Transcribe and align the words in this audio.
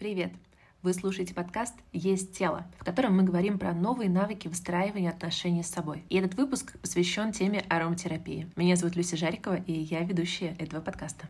Привет! 0.00 0.32
Вы 0.80 0.94
слушаете 0.94 1.34
подкаст 1.34 1.74
«Есть 1.92 2.32
тело», 2.32 2.66
в 2.78 2.84
котором 2.86 3.18
мы 3.18 3.22
говорим 3.22 3.58
про 3.58 3.74
новые 3.74 4.08
навыки 4.08 4.48
выстраивания 4.48 5.10
отношений 5.10 5.62
с 5.62 5.68
собой. 5.68 6.04
И 6.08 6.16
этот 6.16 6.36
выпуск 6.36 6.78
посвящен 6.80 7.32
теме 7.32 7.66
ароматерапии. 7.68 8.50
Меня 8.56 8.76
зовут 8.76 8.96
Люся 8.96 9.18
Жарикова, 9.18 9.56
и 9.56 9.72
я 9.72 10.00
ведущая 10.00 10.56
этого 10.58 10.80
подкаста. 10.80 11.28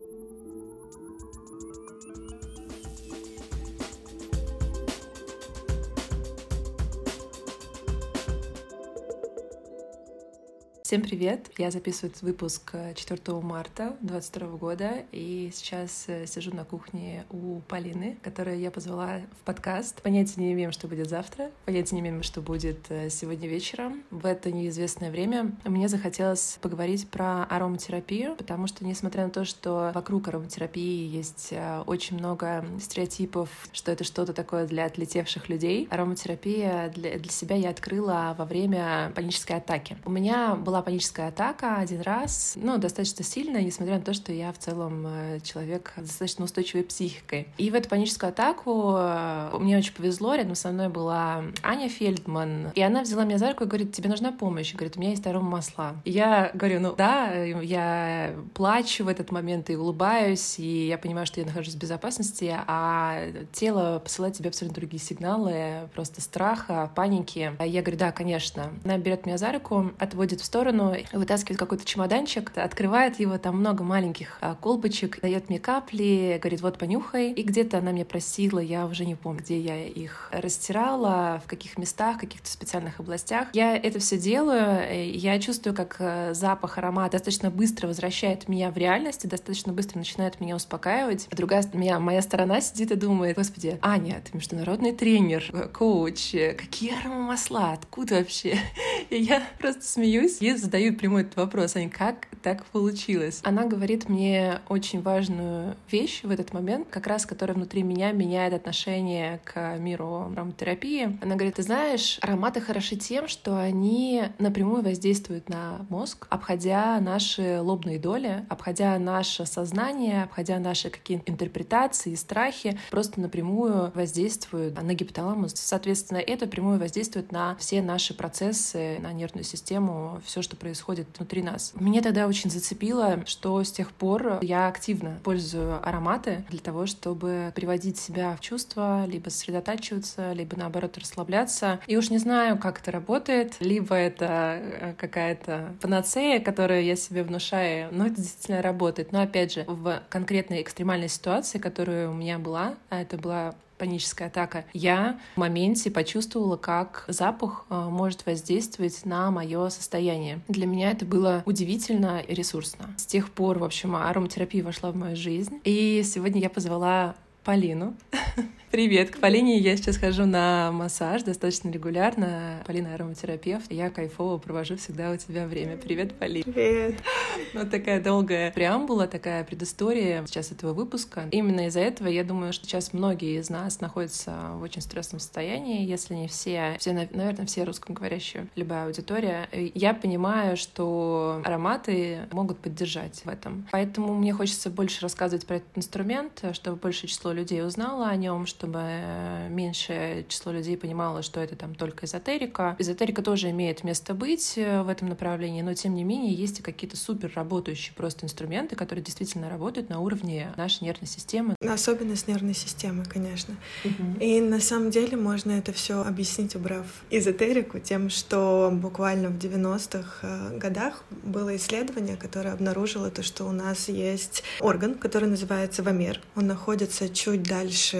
Всем 10.91 11.03
привет! 11.03 11.49
Я 11.57 11.71
записываю 11.71 12.11
этот 12.11 12.21
выпуск 12.21 12.75
4 12.95 13.21
э, 13.25 13.31
марта 13.39 13.95
2022 14.01 14.47
года, 14.57 14.91
и 15.13 15.49
сейчас 15.53 16.03
э, 16.07 16.27
сижу 16.27 16.53
на 16.53 16.65
кухне 16.65 17.23
у 17.29 17.61
Полины, 17.61 18.17
которую 18.21 18.59
я 18.59 18.71
позвала 18.71 19.21
в 19.39 19.45
подкаст. 19.45 20.01
Понятия 20.01 20.41
не 20.41 20.51
имеем, 20.51 20.73
что 20.73 20.89
будет 20.89 21.07
завтра, 21.07 21.49
понятия 21.63 21.95
не 21.95 22.01
имеем, 22.01 22.23
что 22.23 22.41
будет 22.41 22.87
э, 22.89 23.09
сегодня 23.09 23.47
вечером. 23.47 24.03
В 24.11 24.25
это 24.25 24.51
неизвестное 24.51 25.11
время 25.11 25.53
мне 25.63 25.87
захотелось 25.87 26.57
поговорить 26.61 27.07
про 27.07 27.45
ароматерапию, 27.45 28.35
потому 28.35 28.67
что, 28.67 28.83
несмотря 28.83 29.23
на 29.23 29.29
то, 29.29 29.45
что 29.45 29.93
вокруг 29.95 30.27
ароматерапии 30.27 31.07
есть 31.07 31.53
очень 31.85 32.17
много 32.17 32.65
стереотипов, 32.81 33.47
что 33.71 33.93
это 33.93 34.03
что-то 34.03 34.33
такое 34.33 34.67
для 34.67 34.87
отлетевших 34.87 35.47
людей, 35.47 35.87
ароматерапия 35.89 36.89
для, 36.89 37.17
для 37.17 37.31
себя 37.31 37.55
я 37.55 37.69
открыла 37.69 38.35
во 38.37 38.43
время 38.43 39.13
панической 39.15 39.55
атаки. 39.55 39.95
У 40.03 40.11
меня 40.11 40.55
была 40.55 40.80
паническая 40.81 41.29
атака 41.29 41.77
один 41.77 42.01
раз, 42.01 42.53
ну, 42.55 42.77
достаточно 42.77 43.23
сильная, 43.23 43.63
несмотря 43.63 43.95
на 43.95 44.01
то, 44.01 44.13
что 44.13 44.31
я 44.31 44.51
в 44.51 44.57
целом 44.57 45.05
э, 45.07 45.39
человек 45.41 45.93
с 45.97 46.01
достаточно 46.01 46.45
устойчивой 46.45 46.83
психикой. 46.83 47.47
И 47.57 47.69
в 47.69 47.75
эту 47.75 47.89
паническую 47.89 48.29
атаку 48.29 48.95
э, 48.97 49.57
мне 49.59 49.77
очень 49.77 49.93
повезло, 49.93 50.35
рядом 50.35 50.55
со 50.55 50.69
мной 50.69 50.89
была 50.89 51.43
Аня 51.63 51.89
Фельдман, 51.89 52.71
и 52.75 52.81
она 52.81 53.01
взяла 53.01 53.23
меня 53.23 53.37
за 53.37 53.49
руку 53.49 53.63
и 53.63 53.67
говорит, 53.67 53.93
тебе 53.93 54.09
нужна 54.09 54.31
помощь? 54.31 54.73
Говорит, 54.73 54.97
у 54.97 54.99
меня 54.99 55.11
есть 55.11 55.25
арома 55.27 55.49
масла. 55.49 55.95
И 56.05 56.11
я 56.11 56.51
говорю, 56.53 56.79
ну 56.79 56.95
да, 56.95 57.33
я 57.43 58.35
плачу 58.53 59.05
в 59.05 59.07
этот 59.07 59.31
момент 59.31 59.69
и 59.69 59.75
улыбаюсь, 59.75 60.59
и 60.59 60.87
я 60.87 60.97
понимаю, 60.97 61.25
что 61.25 61.39
я 61.39 61.45
нахожусь 61.45 61.75
в 61.75 61.79
безопасности, 61.79 62.55
а 62.67 63.23
тело 63.51 63.99
посылает 63.99 64.35
тебе 64.35 64.49
абсолютно 64.49 64.75
другие 64.75 65.01
сигналы, 65.01 65.89
просто 65.93 66.21
страха, 66.21 66.91
паники. 66.95 67.53
Я 67.59 67.81
говорю, 67.81 67.97
да, 67.97 68.11
конечно. 68.11 68.71
Она 68.83 68.97
берет 68.97 69.25
меня 69.25 69.37
за 69.37 69.51
руку, 69.51 69.91
отводит 69.99 70.41
в 70.41 70.45
сторону, 70.45 70.70
сторону, 70.71 70.95
вытаскивает 71.11 71.59
какой-то 71.59 71.85
чемоданчик, 71.85 72.51
открывает 72.55 73.19
его, 73.19 73.37
там 73.37 73.57
много 73.57 73.83
маленьких 73.83 74.37
а, 74.41 74.55
колбочек, 74.55 75.19
дает 75.21 75.49
мне 75.49 75.59
капли, 75.59 76.39
говорит, 76.41 76.61
вот 76.61 76.77
понюхай. 76.77 77.31
И 77.31 77.43
где-то 77.43 77.79
она 77.79 77.91
меня 77.91 78.05
просила, 78.05 78.59
я 78.59 78.85
уже 78.85 79.05
не 79.05 79.15
помню, 79.15 79.41
где 79.41 79.59
я 79.59 79.85
их 79.85 80.29
растирала, 80.31 81.41
в 81.45 81.49
каких 81.49 81.77
местах, 81.77 82.17
в 82.17 82.19
каких-то 82.19 82.49
специальных 82.49 82.99
областях. 82.99 83.47
Я 83.53 83.75
это 83.75 83.99
все 83.99 84.17
делаю, 84.17 85.17
я 85.17 85.39
чувствую, 85.39 85.75
как 85.75 85.97
э, 85.99 86.33
запах, 86.33 86.77
аромат 86.77 87.11
достаточно 87.11 87.49
быстро 87.49 87.87
возвращает 87.87 88.47
меня 88.47 88.71
в 88.71 88.77
реальность 88.77 89.25
и 89.25 89.27
достаточно 89.27 89.73
быстро 89.73 89.97
начинает 89.97 90.39
меня 90.39 90.55
успокаивать. 90.55 91.27
Другая 91.31 91.61
меня, 91.73 91.99
моя 91.99 92.21
сторона 92.21 92.59
сидит 92.61 92.91
и 92.91 92.95
думает, 92.95 93.35
господи, 93.35 93.77
Аня, 93.81 94.21
ты 94.23 94.35
международный 94.35 94.93
тренер, 94.93 95.43
э, 95.53 95.67
коуч, 95.67 96.33
э, 96.33 96.53
какие 96.53 96.97
аромамасла, 96.99 97.73
откуда 97.73 98.15
вообще? 98.15 98.57
И 99.09 99.17
я 99.17 99.43
просто 99.59 99.83
смеюсь 99.83 100.41
и 100.41 100.51
задаю 100.61 100.95
прямой 100.95 101.23
этот 101.23 101.35
вопрос, 101.37 101.75
Ань, 101.75 101.89
как 101.89 102.27
так 102.41 102.65
получилось? 102.65 103.41
Она 103.43 103.65
говорит 103.65 104.09
мне 104.09 104.59
очень 104.69 105.01
важную 105.01 105.75
вещь 105.91 106.23
в 106.23 106.31
этот 106.31 106.53
момент, 106.53 106.87
как 106.89 107.07
раз 107.07 107.25
которая 107.25 107.55
внутри 107.55 107.83
меня 107.83 108.11
меняет 108.11 108.53
отношение 108.53 109.41
к 109.43 109.77
миру 109.77 110.31
ароматерапии. 110.31 111.17
Она 111.21 111.35
говорит, 111.35 111.55
ты 111.55 111.63
знаешь, 111.63 112.17
ароматы 112.21 112.61
хороши 112.61 112.95
тем, 112.95 113.27
что 113.27 113.59
они 113.59 114.23
напрямую 114.39 114.83
воздействуют 114.83 115.49
на 115.49 115.85
мозг, 115.89 116.27
обходя 116.29 116.99
наши 116.99 117.59
лобные 117.61 117.99
доли, 117.99 118.45
обходя 118.49 118.97
наше 118.99 119.45
сознание, 119.45 120.23
обходя 120.23 120.59
наши 120.59 120.89
какие-то 120.89 121.31
интерпретации, 121.31 122.15
страхи, 122.15 122.79
просто 122.89 123.19
напрямую 123.21 123.91
воздействуют 123.93 124.81
на 124.81 124.93
гипоталамус. 124.93 125.53
Соответственно, 125.55 126.19
это 126.19 126.47
прямую 126.47 126.79
воздействует 126.79 127.31
на 127.31 127.55
все 127.57 127.81
наши 127.81 128.13
процессы, 128.13 128.99
на 128.99 129.13
нервную 129.13 129.43
систему, 129.43 130.21
все, 130.25 130.41
что 130.41 130.50
происходит 130.55 131.07
внутри 131.17 131.41
нас. 131.41 131.73
Меня 131.75 132.01
тогда 132.01 132.27
очень 132.27 132.49
зацепило, 132.49 133.23
что 133.25 133.63
с 133.63 133.71
тех 133.71 133.91
пор 133.91 134.39
я 134.41 134.67
активно 134.67 135.19
пользую 135.23 135.85
ароматы 135.87 136.43
для 136.49 136.59
того, 136.59 136.85
чтобы 136.85 137.51
приводить 137.55 137.97
себя 137.97 138.35
в 138.35 138.41
чувство, 138.41 139.05
либо 139.05 139.29
сосредотачиваться, 139.29 140.33
либо 140.33 140.57
наоборот 140.57 140.97
расслабляться. 140.97 141.79
И 141.87 141.97
уж 141.97 142.09
не 142.09 142.17
знаю, 142.17 142.57
как 142.57 142.81
это 142.81 142.91
работает, 142.91 143.55
либо 143.59 143.95
это 143.95 144.59
э, 144.61 144.93
какая-то 144.97 145.75
панацея, 145.81 146.39
которую 146.39 146.83
я 146.83 146.95
себе 146.95 147.23
внушаю, 147.23 147.89
но 147.91 148.07
это 148.07 148.17
действительно 148.17 148.61
работает. 148.61 149.11
Но 149.11 149.21
опять 149.21 149.53
же, 149.53 149.65
в 149.67 150.01
конкретной 150.09 150.61
экстремальной 150.61 151.09
ситуации, 151.09 151.57
которая 151.59 152.09
у 152.09 152.13
меня 152.13 152.39
была, 152.39 152.75
а 152.89 153.01
это 153.01 153.17
была 153.17 153.55
паническая 153.81 154.27
атака, 154.27 154.65
я 154.73 155.19
в 155.33 155.39
моменте 155.39 155.89
почувствовала, 155.89 156.55
как 156.55 157.03
запах 157.07 157.65
э, 157.71 157.87
может 157.89 158.27
воздействовать 158.27 159.05
на 159.05 159.31
мое 159.31 159.69
состояние. 159.69 160.41
Для 160.47 160.67
меня 160.67 160.91
это 160.91 161.03
было 161.03 161.41
удивительно 161.47 162.19
и 162.19 162.35
ресурсно. 162.35 162.93
С 162.95 163.07
тех 163.07 163.31
пор, 163.31 163.57
в 163.57 163.63
общем, 163.63 163.95
ароматерапия 163.95 164.63
вошла 164.63 164.91
в 164.91 164.95
мою 164.95 165.15
жизнь. 165.15 165.59
И 165.63 166.03
сегодня 166.05 166.41
я 166.41 166.51
позвала 166.51 167.15
Полину 167.43 167.95
Привет, 168.71 169.11
к 169.11 169.17
Полине 169.19 169.57
я 169.57 169.75
сейчас 169.75 169.97
хожу 169.97 170.25
на 170.25 170.71
массаж 170.71 171.23
достаточно 171.23 171.69
регулярно. 171.69 172.63
Полина 172.65 172.95
ароматерапевт. 172.95 173.69
Я 173.69 173.89
кайфово 173.89 174.37
провожу 174.37 174.77
всегда 174.77 175.11
у 175.11 175.17
тебя 175.17 175.45
время. 175.45 175.75
Привет, 175.75 176.13
Полина. 176.17 176.45
Привет. 176.45 176.95
Вот 177.53 177.69
такая 177.69 178.01
долгая 178.01 178.51
преамбула, 178.51 179.07
такая 179.07 179.43
предыстория 179.43 180.25
сейчас 180.25 180.51
этого 180.51 180.73
выпуска. 180.73 181.27
Именно 181.31 181.67
из-за 181.67 181.81
этого 181.81 182.07
я 182.07 182.23
думаю, 182.23 182.53
что 182.53 182.65
сейчас 182.65 182.93
многие 182.93 183.39
из 183.39 183.49
нас 183.49 183.81
находятся 183.81 184.51
в 184.53 184.61
очень 184.61 184.81
стрессовом 184.81 185.19
состоянии, 185.19 185.85
если 185.85 186.13
не 186.13 186.27
все, 186.29 186.77
все, 186.79 186.93
наверное, 186.93 187.45
все 187.45 187.63
русскоговорящие, 187.63 188.47
любая 188.55 188.85
аудитория. 188.85 189.49
Я 189.51 189.93
понимаю, 189.93 190.55
что 190.55 191.41
ароматы 191.43 192.19
могут 192.31 192.59
поддержать 192.59 193.21
в 193.25 193.27
этом. 193.27 193.67
Поэтому 193.71 194.13
мне 194.13 194.33
хочется 194.33 194.69
больше 194.69 195.01
рассказывать 195.01 195.45
про 195.45 195.57
этот 195.57 195.77
инструмент, 195.77 196.43
чтобы 196.53 196.77
большее 196.77 197.09
число 197.09 197.33
людей 197.33 197.65
узнало 197.65 198.07
о 198.07 198.15
нем, 198.15 198.45
чтобы 198.61 198.79
э, 198.83 199.49
меньшее 199.49 200.23
число 200.27 200.51
людей 200.51 200.77
понимало, 200.77 201.23
что 201.23 201.39
это 201.39 201.55
там 201.55 201.73
только 201.73 202.05
эзотерика. 202.05 202.75
Эзотерика 202.77 203.23
тоже 203.23 203.49
имеет 203.49 203.83
место 203.83 204.13
быть 204.13 204.53
э, 204.55 204.83
в 204.83 204.87
этом 204.87 205.09
направлении, 205.09 205.63
но 205.63 205.73
тем 205.73 205.95
не 205.95 206.03
менее 206.03 206.31
есть 206.31 206.59
и 206.59 206.61
какие-то 206.61 206.95
супер 206.95 207.31
работающие 207.33 207.95
просто 207.95 208.27
инструменты, 208.27 208.75
которые 208.75 209.03
действительно 209.03 209.49
работают 209.49 209.89
на 209.89 209.99
уровне 209.99 210.53
нашей 210.57 210.83
нервной 210.83 211.07
системы. 211.07 211.55
Особенность 211.67 212.27
нервной 212.27 212.53
системы, 212.53 213.03
конечно. 213.03 213.55
Угу. 213.83 214.19
И 214.19 214.39
на 214.41 214.59
самом 214.59 214.91
деле 214.91 215.17
можно 215.17 215.53
это 215.53 215.73
все 215.73 216.03
объяснить, 216.03 216.55
убрав 216.55 216.85
эзотерику, 217.09 217.79
тем, 217.79 218.11
что 218.11 218.69
буквально 218.71 219.29
в 219.29 219.39
90-х 219.39 220.19
э, 220.21 220.57
годах 220.59 221.03
было 221.23 221.55
исследование, 221.55 222.15
которое 222.15 222.53
обнаружило 222.53 223.09
то, 223.09 223.23
что 223.23 223.45
у 223.45 223.51
нас 223.51 223.89
есть 223.89 224.43
орган, 224.59 224.93
который 224.93 225.27
называется 225.27 225.81
вамер. 225.81 226.21
Он 226.35 226.45
находится 226.45 227.09
чуть 227.09 227.41
дальше 227.41 227.97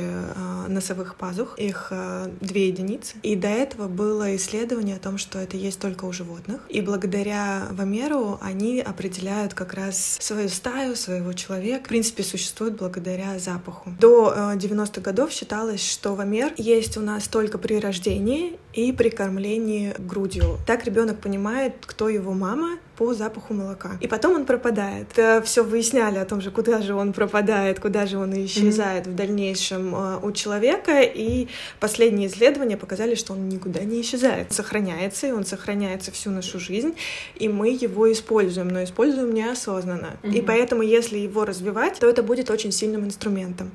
носовых 0.68 1.16
пазух, 1.16 1.58
их 1.58 1.88
э, 1.92 2.30
две 2.42 2.68
единицы. 2.68 3.16
И 3.24 3.36
до 3.36 3.48
этого 3.48 3.88
было 3.88 4.36
исследование 4.36 4.96
о 4.96 5.00
том, 5.00 5.18
что 5.18 5.40
это 5.40 5.58
есть 5.58 5.80
только 5.80 6.06
у 6.06 6.12
животных. 6.12 6.62
И 6.70 6.82
благодаря 6.82 7.68
Вамеру 7.72 8.40
они 8.42 8.80
определяют 8.80 9.54
как 9.54 9.74
раз 9.74 10.18
свою 10.20 10.50
стаю, 10.50 10.96
своего 10.96 11.34
человека. 11.34 11.86
В 11.86 11.90
принципе, 11.90 12.24
существует 12.24 12.78
благодаря 12.78 13.38
запаху. 13.40 13.92
До 14.00 14.34
90-х 14.56 15.00
э, 15.00 15.02
годов 15.02 15.32
считалось, 15.32 15.86
что 15.86 16.16
Вамер 16.16 16.54
есть 16.58 16.98
у 16.98 17.02
нас 17.02 17.28
только 17.28 17.58
при 17.58 17.80
рождении 17.80 18.60
и 18.74 18.92
при 18.92 19.10
кормлении 19.10 19.94
грудью. 19.98 20.58
Так 20.66 20.86
ребенок 20.86 21.20
понимает, 21.20 21.74
кто 21.86 22.10
его 22.10 22.34
мама, 22.34 22.78
по 23.02 23.16
запаху 23.16 23.56
молока. 23.56 23.98
И 24.00 24.08
потом 24.08 24.36
он 24.36 24.46
пропадает. 24.46 25.08
Все 25.44 25.64
выясняли 25.64 26.20
о 26.20 26.26
том 26.26 26.40
же, 26.40 26.52
куда 26.52 26.84
же 26.84 26.94
он 26.94 27.14
пропадает, 27.14 27.80
куда 27.80 28.06
же 28.06 28.20
он 28.20 28.32
исчезает 28.46 29.08
mm-hmm. 29.08 29.12
в 29.12 29.16
дальнейшем 29.16 29.96
э, 29.96 30.20
у 30.22 30.32
человека. 30.32 31.02
И 31.02 31.48
последние 31.80 32.28
исследования 32.28 32.78
показали, 32.78 33.16
что 33.16 33.34
он 33.34 33.50
никуда 33.50 33.80
не 33.80 34.02
исчезает. 34.02 34.54
Сохраняется, 34.54 35.26
и 35.26 35.32
он 35.32 35.46
сохраняется 35.46 36.12
всю 36.12 36.30
нашу 36.30 36.60
жизнь. 36.60 36.94
И 37.38 37.50
мы 37.50 37.70
его 37.70 38.12
используем, 38.12 38.68
но 38.68 38.84
используем 38.84 39.34
неосознанно. 39.34 40.18
Mm-hmm. 40.22 40.38
И 40.38 40.42
поэтому, 40.44 40.84
если 40.84 41.18
его 41.18 41.44
развивать, 41.44 41.98
то 42.00 42.08
это 42.08 42.22
будет 42.22 42.52
очень 42.52 42.72
сильным 42.72 43.06
инструментом. 43.06 43.72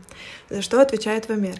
За 0.51 0.63
что 0.63 0.81
отвечает 0.81 1.29
Вамер? 1.29 1.57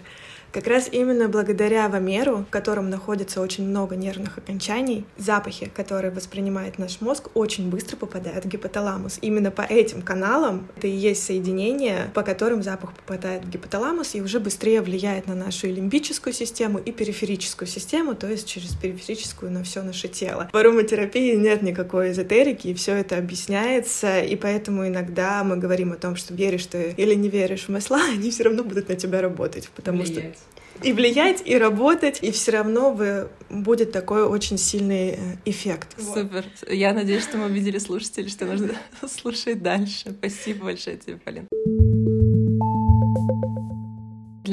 Как 0.57 0.65
раз 0.65 0.89
именно 0.91 1.29
благодаря 1.29 1.87
вамеру, 1.87 2.37
в 2.37 2.49
котором 2.49 2.89
находится 2.89 3.41
очень 3.41 3.63
много 3.63 3.95
нервных 3.95 4.39
окончаний, 4.39 5.05
запахи, 5.15 5.69
которые 5.71 6.09
воспринимает 6.09 6.79
наш 6.79 6.99
мозг, 6.99 7.29
очень 7.35 7.69
быстро 7.69 7.95
попадают 7.95 8.43
в 8.43 8.47
гипоталамус. 8.47 9.19
Именно 9.21 9.51
по 9.51 9.61
этим 9.61 10.01
каналам 10.01 10.67
это 10.75 10.87
и 10.87 10.89
есть 10.89 11.23
соединение, 11.23 12.09
по 12.15 12.23
которым 12.23 12.63
запах 12.63 12.93
попадает 12.93 13.45
в 13.45 13.49
гипоталамус 13.51 14.15
и 14.15 14.21
уже 14.21 14.39
быстрее 14.39 14.81
влияет 14.81 15.27
на 15.27 15.35
нашу 15.35 15.67
и 15.67 15.73
лимбическую 15.73 16.33
систему, 16.33 16.79
и 16.79 16.91
периферическую 16.91 17.67
систему, 17.67 18.15
то 18.15 18.27
есть 18.27 18.47
через 18.47 18.73
периферическую 18.73 19.51
на 19.51 19.63
все 19.63 19.83
наше 19.83 20.07
тело. 20.07 20.49
В 20.51 20.57
ароматерапии 20.57 21.35
нет 21.35 21.61
никакой 21.61 22.13
эзотерики, 22.13 22.69
и 22.69 22.73
все 22.73 22.95
это 22.95 23.19
объясняется, 23.19 24.21
и 24.21 24.35
поэтому 24.35 24.87
иногда 24.87 25.43
мы 25.43 25.57
говорим 25.57 25.91
о 25.91 25.97
том, 25.97 26.15
что 26.15 26.33
веришь 26.33 26.65
ты 26.65 26.95
или 26.97 27.13
не 27.13 27.29
веришь 27.29 27.65
в 27.65 27.69
масла, 27.69 28.01
они 28.11 28.31
все 28.31 28.45
равно 28.45 28.63
будут 28.63 28.89
на 28.89 28.95
тебя 28.95 29.21
работать, 29.21 29.69
потому 29.75 30.01
Влиять. 30.01 30.33
что 30.33 30.46
и 30.83 30.93
влиять, 30.93 31.41
и 31.45 31.57
работать, 31.57 32.19
и 32.21 32.31
все 32.31 32.51
равно 32.51 32.91
вы, 32.91 33.29
будет 33.49 33.91
такой 33.91 34.23
очень 34.23 34.57
сильный 34.57 35.09
э, 35.09 35.17
эффект. 35.45 35.95
Супер. 35.97 36.45
Я 36.69 36.93
надеюсь, 36.93 37.23
что 37.23 37.37
мы 37.37 37.45
убедили 37.45 37.77
слушателей, 37.79 38.29
что 38.29 38.45
нужно 38.45 38.73
слушать 39.07 39.61
дальше. 39.61 40.15
Спасибо 40.19 40.65
большое 40.65 40.97
тебе, 40.97 41.17
Полин. 41.17 41.47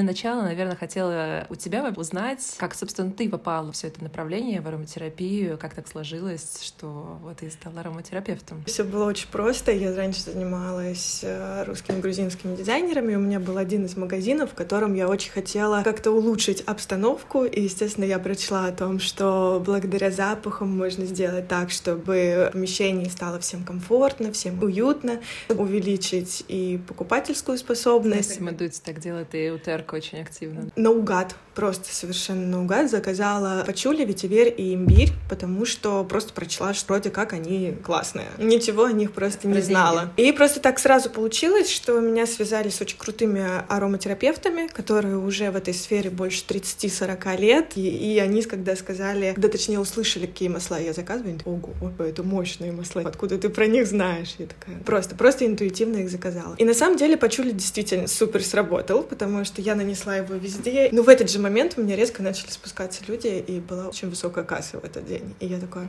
Начала, 0.04 0.42
наверное, 0.42 0.76
хотела 0.76 1.46
у 1.48 1.54
тебя 1.54 1.92
узнать, 1.96 2.54
как, 2.58 2.74
собственно, 2.74 3.10
ты 3.10 3.28
попала 3.28 3.72
в 3.72 3.74
все 3.74 3.88
это 3.88 4.02
направление, 4.02 4.60
в 4.60 4.68
ароматерапию, 4.68 5.58
как 5.58 5.74
так 5.74 5.88
сложилось, 5.88 6.60
что 6.62 7.18
вот 7.22 7.38
ты 7.38 7.50
стала 7.50 7.80
ароматерапевтом. 7.80 8.62
Все 8.66 8.84
было 8.84 9.06
очень 9.06 9.28
просто. 9.28 9.72
Я 9.72 9.94
раньше 9.94 10.20
занималась 10.22 11.20
э, 11.22 11.64
русскими 11.64 12.00
грузинскими 12.00 12.56
дизайнерами. 12.56 13.16
У 13.16 13.20
меня 13.20 13.40
был 13.40 13.58
один 13.58 13.84
из 13.84 13.96
магазинов, 13.96 14.52
в 14.52 14.54
котором 14.54 14.94
я 14.94 15.08
очень 15.08 15.32
хотела 15.32 15.82
как-то 15.82 16.12
улучшить 16.12 16.62
обстановку. 16.62 17.44
И, 17.44 17.62
естественно, 17.62 18.04
я 18.04 18.18
прочла 18.18 18.66
о 18.66 18.72
том, 18.72 19.00
что 19.00 19.62
благодаря 19.64 20.10
запахам 20.10 20.76
можно 20.76 21.04
сделать 21.04 21.48
так, 21.48 21.70
чтобы 21.70 22.48
в 22.48 22.52
помещении 22.52 23.08
стало 23.08 23.40
всем 23.40 23.64
комфортно, 23.64 24.32
всем 24.32 24.62
уютно, 24.62 25.20
увеличить 25.48 26.44
и 26.48 26.80
покупательскую 26.86 27.58
способность. 27.58 28.30
Если 28.30 28.42
Медуц 28.42 28.78
так 28.80 29.00
делает, 29.00 29.34
и 29.34 29.50
Утерка 29.50 29.96
очень 30.04 30.20
активно. 30.20 30.66
Наугад, 30.76 31.34
просто 31.54 31.92
совершенно 31.92 32.46
наугад 32.46 32.90
заказала 32.90 33.62
пачули, 33.66 34.04
ветивер 34.04 34.48
и 34.48 34.74
имбирь, 34.74 35.12
потому 35.28 35.64
что 35.64 36.04
просто 36.04 36.32
прочла, 36.32 36.74
что 36.74 36.94
вроде 36.94 37.10
как 37.10 37.32
они 37.32 37.74
классные. 37.82 38.26
Ничего 38.38 38.84
о 38.84 38.92
них 38.92 39.12
просто 39.12 39.48
не 39.48 39.60
знала. 39.60 40.12
И 40.16 40.32
просто 40.32 40.60
так 40.60 40.78
сразу 40.78 41.10
получилось, 41.10 41.70
что 41.70 41.98
меня 42.00 42.26
связали 42.26 42.68
с 42.68 42.80
очень 42.80 42.98
крутыми 42.98 43.44
ароматерапевтами, 43.68 44.68
которые 44.68 45.16
уже 45.16 45.50
в 45.50 45.56
этой 45.56 45.74
сфере 45.74 46.10
больше 46.10 46.44
30-40 46.46 47.40
лет, 47.40 47.72
и, 47.76 47.88
и 47.88 48.18
они, 48.18 48.42
когда 48.42 48.76
сказали, 48.76 49.32
когда 49.32 49.48
точнее 49.48 49.78
услышали, 49.78 50.26
какие 50.26 50.48
масла 50.48 50.80
я 50.80 50.92
заказываю, 50.92 51.30
они 51.30 51.38
такие, 51.38 51.54
ого, 51.54 52.04
это 52.04 52.22
мощные 52.22 52.72
масла, 52.72 53.02
откуда 53.04 53.38
ты 53.38 53.48
про 53.48 53.66
них 53.66 53.86
знаешь? 53.86 54.34
Я 54.38 54.46
такая, 54.46 54.76
просто, 54.84 55.14
просто 55.14 55.46
интуитивно 55.46 55.98
их 55.98 56.10
заказала. 56.10 56.54
И 56.58 56.64
на 56.64 56.74
самом 56.74 56.96
деле 56.96 57.16
пачули 57.16 57.50
действительно 57.50 58.06
супер 58.06 58.42
сработал, 58.42 59.02
потому 59.02 59.44
что 59.44 59.62
я 59.62 59.74
нанесла 59.74 60.16
его 60.16 60.34
везде. 60.34 60.88
Но 60.92 61.02
в 61.02 61.08
этот 61.08 61.30
же 61.30 61.38
момент 61.44 61.74
у 61.76 61.82
меня 61.82 61.94
резко 61.94 62.22
начали 62.22 62.50
спускаться 62.50 63.02
люди, 63.06 63.28
и 63.28 63.60
была 63.60 63.88
очень 63.88 64.10
высокая 64.10 64.44
касса 64.44 64.80
в 64.80 64.84
этот 64.84 65.06
день. 65.06 65.34
И 65.40 65.46
я 65.46 65.60
такая, 65.60 65.86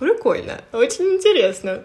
прикольно, 0.00 0.60
очень 0.72 1.04
интересно. 1.14 1.84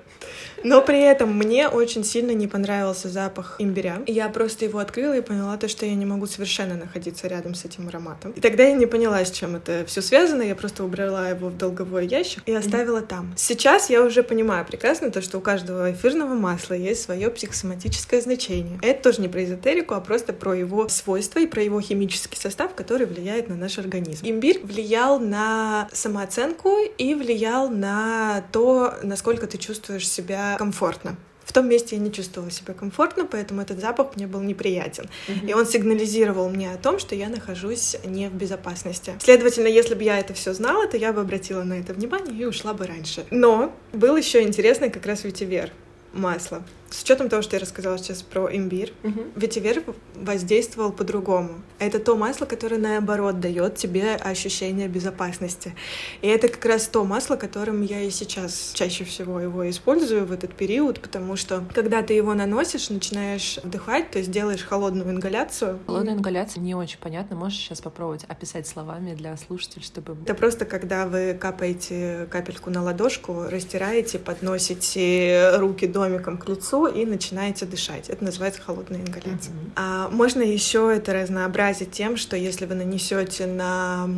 Но 0.64 0.82
при 0.82 1.00
этом 1.00 1.38
мне 1.38 1.68
очень 1.68 2.04
сильно 2.04 2.32
не 2.32 2.48
понравился 2.48 3.08
запах 3.08 3.58
имбиря. 3.60 4.02
Я 4.08 4.30
просто 4.30 4.66
его 4.66 4.80
открыла 4.80 5.16
и 5.16 5.22
поняла 5.22 5.58
то, 5.58 5.68
что 5.68 5.86
я 5.86 5.94
не 5.94 6.08
могу 6.08 6.26
совершенно 6.26 6.74
находиться 6.76 7.28
рядом 7.28 7.54
с 7.54 7.66
этим 7.66 7.88
ароматом. 7.88 8.32
И 8.32 8.42
тогда 8.42 8.64
я 8.64 8.74
не 8.74 8.88
поняла, 8.88 9.24
с 9.24 9.30
чем 9.30 9.56
это 9.56 9.86
все 9.86 10.02
связано. 10.02 10.42
Я 10.42 10.56
просто 10.56 10.84
убрала 10.84 11.30
его 11.30 11.50
в 11.50 11.58
долговой 11.58 12.08
ящик 12.08 12.42
и 12.48 12.54
оставила 12.54 13.02
там. 13.02 13.34
Сейчас 13.38 13.92
я 13.92 14.02
уже 14.02 14.24
понимаю 14.24 14.66
прекрасно 14.66 15.12
то, 15.12 15.22
что 15.22 15.38
у 15.38 15.42
каждого 15.42 15.92
эфирного 15.92 16.34
масла 16.34 16.74
есть 16.74 17.04
свое 17.04 17.30
психосоматическое 17.30 18.22
значение. 18.22 18.80
Это 18.82 19.04
тоже 19.04 19.22
не 19.22 19.28
про 19.28 19.44
эзотерику, 19.44 19.94
а 19.94 20.02
просто 20.02 20.34
про 20.34 20.56
его 20.56 20.90
свойства 20.90 21.40
и 21.40 21.46
про 21.46 21.62
его 21.62 21.80
химический 21.80 22.40
состав, 22.40 22.74
который 22.74 23.06
влияет 23.06 23.50
на 23.50 23.56
наш 23.56 23.78
организм. 23.78 24.26
Имбирь 24.26 24.62
влиял 24.64 25.20
на 25.20 25.90
самооценку 25.92 26.78
и 26.98 27.14
влиял 27.14 27.70
на 27.70 28.05
то, 28.52 28.96
насколько 29.04 29.48
ты 29.48 29.58
чувствуешь 29.58 30.08
себя 30.08 30.56
комфортно. 30.58 31.16
В 31.46 31.54
том 31.54 31.70
месте 31.70 31.96
я 31.96 32.02
не 32.02 32.12
чувствовала 32.12 32.50
себя 32.50 32.74
комфортно, 32.74 33.26
поэтому 33.26 33.62
этот 33.62 33.80
запах 33.80 34.16
мне 34.16 34.26
был 34.26 34.42
неприятен. 34.42 35.08
Mm-hmm. 35.28 35.50
И 35.50 35.54
он 35.54 35.68
сигнализировал 35.68 36.50
мне 36.50 36.72
о 36.72 36.78
том, 36.78 36.98
что 36.98 37.14
я 37.14 37.30
нахожусь 37.30 37.96
не 38.04 38.30
в 38.30 38.34
безопасности. 38.34 39.14
Следовательно, 39.20 39.68
если 39.68 39.94
бы 39.94 40.04
я 40.04 40.20
это 40.20 40.34
все 40.34 40.54
знала, 40.54 40.88
то 40.88 40.98
я 40.98 41.14
бы 41.14 41.22
обратила 41.22 41.64
на 41.64 41.74
это 41.74 41.94
внимание 41.94 42.36
и 42.36 42.46
ушла 42.46 42.74
бы 42.74 42.88
раньше. 42.88 43.26
Но 43.30 43.74
был 43.94 44.18
еще 44.18 44.42
интересный 44.42 44.90
как 44.90 45.06
раз 45.06 45.24
ветивер 45.24 45.72
масло. 46.14 46.64
С 46.96 47.04
учетом 47.04 47.28
того, 47.28 47.42
что 47.42 47.58
я 47.58 47.60
рассказала 47.60 47.98
сейчас 47.98 48.22
про 48.22 48.48
имбирь, 48.56 48.94
угу. 49.04 49.26
ветивер 49.36 49.84
воздействовал 50.16 50.94
по-другому. 50.94 51.62
Это 51.78 52.00
то 52.00 52.16
масло, 52.16 52.46
которое 52.46 52.78
наоборот 52.78 53.42
дает 53.42 53.76
тебе 53.76 54.16
ощущение 54.16 54.88
безопасности. 54.88 55.76
И 56.22 56.28
это 56.28 56.48
как 56.48 56.64
раз 56.64 56.88
то 56.88 57.04
масло, 57.04 57.36
которым 57.36 57.82
я 57.82 58.00
и 58.00 58.10
сейчас 58.10 58.72
чаще 58.74 59.04
всего 59.04 59.42
его 59.42 59.70
использую 59.70 60.26
в 60.26 60.32
этот 60.32 60.54
период, 60.54 61.02
потому 61.02 61.36
что 61.36 61.66
когда 61.74 62.02
ты 62.02 62.14
его 62.14 62.34
наносишь, 62.34 62.90
начинаешь 62.90 63.60
вдыхать, 63.62 64.12
то 64.12 64.20
есть 64.20 64.32
делаешь 64.32 64.64
холодную 64.64 65.12
ингаляцию. 65.12 65.80
Холодная 65.88 66.14
ингаляция 66.14 66.62
не 66.62 66.76
очень 66.76 67.00
понятно. 67.00 67.36
Можешь 67.36 67.60
сейчас 67.60 67.82
попробовать 67.82 68.24
описать 68.24 68.68
словами 68.68 69.16
для 69.16 69.36
слушателей, 69.36 69.84
чтобы... 69.84 70.16
Это 70.24 70.34
просто 70.34 70.64
когда 70.64 71.08
вы 71.08 71.34
капаете 71.34 72.26
капельку 72.32 72.70
на 72.70 72.82
ладошку, 72.82 73.44
растираете, 73.50 74.18
подносите 74.18 75.58
руки 75.58 75.88
домиком 75.88 76.38
к 76.38 76.48
лицу, 76.48 76.85
и 76.88 77.06
начинаете 77.06 77.66
дышать. 77.66 78.10
Это 78.10 78.24
называется 78.24 78.62
холодная 78.62 79.00
ингаляция. 79.00 79.54
Mm-hmm. 79.54 79.72
А, 79.76 80.10
можно 80.10 80.42
еще 80.42 80.94
это 80.96 81.14
разнообразить 81.14 81.92
тем, 81.92 82.18
что 82.18 82.36
если 82.36 82.66
вы 82.66 82.76
нанесете 82.76 83.46
на 83.46 84.10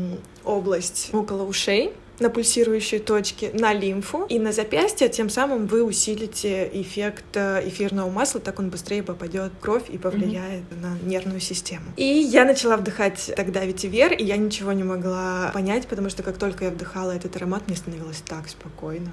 область 0.43 1.09
около 1.13 1.43
ушей, 1.43 1.93
на 2.19 2.29
пульсирующие 2.29 2.99
точки, 2.99 3.51
на 3.53 3.73
лимфу 3.73 4.25
и 4.25 4.39
на 4.39 4.51
запястье, 4.51 5.09
тем 5.09 5.29
самым 5.29 5.67
вы 5.67 5.83
усилите 5.83 6.69
эффект 6.73 7.25
э, 7.35 7.67
эфирного 7.67 8.09
масла, 8.09 8.41
так 8.41 8.59
он 8.59 8.69
быстрее 8.69 9.03
попадет 9.03 9.51
в 9.53 9.59
кровь 9.59 9.89
и 9.89 9.97
повлияет 9.97 10.63
mm-hmm. 10.63 10.81
на 10.81 10.97
нервную 11.07 11.39
систему. 11.39 11.85
И 11.95 12.03
я 12.03 12.45
начала 12.45 12.77
вдыхать 12.77 13.31
тогда 13.35 13.63
ветивер, 13.65 14.13
и 14.13 14.23
я 14.23 14.37
ничего 14.37 14.71
не 14.71 14.83
могла 14.83 15.51
понять, 15.53 15.87
потому 15.87 16.09
что 16.09 16.23
как 16.23 16.37
только 16.37 16.65
я 16.65 16.71
вдыхала 16.71 17.11
этот 17.11 17.35
аромат, 17.35 17.67
мне 17.67 17.77
становилось 17.77 18.21
так 18.25 18.49
спокойно. 18.49 19.11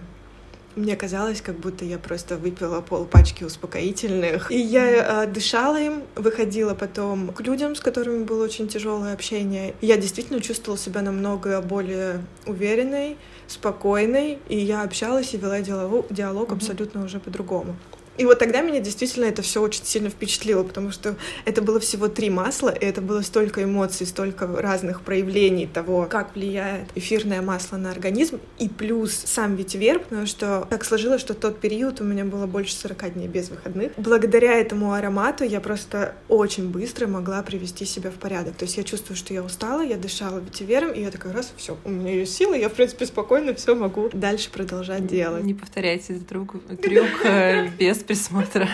Мне 0.76 0.96
казалось, 0.96 1.40
как 1.40 1.56
будто 1.58 1.84
я 1.84 1.98
просто 1.98 2.36
выпила 2.36 2.80
пол 2.80 3.04
пачки 3.04 3.44
успокоительных. 3.44 4.50
И 4.50 4.58
я 4.58 5.24
э, 5.24 5.26
дышала 5.26 5.80
им, 5.80 6.02
выходила 6.16 6.74
потом 6.74 7.28
к 7.28 7.40
людям, 7.42 7.76
с 7.76 7.80
которыми 7.80 8.24
было 8.24 8.44
очень 8.44 8.66
тяжелое 8.66 9.14
общение. 9.14 9.74
И 9.80 9.86
я 9.86 9.96
действительно 9.96 10.40
чувствовала 10.40 10.78
себя 10.78 11.02
намного 11.02 11.60
более 11.60 12.24
уверенной, 12.46 13.16
спокойной, 13.46 14.38
и 14.48 14.58
я 14.58 14.82
общалась 14.82 15.32
и 15.34 15.36
вела 15.36 15.60
диалог, 15.60 16.06
диалог 16.10 16.50
mm-hmm. 16.50 16.56
абсолютно 16.56 17.04
уже 17.04 17.20
по-другому. 17.20 17.76
И 18.16 18.24
вот 18.24 18.38
тогда 18.38 18.60
меня 18.60 18.80
действительно 18.80 19.24
это 19.24 19.42
все 19.42 19.60
очень 19.60 19.84
сильно 19.84 20.08
впечатлило, 20.08 20.62
потому 20.62 20.90
что 20.90 21.16
это 21.44 21.62
было 21.62 21.80
всего 21.80 22.08
три 22.08 22.30
масла, 22.30 22.70
и 22.70 22.84
это 22.84 23.00
было 23.00 23.22
столько 23.22 23.64
эмоций, 23.64 24.06
столько 24.06 24.46
разных 24.46 25.02
проявлений 25.02 25.66
того, 25.66 26.06
как 26.08 26.34
влияет 26.34 26.88
эфирное 26.94 27.42
масло 27.42 27.76
на 27.76 27.90
организм, 27.90 28.40
и 28.58 28.68
плюс 28.68 29.12
сам 29.12 29.56
ветивер, 29.56 29.98
потому 29.98 30.26
что 30.26 30.66
так 30.70 30.84
сложилось, 30.84 31.20
что 31.20 31.34
тот 31.34 31.58
период 31.58 32.00
у 32.00 32.04
меня 32.04 32.24
было 32.24 32.46
больше 32.46 32.74
40 32.74 33.14
дней 33.14 33.28
без 33.28 33.50
выходных. 33.50 33.92
Благодаря 33.96 34.54
этому 34.54 34.92
аромату 34.92 35.44
я 35.44 35.60
просто 35.60 36.14
очень 36.28 36.68
быстро 36.68 37.06
могла 37.06 37.42
привести 37.42 37.84
себя 37.84 38.10
в 38.10 38.14
порядок. 38.14 38.56
То 38.56 38.64
есть 38.64 38.76
я 38.76 38.84
чувствую, 38.84 39.16
что 39.16 39.34
я 39.34 39.42
устала, 39.42 39.82
я 39.82 39.96
дышала 39.96 40.38
ветивером, 40.38 40.92
и 40.92 41.00
я 41.00 41.10
такая 41.10 41.32
раз, 41.32 41.52
все, 41.56 41.76
у 41.84 41.90
меня 41.90 42.12
есть 42.12 42.34
силы, 42.34 42.58
я, 42.58 42.68
в 42.68 42.74
принципе, 42.74 43.06
спокойно 43.06 43.54
все 43.54 43.74
могу 43.74 44.10
дальше 44.12 44.50
продолжать 44.50 45.06
делать. 45.06 45.44
Не 45.44 45.54
повторяйте 45.54 46.14
этот 46.14 46.28
трюк, 46.28 46.54
трюк 46.80 47.24
э, 47.24 47.68
без 47.78 48.03
присмотра 48.06 48.68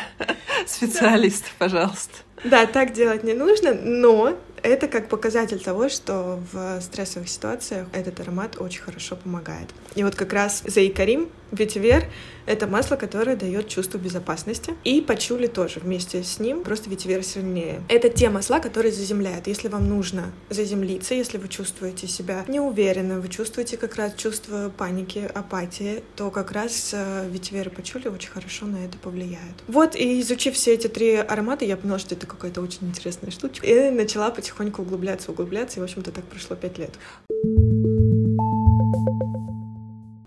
специалистов, 0.67 1.53
пожалуйста. 1.59 2.15
Да, 2.45 2.67
так 2.67 2.93
делать 2.93 3.23
не 3.23 3.35
нужно, 3.35 3.75
но 3.75 4.37
это 4.63 4.89
как 4.89 5.09
показатель 5.09 5.61
того, 5.61 5.89
что 5.89 6.41
в 6.53 6.81
стрессовых 6.81 7.29
ситуациях 7.29 7.87
этот 7.93 8.21
аромат 8.21 8.61
очень 8.61 8.81
хорошо 8.81 9.17
помогает. 9.17 9.69
И 9.95 10.05
вот 10.05 10.15
как 10.15 10.33
раз 10.33 10.63
Заикарим 10.67 11.29
Ветивер— 11.53 12.05
это 12.47 12.67
масло, 12.67 12.97
которое 12.97 13.37
дает 13.37 13.69
чувство 13.69 13.99
безопасности. 13.99 14.75
И 14.85 15.01
пачули 15.01 15.47
тоже 15.47 15.81
вместе 15.81 16.23
с 16.23 16.39
ним, 16.39 16.63
просто 16.63 16.91
ветивер 16.91 17.23
сильнее. 17.23 17.83
Это 17.89 18.09
те 18.09 18.29
масла, 18.29 18.61
которые 18.61 18.93
заземляют. 18.93 19.47
Если 19.47 19.69
вам 19.69 19.89
нужно 19.89 20.33
заземлиться, 20.49 21.15
если 21.15 21.39
вы 21.39 21.49
чувствуете 21.49 22.07
себя 22.07 22.45
неуверенно, 22.49 23.21
вы 23.21 23.29
чувствуете 23.29 23.77
как 23.77 23.97
раз 23.97 24.15
чувство 24.15 24.73
паники, 24.77 25.31
апатии, 25.35 26.03
то 26.17 26.31
как 26.31 26.53
раз 26.53 26.91
э, 26.93 27.29
ветивер 27.31 27.69
и 27.69 27.71
пачули 27.71 28.09
очень 28.09 28.31
хорошо 28.31 28.67
на 28.67 28.85
это 28.85 28.99
повлияют. 28.99 29.63
Вот, 29.67 29.97
и 29.97 30.21
изучив 30.21 30.55
все 30.55 30.75
эти 30.75 30.87
три 30.87 31.17
аромата, 31.17 31.65
я 31.65 31.77
поняла, 31.77 31.99
что 31.99 32.15
это 32.15 32.27
какая-то 32.27 32.61
очень 32.61 32.89
интересная 32.89 33.31
штучка. 33.31 33.67
И 33.67 33.91
начала 33.91 34.31
потихоньку 34.31 34.83
углубляться, 34.83 35.31
углубляться, 35.33 35.79
и, 35.79 35.81
в 35.81 35.85
общем-то, 35.85 36.13
так 36.13 36.25
прошло 36.25 36.57
пять 36.57 36.79
лет. 36.79 36.93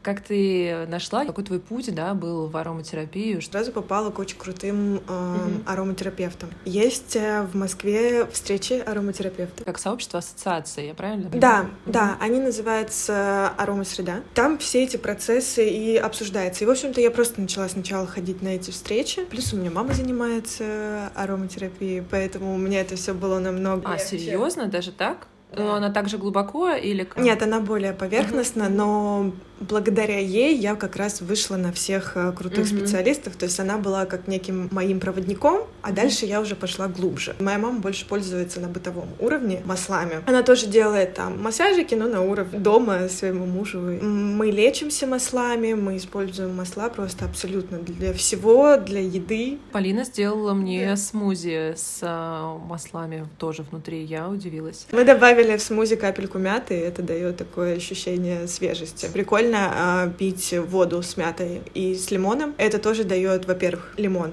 Как 0.04 0.20
ты 0.20 0.86
нашла, 0.88 1.24
какой 1.24 1.46
твой 1.46 1.60
путь, 1.62 1.94
да, 1.96 2.14
был 2.14 2.48
в 2.48 2.58
ароматерапию? 2.58 3.42
Сразу 3.42 3.72
попала 3.72 4.12
к 4.12 4.20
очень 4.20 4.38
крутым 4.38 4.98
э, 4.98 5.00
mm 5.08 5.64
ароматерапевтам. 5.66 6.50
Есть 6.66 7.16
э, 7.16 7.44
в 7.44 7.56
Москве 7.56 8.26
встречи 8.26 8.74
ароматерапевтов. 8.74 9.66
Как 9.66 9.80
сообщество 9.80 10.20
ассоциации, 10.20 10.88
я 10.88 10.94
правильно 10.94 11.30
понимаю? 11.30 11.42
Да, 11.42 11.70
mm 11.90 11.94
да, 11.94 12.18
они 12.20 12.42
называются 12.42 13.48
аромасреда. 13.58 14.24
Там 14.34 14.58
все 14.58 14.84
эти 14.84 14.98
процессы 14.98 15.70
и 15.70 15.96
обсуждаются. 15.96 16.66
И, 16.66 16.68
в 16.68 16.70
общем-то, 16.70 17.00
я 17.00 17.10
просто 17.10 17.40
начала 17.40 17.70
сначала 17.70 18.06
ходить 18.06 18.42
на 18.42 18.50
эти 18.50 18.72
встречи. 18.72 19.24
Плюс 19.24 19.54
у 19.54 19.58
меня 19.58 19.72
мама 19.72 19.94
занимается 19.94 21.12
ароматерапией, 21.16 22.04
поэтому 22.04 22.54
у 22.54 22.58
меня 22.58 22.82
это 22.82 22.98
все 22.98 23.14
было 23.14 23.40
намного. 23.40 23.90
А, 23.90 23.98
серьезно, 23.98 24.68
даже 24.68 24.92
так? 24.92 25.28
Но 25.56 25.76
она 25.76 25.92
также 25.92 26.18
глубоко 26.18 26.72
или 26.72 27.04
как? 27.04 27.24
Нет, 27.24 27.42
она 27.42 27.60
более 27.60 27.94
поверхностно, 27.94 28.70
но 28.70 29.32
благодаря 29.68 30.20
ей 30.20 30.58
я 30.58 30.76
как 30.76 30.96
раз 30.96 31.22
вышла 31.22 31.56
на 31.56 31.72
всех 31.72 32.14
э, 32.16 32.32
крутых 32.32 32.66
mm-hmm. 32.66 32.78
специалистов. 32.78 33.36
То 33.36 33.46
есть 33.46 33.60
она 33.60 33.78
была 33.78 34.06
как 34.06 34.28
неким 34.28 34.70
моим 34.72 35.00
проводником, 35.00 35.62
а 35.82 35.90
mm-hmm. 35.90 35.94
дальше 35.94 36.26
я 36.26 36.42
уже 36.42 36.56
пошла 36.56 36.88
глубже. 36.88 37.36
Моя 37.40 37.58
мама 37.58 37.80
больше 37.80 38.08
пользуется 38.08 38.60
на 38.60 38.68
бытовом 38.68 39.10
уровне 39.20 39.62
маслами. 39.66 40.22
Она 40.26 40.44
тоже 40.44 40.68
делает 40.68 41.14
там 41.14 41.42
массажики, 41.42 41.96
но 41.96 42.08
на 42.08 42.22
уровне 42.22 42.60
дома 42.60 43.08
своему 43.10 43.46
мужу. 43.46 43.80
Мы 43.80 44.52
лечимся 44.52 45.08
маслами, 45.08 45.74
мы 45.74 45.98
используем 45.98 46.56
масла 46.56 46.90
просто 46.90 47.26
абсолютно 47.26 47.80
для 47.80 48.14
всего, 48.14 48.78
для 48.78 49.02
еды. 49.02 49.60
Полина 49.72 50.04
сделала 50.04 50.54
мне 50.54 50.88
да. 50.88 50.96
смузи 50.96 51.74
с 51.76 52.00
а, 52.02 52.58
маслами 52.58 53.28
тоже 53.38 53.64
внутри. 53.64 54.04
Я 54.04 54.30
удивилась. 54.30 54.88
Мы 54.92 55.04
добавили 55.04 55.58
в 55.58 55.62
смузи 55.62 55.96
капельку 55.96 56.38
мяты, 56.38 56.76
и 56.76 56.82
это 56.82 57.02
дает 57.02 57.38
такое 57.38 57.76
ощущение 57.78 58.48
свежести. 58.48 59.10
Прикольно 59.12 59.53
прикольно 59.54 60.08
э, 60.08 60.12
пить 60.18 60.54
воду 60.68 61.02
с 61.02 61.18
мятой 61.18 61.62
и 61.74 61.96
с 61.96 62.12
лимоном. 62.12 62.54
Это 62.58 62.80
тоже 62.80 63.04
дает, 63.04 63.46
во-первых, 63.46 63.94
лимон 63.98 64.32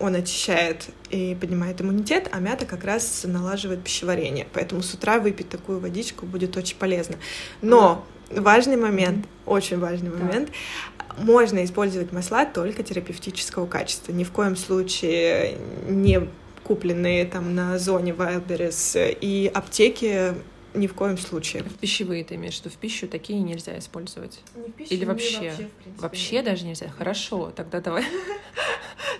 он 0.00 0.14
очищает 0.14 0.90
и 1.10 1.36
поднимает 1.40 1.80
иммунитет, 1.80 2.28
а 2.30 2.38
мята 2.38 2.64
как 2.66 2.84
раз 2.84 3.24
налаживает 3.26 3.82
пищеварение. 3.82 4.46
Поэтому 4.52 4.80
с 4.80 4.94
утра 4.94 5.18
выпить 5.18 5.48
такую 5.48 5.80
водичку 5.80 6.24
будет 6.24 6.56
очень 6.56 6.76
полезно. 6.76 7.16
Но 7.62 8.06
да. 8.30 8.40
важный 8.40 8.76
момент, 8.76 9.26
mm-hmm. 9.26 9.46
очень 9.46 9.80
важный 9.80 10.10
момент, 10.10 10.50
да. 10.98 11.24
можно 11.24 11.64
использовать 11.64 12.12
масла 12.12 12.44
только 12.46 12.84
терапевтического 12.84 13.66
качества. 13.66 14.12
Ни 14.12 14.22
в 14.22 14.30
коем 14.30 14.54
случае 14.54 15.58
не 15.88 16.28
купленные 16.62 17.24
там 17.24 17.56
на 17.56 17.76
зоне 17.80 18.12
Wildberries 18.12 19.16
и 19.20 19.50
аптеки 19.52 20.34
ни 20.78 20.86
в 20.86 20.94
коем 20.94 21.18
случае. 21.18 21.62
В 21.62 21.74
пищевые 21.74 22.24
ты 22.24 22.36
имеешь 22.36 22.56
в 22.56 22.60
виду? 22.64 22.70
В 22.74 22.78
пищу 22.78 23.08
такие 23.08 23.40
нельзя 23.40 23.78
использовать? 23.78 24.40
Не 24.54 24.68
в 24.68 24.72
пищу, 24.72 24.94
Или 24.94 25.04
вообще? 25.04 25.34
вообще, 25.50 25.68
принципе, 25.82 26.02
вообще 26.02 26.42
даже 26.42 26.64
нельзя? 26.64 26.88
Хорошо, 26.96 27.52
тогда 27.54 27.80
давай. 27.80 28.04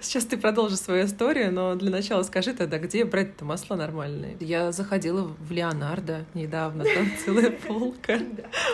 Сейчас 0.01 0.25
ты 0.25 0.37
продолжишь 0.37 0.79
свою 0.79 1.07
историю, 1.07 1.53
но 1.53 1.75
для 1.75 1.91
начала 1.91 2.23
скажи 2.23 2.55
тогда, 2.55 2.79
где 2.79 3.05
брать-то 3.05 3.45
масла 3.45 3.75
нормальные? 3.77 4.37
Я 4.41 4.71
заходила 4.71 5.35
в 5.39 5.51
Леонардо 5.51 6.25
недавно, 6.35 6.85
там 6.85 7.11
целая 7.25 7.51
полка 7.67 8.19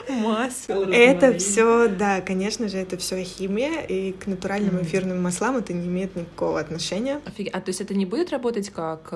масел. 0.08 0.82
Это 0.90 1.36
все, 1.38 1.88
да, 1.88 2.20
конечно 2.20 2.68
же, 2.68 2.76
это 2.78 2.98
все 2.98 3.22
химия, 3.22 3.80
и 3.82 4.12
к 4.12 4.26
натуральным 4.26 4.82
эфирным 4.82 5.22
маслам 5.22 5.56
это 5.56 5.72
не 5.72 5.86
имеет 5.86 6.14
никакого 6.14 6.60
отношения. 6.60 7.20
А 7.52 7.60
то 7.60 7.68
есть 7.68 7.80
это 7.80 7.94
не 7.94 8.06
будет 8.06 8.30
работать 8.30 8.70
как 8.70 9.12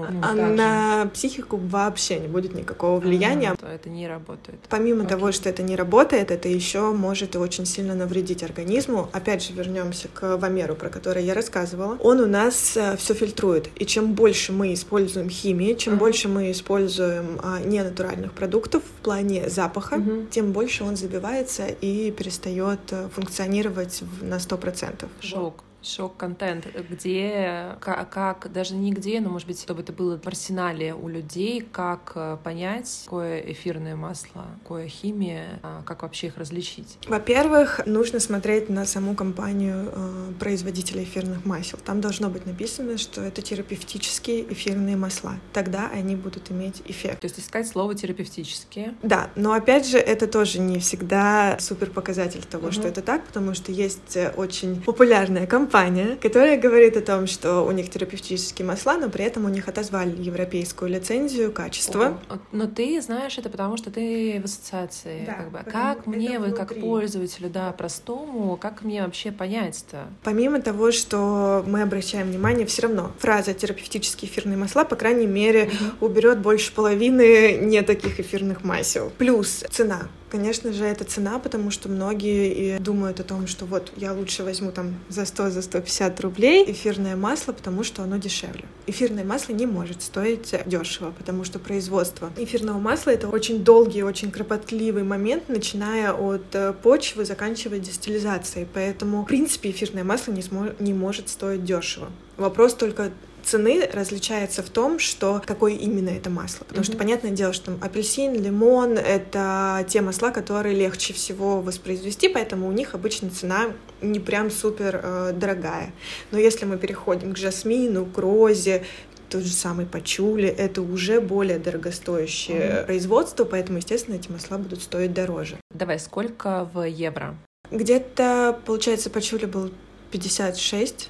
э, 0.00 0.08
ну, 0.10 0.20
а 0.22 0.32
на 0.34 1.10
психику 1.12 1.56
вообще 1.56 2.18
не 2.18 2.28
будет 2.28 2.54
никакого 2.54 2.98
влияния. 3.00 3.54
То 3.54 3.66
это 3.66 3.88
не 3.88 4.08
работает. 4.08 4.58
Помимо 4.68 5.04
того, 5.04 5.32
что 5.32 5.48
это 5.48 5.62
не 5.62 5.76
работает, 5.76 6.30
это 6.30 6.48
еще 6.48 6.92
может 6.92 7.36
очень 7.36 7.66
сильно 7.66 7.94
навредить 7.94 8.42
организму. 8.42 9.08
Опять 9.12 9.42
же, 9.44 9.52
вернемся 9.52 10.08
к 10.08 10.36
Вамеру, 10.36 10.74
про 10.74 10.88
который 10.88 11.24
я 11.24 11.34
рассказывала. 11.34 11.96
Он 12.00 12.20
у 12.20 12.26
нас 12.26 12.76
э, 12.76 12.96
все 12.96 13.14
фильтрует. 13.14 13.68
И 13.76 13.86
чем 13.86 14.14
больше 14.14 14.52
мы 14.52 14.74
используем 14.74 15.28
химии, 15.28 15.74
чем 15.74 15.94
uh-huh. 15.94 15.98
больше 15.98 16.28
мы 16.28 16.50
используем 16.50 17.40
а, 17.42 17.60
ненатуральных 17.60 18.32
продуктов 18.32 18.82
в 18.82 19.02
плане 19.02 19.48
запаха, 19.48 19.96
uh-huh. 19.96 20.28
тем 20.30 20.52
больше 20.52 20.84
он 20.84 20.96
забивается 20.96 21.66
и 21.66 22.10
перестает 22.10 22.80
э, 22.90 23.08
функционировать 23.14 24.02
на 24.20 24.36
100%. 24.36 25.08
Шок 25.20 25.64
шок-контент, 25.82 26.66
где, 26.90 27.76
как, 27.80 28.10
как, 28.10 28.52
даже 28.52 28.74
не 28.74 28.92
где, 28.92 29.20
но, 29.20 29.30
может 29.30 29.48
быть, 29.48 29.60
чтобы 29.60 29.82
это 29.82 29.92
было 29.92 30.18
в 30.18 30.26
арсенале 30.26 30.94
у 30.94 31.08
людей, 31.08 31.60
как 31.60 32.12
э, 32.14 32.36
понять, 32.42 33.02
какое 33.04 33.40
эфирное 33.40 33.96
масло, 33.96 34.46
какое 34.62 34.88
химия, 34.88 35.60
а, 35.62 35.82
как 35.84 36.02
вообще 36.02 36.28
их 36.28 36.36
различить? 36.36 36.98
Во-первых, 37.08 37.80
нужно 37.86 38.20
смотреть 38.20 38.68
на 38.68 38.84
саму 38.84 39.14
компанию 39.14 39.90
э, 39.92 40.32
производителя 40.38 41.02
эфирных 41.02 41.44
масел. 41.44 41.78
Там 41.84 42.00
должно 42.00 42.28
быть 42.28 42.46
написано, 42.46 42.98
что 42.98 43.20
это 43.20 43.42
терапевтические 43.42 44.52
эфирные 44.52 44.96
масла. 44.96 45.34
Тогда 45.52 45.90
они 45.92 46.16
будут 46.16 46.50
иметь 46.50 46.82
эффект. 46.86 47.20
То 47.20 47.26
есть 47.26 47.38
искать 47.38 47.66
слово 47.66 47.94
терапевтические? 47.94 48.94
Да, 49.02 49.30
но 49.34 49.52
опять 49.52 49.86
же, 49.86 49.98
это 49.98 50.26
тоже 50.26 50.60
не 50.60 50.78
всегда 50.78 51.56
супер 51.58 51.90
показатель 51.90 52.42
того, 52.44 52.66
угу. 52.66 52.72
что 52.72 52.88
это 52.88 53.02
так, 53.02 53.24
потому 53.24 53.54
что 53.54 53.72
есть 53.72 54.16
э, 54.16 54.32
очень 54.36 54.80
популярная 54.82 55.46
компания, 55.46 55.71
компания, 55.72 56.18
которая 56.20 56.60
говорит 56.60 56.98
о 56.98 57.00
том, 57.00 57.26
что 57.26 57.62
у 57.62 57.70
них 57.72 57.88
терапевтические 57.88 58.66
масла, 58.66 58.98
но 58.98 59.08
при 59.08 59.24
этом 59.24 59.46
у 59.46 59.48
них 59.48 59.68
отозвали 59.68 60.14
европейскую 60.20 60.90
лицензию 60.90 61.50
качества. 61.50 62.20
О, 62.28 62.38
но 62.52 62.66
ты 62.66 63.00
знаешь 63.00 63.38
это 63.38 63.48
потому, 63.48 63.78
что 63.78 63.90
ты 63.90 64.38
в 64.42 64.44
ассоциации. 64.44 65.24
Да, 65.24 65.32
как 65.32 65.50
бы. 65.50 65.58
Как 65.70 66.06
мне, 66.06 66.38
вы 66.38 66.50
как 66.50 66.78
пользователю, 66.78 67.48
да, 67.48 67.72
простому, 67.72 68.58
как 68.58 68.82
мне 68.82 69.02
вообще 69.02 69.32
понять-то? 69.32 70.08
Помимо 70.22 70.60
того, 70.60 70.92
что 70.92 71.64
мы 71.66 71.80
обращаем 71.80 72.28
внимание, 72.28 72.66
все 72.66 72.82
равно 72.82 73.12
фраза 73.18 73.54
терапевтические 73.54 74.30
эфирные 74.30 74.58
масла, 74.58 74.84
по 74.84 74.96
крайней 74.96 75.26
мере, 75.26 75.70
уберет 76.00 76.40
больше 76.40 76.70
половины 76.74 77.56
не 77.56 77.80
таких 77.80 78.20
эфирных 78.20 78.62
масел. 78.62 79.10
Плюс 79.16 79.64
цена 79.70 80.08
Конечно 80.32 80.72
же, 80.72 80.86
это 80.86 81.04
цена, 81.04 81.38
потому 81.38 81.70
что 81.70 81.90
многие 81.90 82.54
и 82.54 82.78
думают 82.78 83.20
о 83.20 83.22
том, 83.22 83.46
что 83.46 83.66
вот 83.66 83.92
я 83.98 84.14
лучше 84.14 84.44
возьму 84.44 84.72
там 84.72 84.94
за 85.10 85.26
100, 85.26 85.50
за 85.50 85.60
150 85.60 86.18
рублей 86.20 86.64
эфирное 86.72 87.16
масло, 87.16 87.52
потому 87.52 87.84
что 87.84 88.02
оно 88.02 88.16
дешевле. 88.16 88.64
Эфирное 88.86 89.24
масло 89.24 89.52
не 89.52 89.66
может 89.66 90.00
стоить 90.00 90.54
дешево, 90.64 91.10
потому 91.10 91.44
что 91.44 91.58
производство 91.58 92.32
эфирного 92.38 92.78
масла— 92.78 93.10
это 93.12 93.28
очень 93.28 93.62
долгий, 93.62 94.02
очень 94.02 94.30
кропотливый 94.30 95.02
момент, 95.02 95.50
начиная 95.50 96.14
от 96.14 96.54
э, 96.54 96.72
почвы, 96.82 97.26
заканчивая 97.26 97.78
дистиллизацией. 97.78 98.66
Поэтому, 98.72 99.24
в 99.24 99.26
принципе, 99.26 99.70
эфирное 99.70 100.02
масло 100.02 100.32
не, 100.32 100.40
смо- 100.40 100.74
не 100.78 100.94
может 100.94 101.28
стоить 101.28 101.62
дешево. 101.62 102.08
Вопрос 102.38 102.72
только 102.72 103.10
цены 103.42 103.88
различается 103.92 104.62
в 104.62 104.70
том, 104.70 104.98
что 104.98 105.42
какое 105.44 105.72
именно 105.74 106.10
это 106.10 106.30
масло. 106.30 106.64
Потому 106.64 106.82
mm-hmm. 106.82 106.86
что 106.86 106.96
понятное 106.96 107.30
дело, 107.30 107.52
что 107.52 107.72
апельсин, 107.80 108.34
лимон— 108.34 108.98
это 108.98 109.84
те 109.88 110.00
масла, 110.00 110.30
которые 110.30 110.74
легче 110.74 111.12
всего 111.12 111.60
воспроизвести, 111.60 112.28
поэтому 112.28 112.68
у 112.68 112.72
них 112.72 112.94
обычно 112.94 113.30
цена 113.30 113.72
не 114.00 114.20
прям 114.20 114.50
супер 114.50 115.00
э, 115.02 115.32
дорогая. 115.34 115.92
Но 116.30 116.38
если 116.38 116.64
мы 116.64 116.78
переходим 116.78 117.34
к 117.34 117.36
жасмину, 117.36 118.06
к 118.06 118.18
розе, 118.18 118.84
тот 119.28 119.42
же 119.42 119.52
самый 119.52 119.86
пачули, 119.86 120.46
это 120.46 120.82
уже 120.82 121.20
более 121.20 121.58
дорогостоящее 121.58 122.60
mm-hmm. 122.60 122.84
производство, 122.84 123.44
поэтому, 123.44 123.78
естественно, 123.78 124.16
эти 124.16 124.30
масла 124.30 124.58
будут 124.58 124.82
стоить 124.82 125.14
дороже. 125.14 125.56
Давай, 125.74 125.98
сколько 125.98 126.68
в 126.72 126.86
евро? 126.86 127.36
Где-то, 127.70 128.60
получается, 128.66 129.08
пачули 129.08 129.46
был 129.46 129.70
56. 130.12 131.08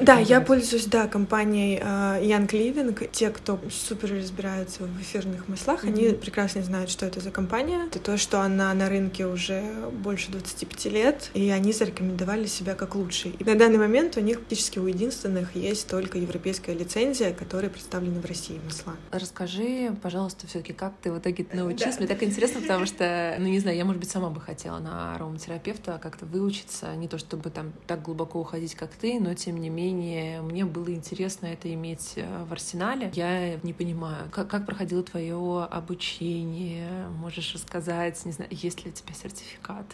Да, 0.00 0.18
я 0.18 0.40
пользуюсь, 0.40 0.86
да, 0.86 1.06
компанией 1.06 1.78
uh, 1.78 2.22
Young 2.22 2.48
Living. 2.48 3.08
Те, 3.12 3.30
кто 3.30 3.58
супер 3.70 4.12
разбираются 4.12 4.84
в 4.84 5.00
эфирных 5.00 5.48
маслах, 5.48 5.84
mm-hmm. 5.84 5.88
они 5.88 6.14
прекрасно 6.14 6.62
знают, 6.62 6.90
что 6.90 7.06
это 7.06 7.20
за 7.20 7.30
компания. 7.30 7.86
Это 7.86 7.98
то, 7.98 8.16
что 8.16 8.40
она 8.40 8.72
на 8.74 8.88
рынке 8.88 9.26
уже 9.26 9.62
больше 9.92 10.30
25 10.30 10.84
лет, 10.86 11.30
и 11.34 11.50
они 11.50 11.72
зарекомендовали 11.72 12.46
себя 12.46 12.74
как 12.74 12.94
лучший. 12.94 13.34
И 13.38 13.44
на 13.44 13.54
данный 13.54 13.78
момент 13.78 14.16
у 14.16 14.20
них 14.20 14.38
практически 14.38 14.78
у 14.78 14.86
единственных 14.86 15.54
есть 15.54 15.88
только 15.88 16.18
европейская 16.18 16.74
лицензия, 16.74 17.32
которая 17.32 17.70
представлена 17.70 18.20
в 18.20 18.24
России 18.24 18.58
масла. 18.64 18.94
Расскажи, 19.12 19.94
пожалуйста, 20.02 20.46
все 20.46 20.60
таки 20.60 20.72
как 20.72 20.94
ты 21.02 21.12
в 21.12 21.18
итоге 21.18 21.46
научилась? 21.52 21.98
Мне 21.98 22.08
так 22.08 22.22
интересно, 22.22 22.60
потому 22.60 22.86
что, 22.86 23.36
ну, 23.38 23.46
не 23.46 23.60
знаю, 23.60 23.76
я, 23.76 23.84
может 23.84 24.00
быть, 24.00 24.10
сама 24.10 24.30
бы 24.30 24.40
хотела 24.40 24.78
на 24.78 25.14
ароматерапевта 25.14 25.98
как-то 26.02 26.26
выучиться, 26.26 26.94
не 26.96 27.08
то 27.08 27.18
чтобы 27.18 27.50
там 27.50 27.72
так 27.86 28.02
глубоко 28.02 28.15
уходить, 28.24 28.74
как 28.74 28.90
ты, 28.90 29.20
но 29.20 29.34
тем 29.34 29.58
не 29.58 29.68
менее 29.68 30.40
мне 30.42 30.64
было 30.64 30.90
интересно 30.90 31.46
это 31.46 31.72
иметь 31.72 32.14
э, 32.16 32.44
в 32.44 32.52
арсенале. 32.52 33.10
Я 33.14 33.56
не 33.62 33.72
понимаю, 33.72 34.28
как, 34.30 34.48
как 34.48 34.66
проходило 34.66 35.02
твое 35.02 35.64
обучение, 35.70 37.08
можешь 37.08 37.54
рассказать, 37.54 38.24
не 38.24 38.32
знаю, 38.32 38.50
есть 38.52 38.84
ли 38.84 38.90
у 38.90 38.94
тебя 38.94 39.12
сертификат 39.14 39.86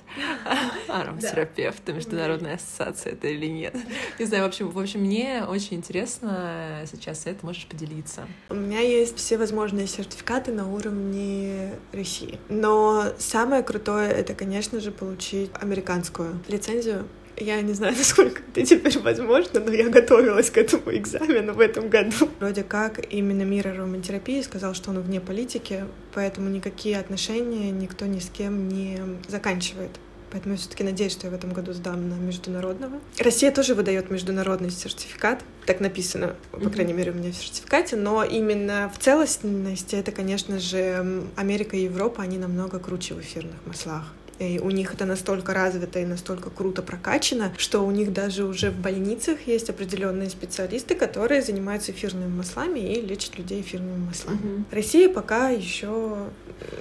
ароматерапевта, 0.88 1.92
международная 1.92 2.56
ассоциация 2.56 3.12
это 3.12 3.28
или 3.28 3.46
нет. 3.46 3.76
Не 4.18 4.24
знаю, 4.24 4.44
в 4.44 4.46
общем, 4.46 4.70
в 4.70 4.78
общем, 4.78 5.00
мне 5.00 5.44
очень 5.44 5.78
интересно 5.78 6.84
сейчас 6.90 7.26
это, 7.26 7.44
можешь 7.44 7.66
поделиться. 7.66 8.26
У 8.48 8.54
меня 8.54 8.80
есть 8.80 9.16
все 9.16 9.38
возможные 9.38 9.86
сертификаты 9.86 10.52
на 10.52 10.72
уровне 10.72 11.72
России, 11.92 12.38
но 12.48 13.12
самое 13.18 13.62
крутое— 13.62 14.10
это, 14.10 14.34
конечно 14.34 14.80
же, 14.80 14.90
получить 14.90 15.50
американскую 15.54 16.40
лицензию 16.48 17.08
я 17.36 17.60
не 17.60 17.72
знаю, 17.72 17.94
насколько 17.98 18.42
это 18.54 18.64
теперь 18.66 18.98
возможно, 18.98 19.60
но 19.60 19.72
я 19.72 19.88
готовилась 19.88 20.50
к 20.50 20.58
этому 20.58 20.94
экзамену 20.94 21.54
в 21.54 21.60
этом 21.60 21.88
году. 21.88 22.28
Вроде 22.40 22.62
как 22.62 23.12
именно 23.12 23.42
мир 23.42 23.68
ароматерапии 23.68 24.42
сказал, 24.42 24.74
что 24.74 24.90
он 24.90 25.00
вне 25.00 25.20
политики, 25.20 25.84
поэтому 26.14 26.48
никакие 26.48 26.98
отношения 26.98 27.70
никто 27.70 28.06
ни 28.06 28.18
с 28.18 28.28
кем 28.28 28.68
не 28.68 28.98
заканчивает. 29.28 29.90
Поэтому 30.32 30.54
я 30.54 30.58
все-таки 30.58 30.82
надеюсь, 30.82 31.12
что 31.12 31.26
я 31.26 31.30
в 31.30 31.34
этом 31.34 31.52
году 31.52 31.74
сдам 31.74 32.08
на 32.08 32.14
международного. 32.14 33.00
Россия 33.18 33.52
тоже 33.52 33.74
выдает 33.74 34.10
международный 34.10 34.70
сертификат. 34.70 35.44
Так 35.66 35.80
написано, 35.80 36.36
по 36.52 36.70
крайней 36.70 36.94
мере, 36.94 37.12
у 37.12 37.14
меня 37.14 37.32
в 37.32 37.34
сертификате. 37.34 37.96
Но 37.96 38.24
именно 38.24 38.90
в 38.94 38.98
целостности 38.98 39.94
это, 39.94 40.10
конечно 40.10 40.58
же, 40.58 41.24
Америка 41.36 41.76
и 41.76 41.82
Европа, 41.82 42.22
они 42.22 42.38
намного 42.38 42.78
круче 42.78 43.12
в 43.12 43.20
эфирных 43.20 43.56
маслах. 43.66 44.14
И 44.38 44.58
у 44.58 44.70
них 44.70 44.94
это 44.94 45.04
настолько 45.04 45.54
развито 45.54 46.00
и 46.00 46.04
настолько 46.04 46.50
круто 46.50 46.82
прокачано, 46.82 47.52
что 47.56 47.80
у 47.80 47.90
них 47.90 48.12
даже 48.12 48.44
уже 48.44 48.70
в 48.70 48.76
больницах 48.76 49.46
есть 49.46 49.70
определенные 49.70 50.30
специалисты, 50.30 50.94
которые 50.94 51.42
занимаются 51.42 51.92
эфирными 51.92 52.28
маслами 52.28 52.80
и 52.80 53.00
лечат 53.00 53.38
людей 53.38 53.60
эфирными 53.60 54.06
маслами. 54.06 54.36
Угу. 54.36 54.64
Россия 54.70 55.08
пока 55.08 55.50
еще 55.50 56.28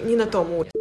не 0.03 0.15
на 0.15 0.25
том 0.25 0.51
уровне. 0.51 0.71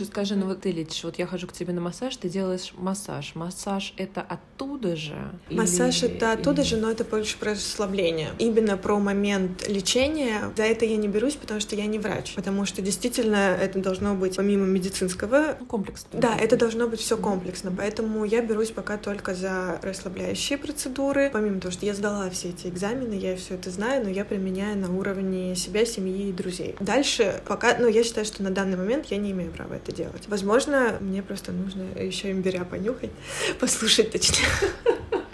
Слушай, 0.00 0.12
скажи, 0.12 0.34
ну 0.34 0.46
вот 0.46 0.62
ты 0.62 0.72
лечишь, 0.72 1.04
вот 1.04 1.18
я 1.18 1.26
хожу 1.26 1.46
к 1.46 1.52
тебе 1.52 1.74
на 1.74 1.82
массаж, 1.82 2.16
ты 2.16 2.30
делаешь 2.30 2.72
массаж. 2.74 3.32
Массаж 3.34 3.92
это 3.98 4.22
оттуда 4.22 4.96
же? 4.96 5.14
Массаж 5.50 6.02
или... 6.02 6.12
это 6.12 6.32
оттуда 6.32 6.62
или... 6.62 6.68
же, 6.68 6.76
но 6.78 6.90
это 6.90 7.04
больше 7.04 7.36
про 7.36 7.50
расслабление. 7.50 8.30
Именно 8.38 8.78
про 8.78 8.98
момент 8.98 9.68
лечения. 9.68 10.50
За 10.56 10.62
это 10.62 10.86
я 10.86 10.96
не 10.96 11.06
берусь, 11.06 11.34
потому 11.34 11.60
что 11.60 11.76
я 11.76 11.84
не 11.84 11.98
врач. 11.98 12.34
Потому 12.34 12.64
что 12.64 12.80
действительно 12.80 13.58
это 13.60 13.78
должно 13.78 14.14
быть 14.14 14.36
помимо 14.36 14.64
медицинского... 14.64 15.58
Ну, 15.60 15.66
комплексно. 15.66 16.18
Да, 16.18 16.34
это 16.34 16.56
должно 16.56 16.88
быть 16.88 17.00
все 17.00 17.18
комплексно. 17.18 17.70
Поэтому 17.70 18.24
я 18.24 18.40
берусь 18.40 18.70
пока 18.70 18.96
только 18.96 19.34
за 19.34 19.80
расслабляющие 19.82 20.56
процедуры. 20.56 21.28
Помимо 21.30 21.60
того, 21.60 21.72
что 21.72 21.84
я 21.84 21.92
сдала 21.92 22.30
все 22.30 22.48
эти 22.48 22.68
экзамены, 22.68 23.12
я 23.12 23.36
все 23.36 23.56
это 23.56 23.70
знаю, 23.70 24.04
но 24.04 24.08
я 24.08 24.24
применяю 24.24 24.78
на 24.78 24.90
уровне 24.90 25.54
себя, 25.56 25.84
семьи 25.84 26.30
и 26.30 26.32
друзей. 26.32 26.76
Дальше 26.80 27.42
пока, 27.46 27.76
ну, 27.78 27.86
я 27.86 28.02
считаю, 28.02 28.24
что 28.24 28.42
на 28.42 28.50
данный 28.50 28.78
момент 28.78 29.04
я 29.10 29.18
не 29.18 29.32
имею 29.32 29.52
права 29.52 29.74
это 29.74 29.89
делать. 29.90 30.24
Возможно, 30.28 30.98
мне 31.00 31.22
просто 31.22 31.52
нужно 31.52 31.82
еще 31.98 32.30
имбиря 32.30 32.64
понюхать, 32.64 33.10
послушать 33.60 34.10
точнее 34.12 34.46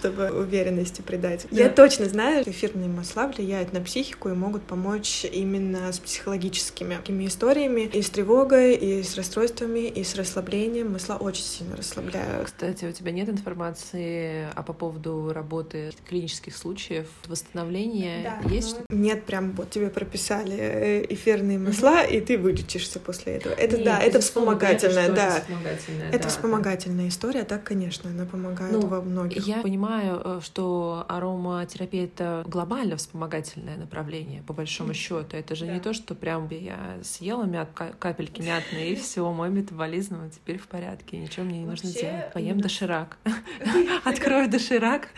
чтобы 0.06 0.30
уверенности 0.30 1.02
придать. 1.02 1.46
Да. 1.50 1.64
Я 1.64 1.68
точно 1.68 2.06
знаю, 2.06 2.42
что 2.42 2.50
эфирные 2.50 2.88
масла 2.88 3.26
влияют 3.26 3.72
на 3.72 3.80
психику 3.80 4.28
и 4.28 4.32
могут 4.32 4.62
помочь 4.62 5.24
именно 5.24 5.92
с 5.92 5.98
психологическими 5.98 6.96
такими 6.96 7.26
историями, 7.26 7.82
и 7.92 8.02
с 8.02 8.10
тревогой, 8.10 8.74
и 8.74 9.02
с 9.02 9.16
расстройствами, 9.16 9.88
и 9.88 10.04
с 10.04 10.14
расслаблением. 10.14 10.92
Масла 10.92 11.16
очень 11.16 11.44
сильно 11.44 11.76
расслабляют. 11.76 12.46
Кстати, 12.46 12.84
у 12.84 12.92
тебя 12.92 13.10
нет 13.10 13.28
информации 13.28 14.48
а 14.54 14.62
по 14.62 14.72
поводу 14.72 15.32
работы 15.32 15.92
клинических 16.08 16.56
случаев 16.56 17.06
восстановления? 17.26 18.38
Да, 18.42 18.48
есть? 18.48 18.76
Ну, 18.88 18.96
нет, 18.96 19.24
прям 19.24 19.52
вот 19.52 19.70
тебе 19.70 19.88
прописали 19.88 20.56
э, 20.56 21.06
эфирные 21.08 21.58
масла, 21.58 22.02
и 22.04 22.20
ты 22.20 22.38
вылечишься 22.38 23.00
после 23.00 23.34
этого. 23.34 23.54
Это 23.54 23.76
нет, 23.76 23.84
да, 23.84 23.98
это 23.98 24.20
вспомогательная, 24.20 25.10
да. 25.10 25.40
Вспомогательная, 25.40 26.10
это 26.10 26.28
вспомогательная 26.28 27.04
да. 27.04 27.08
история, 27.08 27.44
так, 27.44 27.64
конечно, 27.64 28.10
она 28.10 28.24
помогает 28.24 28.72
ну, 28.72 28.86
во 28.86 29.00
многих. 29.00 29.46
Я 29.46 29.62
понимаю, 29.62 29.95
понимаю, 29.96 30.22
э, 30.24 30.40
что 30.42 31.04
ароматерапия 31.08 32.04
это 32.04 32.44
глобально 32.46 32.96
вспомогательное 32.96 33.76
направление, 33.76 34.42
по 34.42 34.52
большому 34.52 34.94
счету. 34.94 35.36
Это 35.36 35.54
же 35.54 35.66
да. 35.66 35.74
не 35.74 35.80
то, 35.80 35.92
что 35.92 36.14
прям 36.14 36.48
я 36.50 36.98
съела 37.02 37.44
мят, 37.44 37.68
капельки 37.98 38.40
мятные, 38.40 38.92
и 38.92 38.96
все, 38.96 39.30
мой 39.32 39.50
метаболизм 39.50 40.30
теперь 40.30 40.58
в 40.58 40.66
порядке, 40.66 41.18
ничего 41.18 41.44
мне 41.44 41.60
не 41.60 41.66
нужно 41.66 41.90
делать. 41.90 42.32
Поем 42.32 42.60
доширак. 42.60 43.18
Открою 44.04 44.48
доширак, 44.48 45.08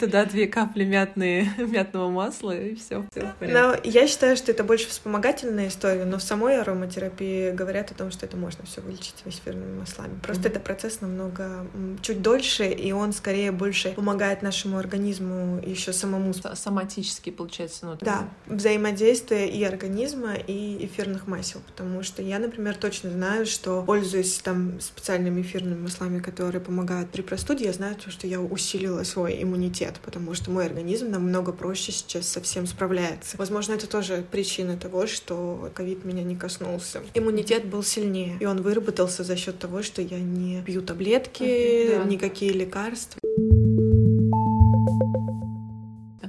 туда 0.00 0.24
две 0.24 0.46
капли 0.46 0.84
мятные, 0.84 1.50
мятного 1.58 2.10
масла, 2.10 2.56
и 2.56 2.74
все. 2.74 3.04
Но 3.40 3.76
я 3.84 4.06
считаю, 4.06 4.36
что 4.36 4.52
это 4.52 4.64
больше 4.64 4.88
вспомогательная 4.88 5.68
история, 5.68 6.04
но 6.04 6.18
в 6.18 6.22
самой 6.22 6.60
ароматерапии 6.60 7.50
говорят 7.50 7.90
о 7.90 7.94
том, 7.94 8.10
что 8.10 8.26
это 8.26 8.36
можно 8.36 8.64
все 8.64 8.80
вылечить 8.80 9.22
эфирными 9.24 9.78
маслами. 9.78 10.18
Просто 10.22 10.48
это 10.48 10.60
процесс 10.60 11.00
намного 11.00 11.66
чуть 12.02 12.22
дольше, 12.22 12.68
и 12.68 12.92
он 12.92 13.12
скорее 13.12 13.52
больше 13.52 13.77
больше 13.84 13.96
помогает 13.96 14.42
нашему 14.42 14.78
организму 14.78 15.60
еще 15.64 15.92
самому. 15.92 16.32
Соматически, 16.54 17.30
получается, 17.30 17.86
ну, 17.86 17.96
Да, 18.00 18.28
взаимодействие 18.46 19.48
и 19.48 19.62
организма, 19.64 20.34
и 20.34 20.84
эфирных 20.84 21.26
масел, 21.26 21.60
потому 21.66 22.02
что 22.02 22.22
я, 22.22 22.38
например, 22.38 22.76
точно 22.76 23.10
знаю, 23.10 23.46
что 23.46 23.82
пользуясь 23.82 24.38
там 24.38 24.80
специальными 24.80 25.42
эфирными 25.42 25.82
маслами, 25.82 26.20
которые 26.20 26.60
помогают 26.60 27.10
при 27.10 27.22
простуде, 27.22 27.66
я 27.66 27.72
знаю, 27.72 27.96
что 28.06 28.26
я 28.26 28.40
усилила 28.40 29.02
свой 29.04 29.42
иммунитет, 29.42 30.00
потому 30.04 30.34
что 30.34 30.50
мой 30.50 30.66
организм 30.66 31.10
намного 31.10 31.52
проще 31.52 31.92
сейчас 31.92 32.28
со 32.28 32.40
всем 32.40 32.66
справляется. 32.66 33.36
Возможно, 33.36 33.74
это 33.74 33.88
тоже 33.88 34.24
причина 34.30 34.76
того, 34.76 35.06
что 35.06 35.70
ковид 35.74 36.04
меня 36.04 36.22
не 36.22 36.36
коснулся. 36.36 37.02
Иммунитет 37.14 37.66
был 37.66 37.82
сильнее, 37.82 38.36
и 38.40 38.46
он 38.46 38.62
выработался 38.62 39.24
за 39.24 39.36
счет 39.36 39.58
того, 39.58 39.82
что 39.82 40.02
я 40.02 40.18
не 40.18 40.62
пью 40.62 40.82
таблетки, 40.82 41.96
да. 41.96 42.04
никакие 42.04 42.52
лекарства. 42.52 43.18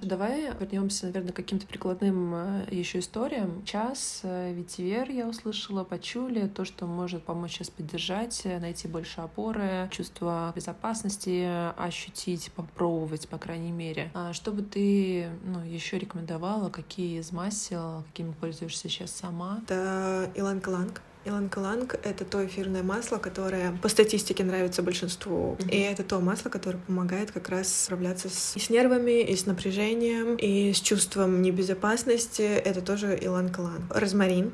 Давай 0.10 0.52
вернемся, 0.60 1.06
наверное, 1.06 1.32
к 1.34 1.36
каким-то 1.36 1.68
прикладным 1.68 2.34
э, 2.34 2.66
еще 2.72 2.98
историям. 2.98 3.64
Час, 3.64 4.22
э, 4.24 4.52
ветивер 4.54 5.08
я 5.12 5.28
услышала, 5.28 5.84
почули, 5.84 6.48
то, 6.48 6.66
что 6.66 6.88
может 6.88 7.24
помочь 7.24 7.52
сейчас 7.52 7.70
поддержать, 7.70 8.42
э, 8.44 8.58
найти 8.58 8.88
больше 8.88 9.22
опоры, 9.22 9.88
чувство 9.92 10.52
безопасности 10.56 11.48
ощутить, 11.78 12.52
попробовать, 12.56 13.30
по 13.30 13.38
крайней 13.38 13.72
мере. 13.72 14.10
А 14.16 14.34
что 14.34 14.52
бы 14.52 14.64
ты 14.64 15.30
ну, 15.46 15.64
еще 15.64 16.00
рекомендовала, 16.00 16.72
какие 16.72 17.20
из 17.20 17.32
масел, 17.32 18.04
какими 18.08 18.32
пользуешься 18.32 18.90
сейчас 18.90 19.12
сама? 19.12 19.60
Это 19.62 20.32
иланг-ланг. 20.34 21.04
Иланг-Иланг— 21.30 22.00
это 22.04 22.26
то 22.26 22.46
эфирное 22.46 22.84
масло, 22.84 23.18
которое 23.18 23.78
по 23.82 23.90
статистике 23.90 24.44
нравится 24.44 24.82
большинству. 24.84 25.56
Mm-hmm. 25.60 25.70
И 25.70 25.80
это 25.80 26.04
то 26.04 26.20
масло, 26.20 26.50
которое 26.50 26.80
помогает 26.80 27.32
как 27.32 27.50
раз 27.50 27.74
справляться 27.74 28.30
с, 28.30 28.56
и 28.56 28.60
с 28.60 28.70
нервами, 28.70 29.22
и 29.22 29.36
с 29.36 29.46
напряжением, 29.46 30.36
и 30.36 30.74
с 30.74 30.82
чувством 30.82 31.42
небезопасности. 31.42 32.42
Это 32.42 32.82
тоже 32.82 33.18
Иланг-Иланг. 33.22 33.84
Розмарин 33.90 34.54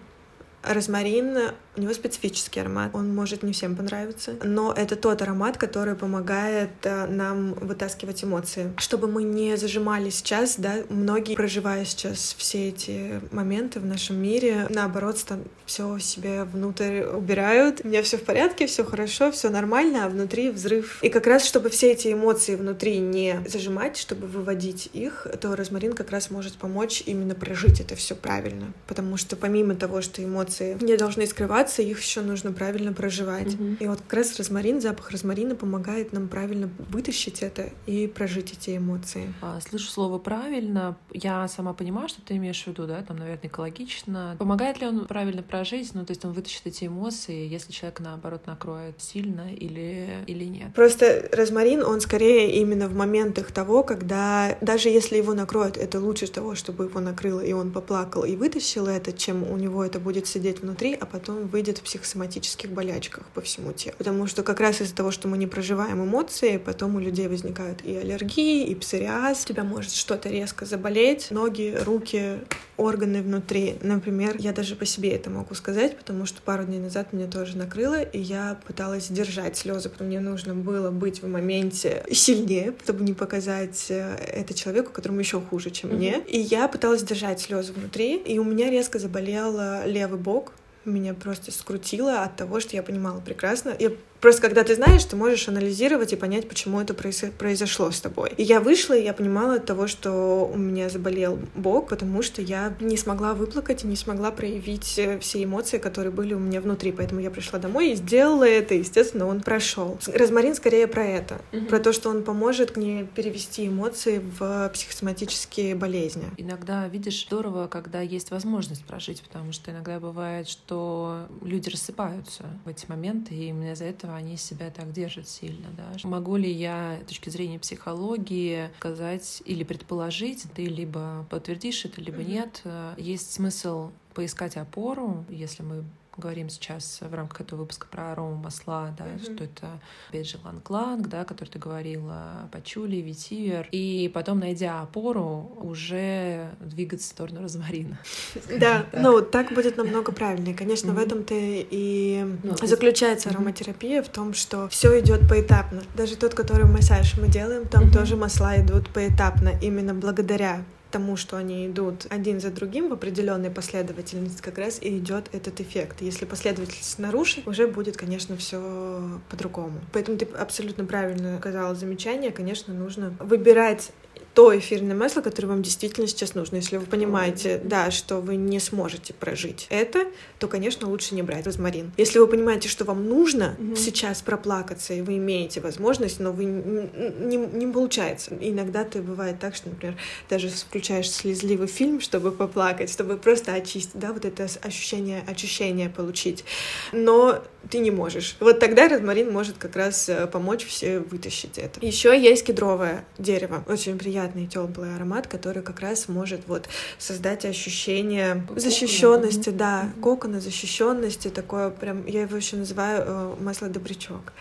Розмарин, 0.67 1.37
у 1.77 1.81
него 1.81 1.93
специфический 1.93 2.59
аромат, 2.59 2.91
он 2.93 3.13
может 3.13 3.43
не 3.43 3.53
всем 3.53 3.75
понравиться, 3.75 4.35
но 4.43 4.73
это 4.73 4.95
тот 4.95 5.21
аромат, 5.21 5.57
который 5.57 5.95
помогает 5.95 6.69
э, 6.83 7.07
нам 7.07 7.53
вытаскивать 7.53 8.23
эмоции. 8.23 8.73
Чтобы 8.77 9.07
мы 9.07 9.23
не 9.23 9.57
зажимали 9.57 10.09
сейчас, 10.09 10.55
да, 10.57 10.75
многие, 10.89 11.35
проживая 11.35 11.85
сейчас 11.85 12.35
все 12.37 12.69
эти 12.69 13.21
моменты 13.31 13.79
в 13.79 13.85
нашем 13.85 14.17
мире, 14.21 14.67
наоборот, 14.69 15.17
все 15.65 15.97
себе 15.99 16.43
внутрь 16.43 17.03
убирают. 17.03 17.81
У 17.83 17.87
меня 17.87 18.03
все 18.03 18.17
в 18.17 18.23
порядке, 18.23 18.67
все 18.67 18.83
хорошо, 18.83 19.31
все 19.31 19.49
нормально, 19.49 20.05
а 20.05 20.09
внутри 20.09 20.49
взрыв. 20.51 20.99
И 21.01 21.09
как 21.09 21.27
раз, 21.27 21.45
чтобы 21.45 21.69
все 21.69 21.91
эти 21.91 22.13
эмоции 22.13 22.55
внутри 22.55 22.99
не 22.99 23.39
зажимать, 23.47 23.97
чтобы 23.97 24.27
выводить 24.27 24.89
их, 24.93 25.27
то 25.41 25.55
розмарин 25.55 25.93
как 25.93 26.11
раз 26.11 26.29
может 26.29 26.53
помочь 26.53 27.03
именно 27.05 27.35
прожить 27.35 27.79
это 27.79 27.95
все 27.95 28.15
правильно. 28.15 28.73
Потому 28.87 29.17
что 29.17 29.35
помимо 29.35 29.75
того, 29.75 30.01
что 30.01 30.23
эмоции 30.23 30.77
не 30.81 30.97
должны 30.97 31.25
скрываться, 31.25 31.64
проживаться, 31.65 31.81
их 31.81 32.01
еще 32.01 32.21
нужно 32.21 32.51
правильно 32.51 32.93
проживать. 32.93 33.53
Мгм. 33.53 33.77
И 33.79 33.87
вот 33.87 34.01
как 34.01 34.13
раз 34.13 34.37
розмарин, 34.37 34.81
запах 34.81 35.11
розмарина 35.11 35.55
помогает 35.55 36.13
нам 36.13 36.27
правильно 36.27 36.69
вытащить 36.89 37.41
это 37.41 37.69
и 37.85 38.07
прожить 38.07 38.53
эти 38.53 38.77
эмоции. 38.77 39.33
А, 39.41 39.59
Слышу 39.61 39.89
слово 39.89 40.19
правильно. 40.19 40.95
Я 41.11 41.47
сама 41.47 41.73
понимаю, 41.73 42.07
что 42.09 42.21
ты 42.21 42.35
имеешь 42.37 42.63
в 42.63 42.67
виду, 42.67 42.87
да, 42.87 43.01
там, 43.01 43.17
наверное, 43.17 43.47
экологично. 43.47 44.35
Помогает 44.39 44.81
ли 44.81 44.87
он 44.87 45.05
правильно 45.05 45.43
прожить? 45.43 45.93
Ну, 45.93 46.05
то 46.05 46.11
есть 46.11 46.25
он 46.25 46.33
вытащит 46.33 46.61
эти 46.65 46.85
эмоции, 46.85 47.47
если 47.47 47.71
человек, 47.71 47.99
наоборот, 47.99 48.47
накроет 48.47 49.01
сильно 49.01 49.53
или, 49.53 50.23
или 50.27 50.45
нет? 50.45 50.73
Просто 50.73 51.29
розмарин, 51.31 51.83
он 51.83 52.01
скорее 52.01 52.51
именно 52.61 52.87
в 52.87 52.95
моментах 52.95 53.51
того, 53.51 53.83
когда 53.83 54.57
даже 54.61 54.89
если 54.89 55.17
его 55.17 55.33
накроют, 55.33 55.77
это 55.77 55.99
лучше 55.99 56.27
того, 56.27 56.55
чтобы 56.55 56.85
его 56.85 56.99
накрыло, 56.99 57.41
и 57.41 57.53
он 57.53 57.71
поплакал 57.71 58.23
и 58.23 58.35
вытащил 58.35 58.87
это, 58.87 59.11
чем 59.11 59.43
у 59.49 59.57
него 59.57 59.83
это 59.83 59.99
будет 59.99 60.27
сидеть 60.27 60.61
внутри, 60.61 60.93
а 60.93 61.05
потом 61.05 61.47
выйдет 61.55 61.77
в 61.77 61.83
психосоматических 61.83 62.69
болячках 62.69 63.23
по 63.33 63.39
всему 63.39 63.71
телу. 63.71 63.95
Потому 63.97 64.27
что 64.27 64.43
как 64.43 64.59
раз 64.59 64.81
из-за 64.81 64.93
того, 64.93 65.11
что 65.11 65.29
мы 65.29 65.37
не 65.37 65.47
проживаем 65.47 66.03
эмоции, 66.03 66.57
потом 66.57 66.97
у 66.97 66.99
людей 66.99 67.29
возникают 67.29 67.81
и 67.81 67.95
аллергии, 67.95 68.65
и 68.65 68.75
псориаз, 68.75 69.45
у 69.45 69.47
тебя 69.47 69.63
может 69.63 69.93
что-то 69.93 70.27
резко 70.27 70.65
заболеть, 70.65 71.31
ноги, 71.31 71.77
руки, 71.85 72.39
органы 72.75 73.21
внутри. 73.21 73.77
Например, 73.81 74.35
я 74.37 74.51
даже 74.51 74.75
по 74.75 74.85
себе 74.85 75.11
это 75.11 75.29
могу 75.29 75.55
сказать, 75.55 75.97
потому 75.97 76.25
что 76.25 76.41
пару 76.41 76.65
дней 76.65 76.79
назад 76.79 77.13
меня 77.13 77.27
тоже 77.27 77.55
накрыло, 77.57 78.01
и 78.01 78.19
я 78.19 78.59
пыталась 78.67 79.07
держать 79.07 79.55
слезы, 79.55 79.87
потому 79.87 79.95
что 79.95 80.03
мне 80.03 80.19
нужно 80.19 80.55
было 80.55 80.91
быть 80.91 81.21
в 81.21 81.27
моменте 81.29 82.03
сильнее, 82.11 82.73
чтобы 82.83 83.05
не 83.05 83.13
показать 83.13 83.85
э, 83.87 84.15
это 84.41 84.53
человеку, 84.53 84.91
которому 84.91 85.21
еще 85.21 85.39
хуже, 85.39 85.69
чем 85.71 85.91
Мгм. 85.91 85.97
мне. 85.99 86.21
И 86.27 86.37
я 86.37 86.67
пыталась 86.67 87.03
держать 87.03 87.39
слезы 87.39 87.71
внутри, 87.71 88.17
и 88.17 88.39
у 88.39 88.43
меня 88.43 88.69
резко 88.69 88.99
заболел 88.99 89.57
левый 89.85 90.19
бок. 90.19 90.51
Меня 90.85 91.13
просто 91.13 91.51
скрутило 91.51 92.21
от 92.21 92.35
того, 92.35 92.59
что 92.59 92.75
я 92.75 92.83
понимала 92.83 93.19
прекрасно. 93.19 93.75
Я 93.79 93.91
Просто 94.21 94.41
когда 94.41 94.63
ты 94.63 94.75
знаешь, 94.75 95.03
ты 95.05 95.15
можешь 95.15 95.47
анализировать 95.47 96.13
и 96.13 96.15
понять, 96.15 96.47
почему 96.49 96.81
это 96.81 96.93
произо- 96.93 97.31
произошло 97.31 97.91
с 97.91 98.01
тобой. 98.01 98.31
И 98.37 98.43
я 98.43 98.59
вышла, 98.59 98.93
и 98.95 99.03
я 99.03 99.13
понимала 99.13 99.55
от 99.55 99.65
того, 99.65 99.87
что 99.87 100.49
у 100.51 100.57
меня 100.57 100.89
заболел 100.89 101.37
бок, 101.55 101.89
потому 101.89 102.21
что 102.23 102.41
я 102.41 102.73
не 102.79 102.97
смогла 102.97 103.33
выплакать 103.33 103.83
и 103.83 103.87
не 103.87 103.95
смогла 103.95 104.31
проявить 104.31 104.97
э, 104.97 105.19
все 105.19 105.43
эмоции, 105.43 105.77
которые 105.77 106.11
были 106.11 106.33
у 106.33 106.39
меня 106.39 106.61
внутри. 106.61 106.91
Поэтому 106.91 107.21
я 107.21 107.29
пришла 107.29 107.59
домой 107.59 107.91
и 107.91 107.95
сделала 107.95 108.47
это, 108.47 108.73
и, 108.73 108.79
естественно, 108.79 109.27
он 109.27 109.41
прошел. 109.41 109.97
Розмарин 110.11 110.55
скорее 110.55 110.87
про 110.87 111.05
это, 111.05 111.41
Мгм. 111.51 111.65
про 111.67 111.79
то, 111.79 111.93
что 111.93 112.09
он 112.09 112.23
поможет 112.23 112.77
мне 112.77 113.05
перевести 113.15 113.67
эмоции 113.67 114.21
в 114.39 114.69
психосоматические 114.73 115.75
болезни. 115.75 116.23
Иногда, 116.37 116.87
видишь, 116.87 117.25
здорово, 117.27 117.67
когда 117.67 118.01
есть 118.01 118.31
возможность 118.31 118.85
прожить, 118.85 119.21
потому 119.21 119.51
что 119.51 119.71
иногда 119.71 119.99
бывает, 119.99 120.47
что 120.47 121.27
люди 121.41 121.69
рассыпаются 121.69 122.43
в 122.65 122.69
эти 122.69 122.85
моменты, 122.87 123.35
и 123.35 123.47
именно 123.49 123.73
из-за 123.73 123.85
этого 124.05 124.17
они 124.17 124.37
себя 124.37 124.69
так 124.69 124.91
держат 124.91 125.27
сильно. 125.27 125.67
Да? 125.75 126.07
Могу 126.07 126.37
ли 126.37 126.51
я 126.51 126.99
с 127.03 127.07
точки 127.07 127.29
зрения 127.29 127.59
психологии 127.59 128.69
сказать 128.77 129.41
или 129.45 129.63
предположить, 129.63 130.45
ты 130.53 130.65
либо 130.65 131.25
подтвердишь 131.29 131.85
это, 131.85 132.01
либо 132.01 132.23
нет, 132.23 132.61
э, 132.63 132.93
есть 132.97 133.33
смысл 133.33 133.91
поискать 134.13 134.55
опору, 134.55 135.25
если 135.29 135.63
мы 135.63 135.83
говорим 136.17 136.49
сейчас 136.49 136.99
в 137.01 137.13
рамках 137.13 137.41
этого 137.41 137.61
выпуска 137.61 137.87
про 137.89 138.11
арому 138.11 138.35
масла, 138.35 138.93
да, 138.97 139.05
Мгм. 139.05 139.19
что 139.19 139.43
это, 139.43 139.79
опять 140.09 140.27
же, 140.29 140.37
иланг-иланг, 140.43 141.07
да, 141.07 141.23
который 141.25 141.49
ты 141.49 141.59
говорила, 141.59 142.49
пачули, 142.51 142.97
ветивер, 142.97 143.67
и 143.71 144.09
потом, 144.13 144.39
найдя 144.39 144.81
опору, 144.81 145.51
уже 145.61 146.51
двигаться 146.59 147.07
в 147.07 147.11
сторону 147.11 147.41
розмарина. 147.41 147.97
Да, 148.59 148.85
ну 148.93 149.21
так 149.21 149.53
будет 149.53 149.77
намного 149.77 150.11
правильнее. 150.11 150.55
Конечно, 150.55 150.93
в 150.93 150.97
этом-то 150.97 151.33
и 151.35 152.25
Ну, 152.43 152.55
заключается 152.63 153.29
ароматерапия 153.29 154.01
в 154.03 154.09
том, 154.09 154.33
что 154.33 154.67
все 154.69 154.99
идет 154.99 155.27
поэтапно. 155.29 155.81
Даже 155.95 156.15
тот, 156.15 156.33
который 156.33 156.65
массаж 156.65 157.17
мы 157.17 157.27
делаем, 157.27 157.67
там 157.67 157.91
тоже 157.91 158.15
масла 158.15 158.57
идут 158.61 158.89
поэтапно, 158.89 159.51
именно 159.61 159.93
благодаря 159.93 160.63
тому, 160.95 161.17
что 161.17 161.35
они 161.35 161.67
идут 161.67 162.07
один 162.09 162.39
за 162.39 162.51
другим 162.51 162.87
в 162.87 162.93
определенной 162.93 163.51
последовательности, 163.51 164.41
как 164.41 164.57
раз 164.57 164.81
и 164.81 164.97
идет 164.97 165.25
этот 165.33 165.59
эффект. 165.59 166.01
Если 166.01 166.23
последовательность 166.23 166.99
нарушить, 166.99 167.45
уже 167.45 167.67
будет, 167.67 167.97
конечно, 167.97 168.37
все 168.37 169.19
по-другому. 169.29 169.81
Поэтому 169.91 170.17
ты 170.17 170.23
абсолютно 170.23 170.85
правильно 170.85 171.37
сказала 171.39 171.75
замечание. 171.75 172.31
Конечно, 172.31 172.73
нужно 172.73 173.13
выбирать 173.19 173.91
то 174.35 174.55
эфирное 174.55 174.95
масло, 174.95 175.21
которое 175.21 175.47
вам 175.47 175.63
действительно 175.63 176.07
сейчас 176.07 176.35
нужно. 176.35 176.57
Если 176.57 176.75
вы 176.75 176.85
понимаете, 176.85 177.59
да, 177.63 177.89
что 177.89 178.17
вы 178.17 178.35
не 178.35 178.59
сможете 178.59 179.13
прожить 179.13 179.65
это, 179.69 180.05
то, 180.39 180.49
конечно, 180.49 180.89
лучше 180.89 181.15
не 181.15 181.23
брать 181.23 181.45
розмарин. 181.45 181.93
Если 181.95 182.19
вы 182.19 182.27
понимаете, 182.27 182.67
что 182.67 182.83
вам 182.83 183.07
нужно 183.07 183.55
Мгм. 183.57 183.77
сейчас 183.77 184.21
проплакаться, 184.21 184.93
и 184.93 185.01
вы 185.01 185.17
имеете 185.17 185.61
возможность, 185.61 186.19
но 186.19 186.33
вы 186.33 186.43
не, 186.43 186.89
не, 186.93 187.37
не 187.37 187.71
получается. 187.71 188.35
Иногда 188.39 188.83
ты 188.83 189.01
бывает 189.01 189.39
так, 189.39 189.55
что, 189.55 189.69
например, 189.69 189.95
даже 190.29 190.49
включаешь 190.49 191.09
слезливый 191.09 191.67
фильм, 191.67 192.01
чтобы 192.01 192.31
поплакать, 192.33 192.91
чтобы 192.91 193.15
просто 193.15 193.53
очистить, 193.53 193.95
да, 193.95 194.11
вот 194.11 194.25
это 194.25 194.47
ощущение 194.61 195.23
очищения 195.27 195.89
получить. 195.89 196.43
Но 196.91 197.41
ты 197.69 197.79
не 197.79 197.89
можешь. 197.91 198.35
Вот 198.41 198.59
тогда 198.59 198.89
розмарин 198.89 199.31
может 199.31 199.57
как 199.57 199.75
раз 199.75 200.09
э, 200.09 200.27
помочь 200.27 200.65
все 200.65 200.99
вытащить 200.99 201.57
это. 201.57 201.83
Еще 201.85 202.19
есть 202.21 202.45
кедровое 202.45 203.05
дерево. 203.17 203.63
Очень 203.67 203.97
приятный 204.25 204.47
теплый 204.47 204.95
аромат, 204.95 205.27
который 205.27 205.61
как 205.61 205.79
раз 205.79 206.07
может 206.07 206.47
вот 206.47 206.67
создать 206.97 207.45
ощущение 207.45 208.35
Кокона, 208.35 208.59
защищенности, 208.59 209.49
да, 209.49 209.83
Мгм. 209.83 210.01
кокона, 210.01 210.39
защищенности, 210.39 211.27
такое 211.27 211.69
прям, 211.69 212.05
я 212.07 212.21
его 212.21 212.35
еще 212.35 212.55
называю 212.55 213.03
э, 213.05 213.35
масло 213.41 213.67
добрячок. 213.67 214.33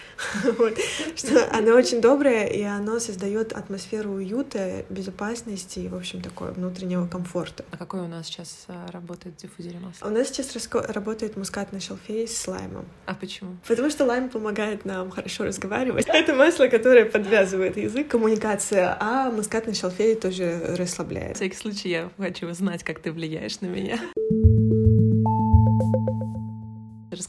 Что 1.16 1.48
оно 1.52 1.74
очень 1.74 2.00
доброе, 2.00 2.46
и 2.46 2.62
оно 2.62 2.98
создает 2.98 3.52
атмосферу 3.52 4.12
уюта, 4.12 4.84
безопасности 4.88 5.80
и, 5.80 5.88
в 5.88 5.94
общем, 5.96 6.22
такое 6.22 6.52
внутреннего 6.52 7.06
комфорта. 7.06 7.64
А 7.70 7.76
какой 7.76 8.00
у 8.00 8.08
нас 8.08 8.26
сейчас 8.26 8.64
а, 8.68 8.90
работает 8.90 9.36
в 9.36 9.42
диффузере 9.42 9.78
масла? 9.78 10.06
У 10.06 10.10
нас 10.10 10.28
сейчас 10.28 10.54
работает 10.88 11.36
мускатный 11.36 11.80
шалфей 11.80 12.26
с 12.26 12.46
лаймом. 12.48 12.86
А 13.06 13.14
почему? 13.14 13.56
Потому 13.66 13.90
что 13.90 14.04
лайм 14.04 14.28
помогает 14.28 14.84
нам 14.84 15.10
хорошо 15.10 15.44
разговаривать. 15.44 16.06
Это 16.08 16.34
масло, 16.34 16.68
которое 16.68 17.04
подвязывает 17.04 17.76
язык, 17.76 18.08
коммуникация, 18.08 18.96
а 19.00 19.30
мускатный 19.30 19.73
шалфей 19.74 20.14
тоже 20.14 20.60
На 20.68 20.76
расслабляет. 20.76 21.36
всякий 21.36 21.56
случай 21.56 21.88
я 21.90 22.10
хочу 22.18 22.48
узнать, 22.48 22.82
как 22.84 23.00
ты 23.00 23.12
влияешь 23.12 23.60
на 23.60 23.66
меня. 23.66 23.98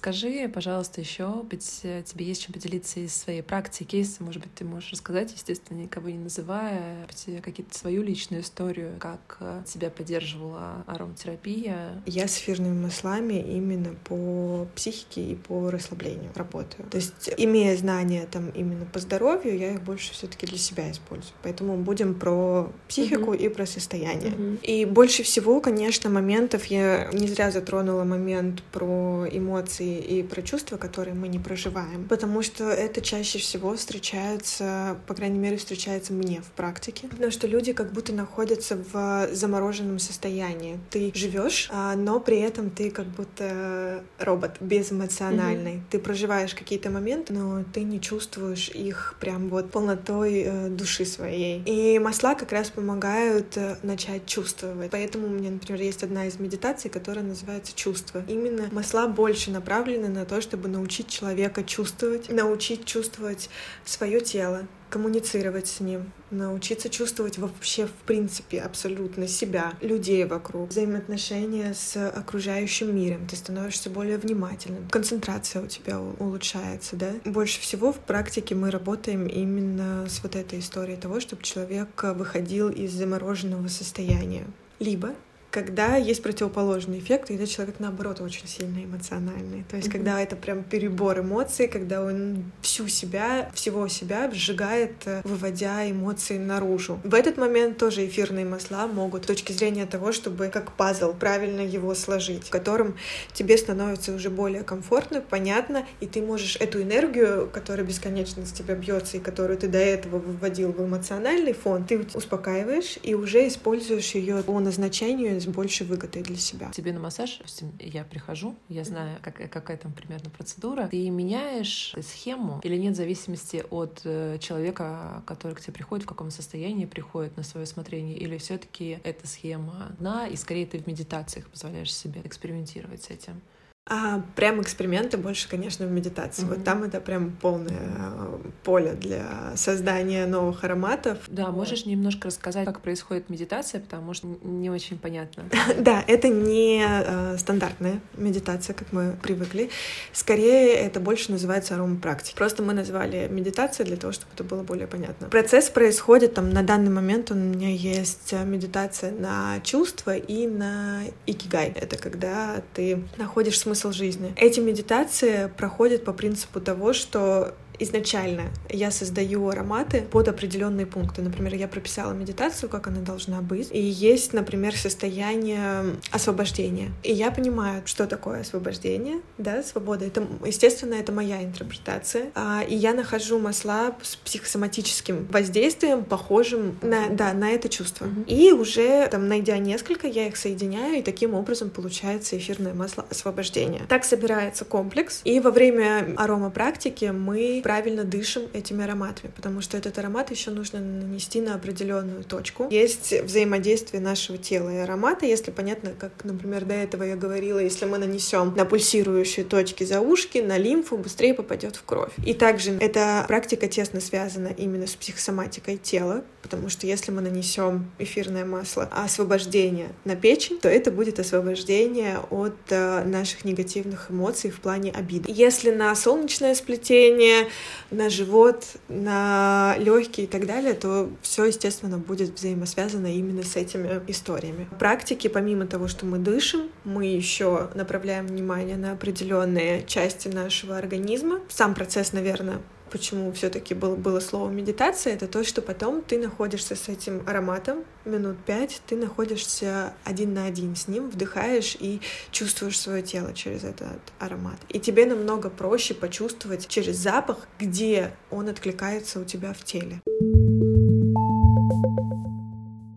Расскажи, 0.06 0.48
пожалуйста, 0.48 1.02
еще, 1.02 1.42
быть 1.42 1.80
э, 1.82 2.04
тебе 2.06 2.26
есть 2.26 2.44
чем 2.44 2.54
поделиться 2.54 3.00
из 3.00 3.16
своей 3.16 3.42
практики, 3.42 3.86
кейса, 3.86 4.24
может 4.24 4.40
быть, 4.40 4.54
ты 4.54 4.64
можешь 4.64 4.92
рассказать, 4.92 5.32
естественно, 5.34 5.80
никого 5.80 6.10
не 6.10 6.20
называя, 6.20 7.08
э, 7.26 7.42
какие-то 7.42 7.76
свою 7.76 8.04
личную 8.04 8.44
историю, 8.44 8.98
как 9.00 9.38
э, 9.40 9.64
тебя 9.66 9.90
поддерживала 9.90 10.84
ароматерапия. 10.86 12.04
Я 12.06 12.28
с 12.28 12.38
эфирными 12.38 12.84
маслами 12.84 13.34
именно 13.34 13.96
по 14.04 14.68
психике 14.76 15.24
и 15.32 15.36
по 15.36 15.72
расслаблению 15.72 16.32
работаю. 16.36 16.88
То 16.92 16.98
есть, 16.98 17.32
имея 17.38 17.76
знания 17.76 18.28
там 18.32 18.50
именно 18.50 18.86
по 18.86 19.00
здоровью, 19.00 19.58
я 19.58 19.74
их 19.74 19.82
больше 19.82 20.14
все-таки 20.14 20.46
для 20.46 20.60
себя 20.60 20.92
использую. 20.92 21.34
Поэтому 21.42 21.78
будем 21.78 22.14
про 22.14 22.72
психику 22.88 23.32
Мгм. 23.32 23.40
и 23.40 23.50
про 23.50 23.66
состояние. 23.66 24.34
Мгм. 24.34 24.60
И 24.62 24.86
больше 24.86 25.24
всего, 25.24 25.62
конечно, 25.62 26.12
моментов 26.12 26.66
я 26.66 27.10
не 27.12 27.28
зря 27.28 27.50
затронула 27.50 28.04
момент 28.04 28.62
про 28.72 29.26
эмоции 29.32 29.95
и 30.00 30.24
про 30.24 30.42
чувства, 30.42 30.78
которые 30.78 31.14
мы 31.14 31.28
не 31.28 31.40
проживаем, 31.40 32.08
потому 32.08 32.42
что 32.42 32.66
это 32.70 33.02
чаще 33.02 33.40
всего 33.40 33.76
встречается, 33.76 34.98
по 35.08 35.14
крайней 35.14 35.40
мере, 35.40 35.58
встречается 35.58 36.14
мне 36.14 36.42
в 36.42 36.52
практике, 36.52 37.08
потому 37.08 37.32
что 37.32 37.48
люди 37.48 37.74
как 37.74 37.92
будто 37.92 38.14
находятся 38.14 38.78
в 38.92 39.30
замороженном 39.32 40.00
состоянии. 40.00 40.80
Ты 40.90 41.12
живешь, 41.14 41.70
а, 41.72 41.96
но 41.96 42.20
при 42.20 42.40
этом 42.40 42.70
ты 42.70 42.92
как 42.92 43.08
будто 43.08 44.04
робот, 44.20 44.58
безэмоциональный. 44.60 45.82
Ты 45.90 46.00
проживаешь 46.00 46.54
какие-то 46.54 46.90
моменты, 46.90 47.34
но 47.34 47.64
ты 47.74 47.84
не 47.84 48.00
чувствуешь 48.00 48.70
их 48.70 49.16
прям 49.20 49.50
вот 49.50 49.72
полнотой 49.72 50.44
э, 50.46 50.70
души 50.70 51.06
своей. 51.06 51.62
И 51.66 52.00
масла 52.00 52.36
как 52.36 52.52
раз 52.52 52.70
помогают 52.70 53.58
э, 53.58 53.78
начать 53.84 54.26
чувствовать. 54.26 54.92
Поэтому 54.92 55.28
у 55.28 55.30
меня, 55.30 55.52
например, 55.52 55.82
есть 55.82 56.04
одна 56.04 56.28
из 56.28 56.40
медитаций, 56.40 56.90
которая 56.90 57.24
называется 57.24 57.76
«Чувство». 57.76 58.24
Именно 58.28 58.70
масла 58.72 59.08
больше 59.08 59.52
направлены 59.52 59.85
на 59.94 60.26
то, 60.26 60.42
чтобы 60.42 60.68
научить 60.68 61.08
человека 61.08 61.64
чувствовать, 61.64 62.30
научить 62.30 62.86
чувствовать 62.86 63.50
свое 63.86 64.20
тело, 64.20 64.68
коммуницировать 64.90 65.68
с 65.68 65.80
ним, 65.80 66.12
научиться 66.32 66.90
чувствовать 66.90 67.38
вообще 67.38 67.86
в 67.86 67.92
принципе 68.06 68.62
абсолютно 68.62 69.28
себя, 69.28 69.74
людей 69.82 70.26
вокруг, 70.26 70.70
взаимоотношения 70.70 71.74
с 71.74 72.10
окружающим 72.10 72.96
миром. 72.96 73.28
Ты 73.28 73.36
становишься 73.36 73.90
более 73.90 74.18
внимательным, 74.18 74.88
концентрация 74.90 75.64
у 75.64 75.68
тебя 75.68 76.00
улучшается, 76.00 76.96
да? 76.96 77.12
Больше 77.26 77.62
всего 77.62 77.92
в 77.94 78.00
практике 78.00 78.56
мы 78.56 78.72
работаем 78.72 79.28
именно 79.28 80.08
с 80.10 80.24
вот 80.24 80.36
этой 80.36 80.60
историей 80.60 80.98
того, 80.98 81.20
чтобы 81.20 81.44
человек 81.44 81.90
выходил 82.04 82.70
из 82.70 82.92
замороженного 82.92 83.68
состояния. 83.68 84.46
Либо 84.80 85.14
когда 85.56 85.96
есть 85.96 86.22
противоположный 86.22 87.00
эффект, 87.00 87.30
когда 87.30 87.46
человек, 87.46 87.76
наоборот, 87.80 88.20
очень 88.20 88.46
сильно 88.46 88.84
эмоциональный. 88.84 89.64
То 89.70 89.78
есть, 89.78 89.88
mm-hmm. 89.88 89.92
когда 89.94 90.22
это 90.22 90.36
прям 90.36 90.64
перебор 90.64 91.22
эмоций, 91.22 91.70
когда 91.70 92.04
он 92.04 92.52
всю 92.62 92.90
себя, 92.90 93.50
всего 93.54 93.88
себя 93.88 94.30
сжигает, 94.34 94.96
э, 95.06 95.22
выводя 95.24 95.90
эмоции 95.90 96.38
наружу. 96.38 97.00
В 97.06 97.14
этот 97.14 97.38
момент 97.38 97.78
тоже 97.78 98.06
эфирные 98.06 98.44
масла 98.44 98.86
могут, 98.86 99.24
с 99.24 99.28
точки 99.28 99.54
зрения 99.54 99.86
того, 99.86 100.12
чтобы 100.12 100.50
как 100.50 100.74
пазл 100.74 101.14
правильно 101.14 101.62
его 101.62 101.96
сложить, 101.96 102.44
в 102.44 102.50
котором 102.50 102.98
тебе 103.32 103.58
становится 103.58 104.14
уже 104.14 104.30
более 104.30 104.64
комфортно, 104.64 105.22
понятно, 105.22 105.88
и 106.02 106.06
ты 106.06 106.22
можешь 106.22 106.58
эту 106.58 106.82
энергию, 106.82 107.50
которая 107.54 107.86
бесконечно 107.86 108.46
с 108.46 108.52
тебя 108.52 108.76
бьется 108.76 109.16
и 109.16 109.20
которую 109.22 109.58
ты 109.58 109.70
до 109.70 109.78
этого 109.78 110.20
выводил 110.20 110.74
в 110.74 110.86
эмоциональный 110.86 111.54
фон, 111.54 111.86
ты 111.86 112.06
успокаиваешь 112.14 112.98
и 113.04 113.16
уже 113.16 113.48
используешь 113.48 114.16
ее 114.16 114.44
по 114.44 114.60
назначению 114.60 115.45
с 115.46 115.48
большей 115.48 115.86
выгодой 115.88 116.24
для 116.24 116.38
себя. 116.38 116.72
Тебе 116.72 116.94
на 116.94 117.00
массаж, 117.00 117.38
допустим, 117.38 117.72
я 117.80 118.04
прихожу, 118.04 118.56
я 118.70 118.84
знаю, 118.84 119.18
как, 119.22 119.50
какая 119.50 119.78
там 119.78 119.94
примерно 119.94 120.30
процедура, 120.30 120.88
ты 120.88 121.10
меняешь 121.10 121.96
схему 122.02 122.60
или 122.64 122.76
нет 122.76 122.94
в 122.94 122.98
зависимости 122.98 123.64
от 123.70 124.02
э, 124.04 124.38
человека, 124.40 125.24
который 125.26 125.54
к 125.54 125.62
тебе 125.62 125.74
приходит, 125.74 126.06
в 126.06 126.08
каком 126.08 126.32
состоянии 126.32 126.86
приходит 126.86 127.38
на 127.38 127.44
свое 127.44 127.64
осмотрение, 127.64 128.18
или 128.18 128.38
все-таки 128.38 129.00
эта 129.04 129.28
схема 129.28 129.88
одна, 129.90 130.28
и 130.28 130.36
скорее 130.36 130.66
ты 130.66 130.80
в 130.80 130.88
медитациях 130.88 131.48
позволяешь 131.50 131.94
себе 131.94 132.22
экспериментировать 132.24 133.04
с 133.04 133.10
этим? 133.10 133.42
А 133.88 134.24
прям 134.36 134.60
эксперименты 134.64 135.16
больше, 135.16 135.48
конечно, 135.48 135.86
в 135.86 135.92
медитации. 135.92 136.42
Mm-hmm. 136.42 136.56
Вот 136.56 136.64
там 136.64 136.82
это 136.82 137.00
прям 137.00 137.30
полное 137.30 137.78
э, 137.78 138.38
поле 138.64 138.94
для 138.94 139.56
создания 139.56 140.26
новых 140.26 140.64
ароматов. 140.64 141.20
Да, 141.28 141.52
можешь 141.52 141.86
немножко 141.86 142.30
рассказать, 142.30 142.66
как 142.66 142.82
происходит 142.82 143.30
медитация, 143.30 143.80
потому 143.80 144.16
что 144.16 144.28
не 144.42 144.72
очень 144.72 144.98
понятно. 144.98 145.44
да, 145.78 146.04
это 146.08 146.30
не 146.30 146.84
э, 146.84 147.38
стандартная 147.38 148.00
медитация, 148.18 148.74
как 148.74 148.92
мы 148.92 149.16
привыкли. 149.22 149.70
Скорее, 150.14 150.74
это 150.74 151.00
больше 151.00 151.32
называется 151.32 151.76
аромапрактика. 151.76 152.36
Просто 152.38 152.64
мы 152.64 152.74
назвали 152.74 153.28
медитацией 153.30 153.88
для 153.88 153.98
того, 153.98 154.14
чтобы 154.14 154.32
это 154.34 154.44
было 154.44 154.64
более 154.64 154.88
понятно. 154.88 155.28
Процесс 155.28 155.70
происходит 155.70 156.34
там 156.34 156.50
на 156.50 156.64
данный 156.64 156.90
момент 156.90 157.30
у 157.30 157.36
меня 157.36 157.70
есть 157.70 158.34
медитация 158.34 159.12
на 159.12 159.60
чувства 159.62 160.18
и 160.18 160.48
на 160.48 161.04
икигай. 161.28 161.68
Это 161.68 162.00
когда 162.00 162.64
ты 162.74 163.04
находишь 163.18 163.60
смысл 163.60 163.75
смысл 163.76 163.92
жизни. 163.92 164.34
Эти 164.38 164.60
медитации 164.60 165.52
проходят 165.58 166.06
по 166.06 166.14
принципу 166.14 166.60
того, 166.62 166.94
что 166.94 167.54
изначально 167.80 168.44
я 168.70 168.92
создаю 168.92 169.50
ароматы 169.50 170.02
под 170.02 170.28
определенные 170.28 170.86
пункты. 170.86 171.22
Например, 171.22 171.54
я 171.56 171.68
прописала 171.68 172.14
медитацию, 172.14 172.70
как 172.70 172.88
она 172.88 173.02
должна 173.02 173.42
быть. 173.42 173.70
И 173.72 173.80
есть, 173.80 174.34
например, 174.34 174.76
состояние 174.76 175.96
освобождения. 176.12 176.92
И 177.04 177.12
я 177.14 177.32
понимаю, 177.32 177.82
что 177.86 178.08
такое 178.08 178.42
освобождение, 178.42 179.22
да, 179.38 179.64
свобода. 179.64 180.06
Это, 180.06 180.26
естественно, 180.46 180.94
это 180.96 181.12
моя 181.12 181.44
интерпретация. 181.44 182.32
А, 182.36 182.64
и 182.68 182.76
я 182.76 182.94
нахожу 182.94 183.40
масла 183.40 183.96
с 184.02 184.16
психосоматическим 184.16 185.28
воздействием, 185.32 186.04
похожим 186.04 186.78
на, 186.82 187.10
да, 187.10 187.34
на 187.34 187.52
это 187.52 187.70
чувство. 187.70 188.06
Mm-hmm. 188.06 188.26
И 188.28 188.52
уже, 188.52 189.08
там, 189.08 189.28
найдя 189.28 189.58
несколько, 189.58 190.08
я 190.08 190.28
их 190.28 190.38
соединяю, 190.38 191.00
и 191.00 191.02
таким 191.02 191.34
образом 191.34 191.70
получается 191.70 192.38
эфирное 192.38 192.74
масло 192.74 193.06
освобождения. 193.10 193.82
Так 193.88 194.04
собирается 194.04 194.66
комплекс. 194.66 195.22
И 195.24 195.40
во 195.40 195.52
время 195.52 196.14
аромапрактики 196.18 197.06
мы 197.06 197.62
правильно 197.66 198.04
дышим 198.04 198.44
этими 198.54 198.84
ароматами, 198.84 199.32
потому 199.36 199.60
что 199.60 199.76
этот 199.76 199.98
аромат 199.98 200.30
еще 200.30 200.52
нужно 200.52 200.80
нанести 200.80 201.42
на 201.42 201.56
определенную 201.56 202.24
точку. 202.24 202.68
Есть 202.70 203.12
взаимодействие 203.24 204.04
нашего 204.04 204.38
тела 204.38 204.70
и 204.70 204.78
аромата, 204.78 205.26
если 205.26 205.50
понятно, 205.50 205.90
как, 205.98 206.12
например, 206.24 206.66
до 206.66 206.76
этого 206.76 207.02
я 207.02 207.16
говорила, 207.16 207.58
если 207.58 207.86
мы 207.86 207.98
нанесем 207.98 208.54
на 208.56 208.66
пульсирующие 208.66 209.44
точки 209.44 209.84
за 209.84 210.00
ушки, 210.00 210.38
на 210.38 210.60
лимфу, 210.60 210.96
быстрее 210.96 211.34
попадет 211.34 211.76
в 211.76 211.84
кровь. 211.86 212.12
И 212.24 212.36
также 212.36 212.74
эта 212.74 213.26
практика 213.28 213.68
тесно 213.68 214.00
связана 214.00 214.50
именно 214.56 214.86
с 214.86 214.94
психосоматикой 214.94 215.78
тела, 215.78 216.24
потому 216.44 216.70
что 216.70 216.86
если 216.86 217.12
мы 217.12 217.22
нанесем 217.22 217.90
эфирное 217.98 218.46
масло 218.46 218.84
освобождение 218.92 219.88
на 220.04 220.16
печень, 220.16 220.60
то 220.60 220.70
это 220.70 220.92
будет 220.92 221.20
освобождение 221.20 222.20
от 222.30 222.54
э, 222.70 223.04
наших 223.06 223.44
негативных 223.44 224.12
эмоций 224.12 224.52
в 224.52 224.60
плане 224.60 224.92
обиды. 224.92 225.32
Если 225.34 225.72
на 225.72 225.96
солнечное 225.96 226.54
сплетение, 226.54 227.48
на 227.92 228.10
живот, 228.10 228.66
на 228.90 229.76
легкие 229.78 230.26
и 230.26 230.30
так 230.30 230.46
далее, 230.46 230.74
то 230.74 231.10
все, 231.22 231.46
естественно, 231.46 231.98
будет 231.98 232.38
взаимосвязано 232.38 233.14
именно 233.16 233.44
с 233.44 233.56
этими 233.56 234.02
историями. 234.08 234.68
В 234.72 234.78
практике, 234.78 235.30
помимо 235.30 235.68
того, 235.68 235.88
что 235.88 236.06
мы 236.06 236.18
дышим, 236.18 236.70
мы 236.84 237.06
еще 237.06 237.70
направляем 237.76 238.28
внимание 238.28 238.78
на 238.78 238.92
определенные 238.92 239.86
части 239.86 240.28
нашего 240.28 240.78
организма. 240.78 241.40
Сам 241.50 241.76
процесс, 241.76 242.14
наверное, 242.14 242.60
почему 242.92 243.32
все-таки 243.34 243.74
было, 243.74 243.96
было 243.96 244.20
слово 244.20 244.50
медитация, 244.50 245.14
это 245.14 245.28
то, 245.28 245.44
что 245.44 245.62
потом 245.62 246.02
ты 246.02 246.18
находишься 246.18 246.76
с 246.76 246.90
этим 246.90 247.24
ароматом 247.28 247.84
минут 248.06 248.38
пять, 248.46 248.82
ты 248.88 248.96
находишься 248.96 249.94
один 250.04 250.34
на 250.34 250.46
один 250.46 250.76
с 250.76 250.88
ним, 250.88 251.10
вдыхаешь 251.10 251.76
и 251.80 252.02
чувствуешь 252.32 252.80
свое 252.80 253.02
тело 253.02 253.34
через 253.34 253.64
этот 253.64 254.00
аромат. 254.20 254.58
И 254.70 254.80
тебе 254.80 255.06
намного 255.06 255.50
проще 255.50 255.94
почувствовать 255.94 256.68
через 256.68 256.98
запах, 256.98 257.48
где 257.60 258.14
он 258.30 258.50
откликается 258.50 259.20
у 259.20 259.24
тебя 259.24 259.54
в 259.54 259.64
теле 259.64 260.02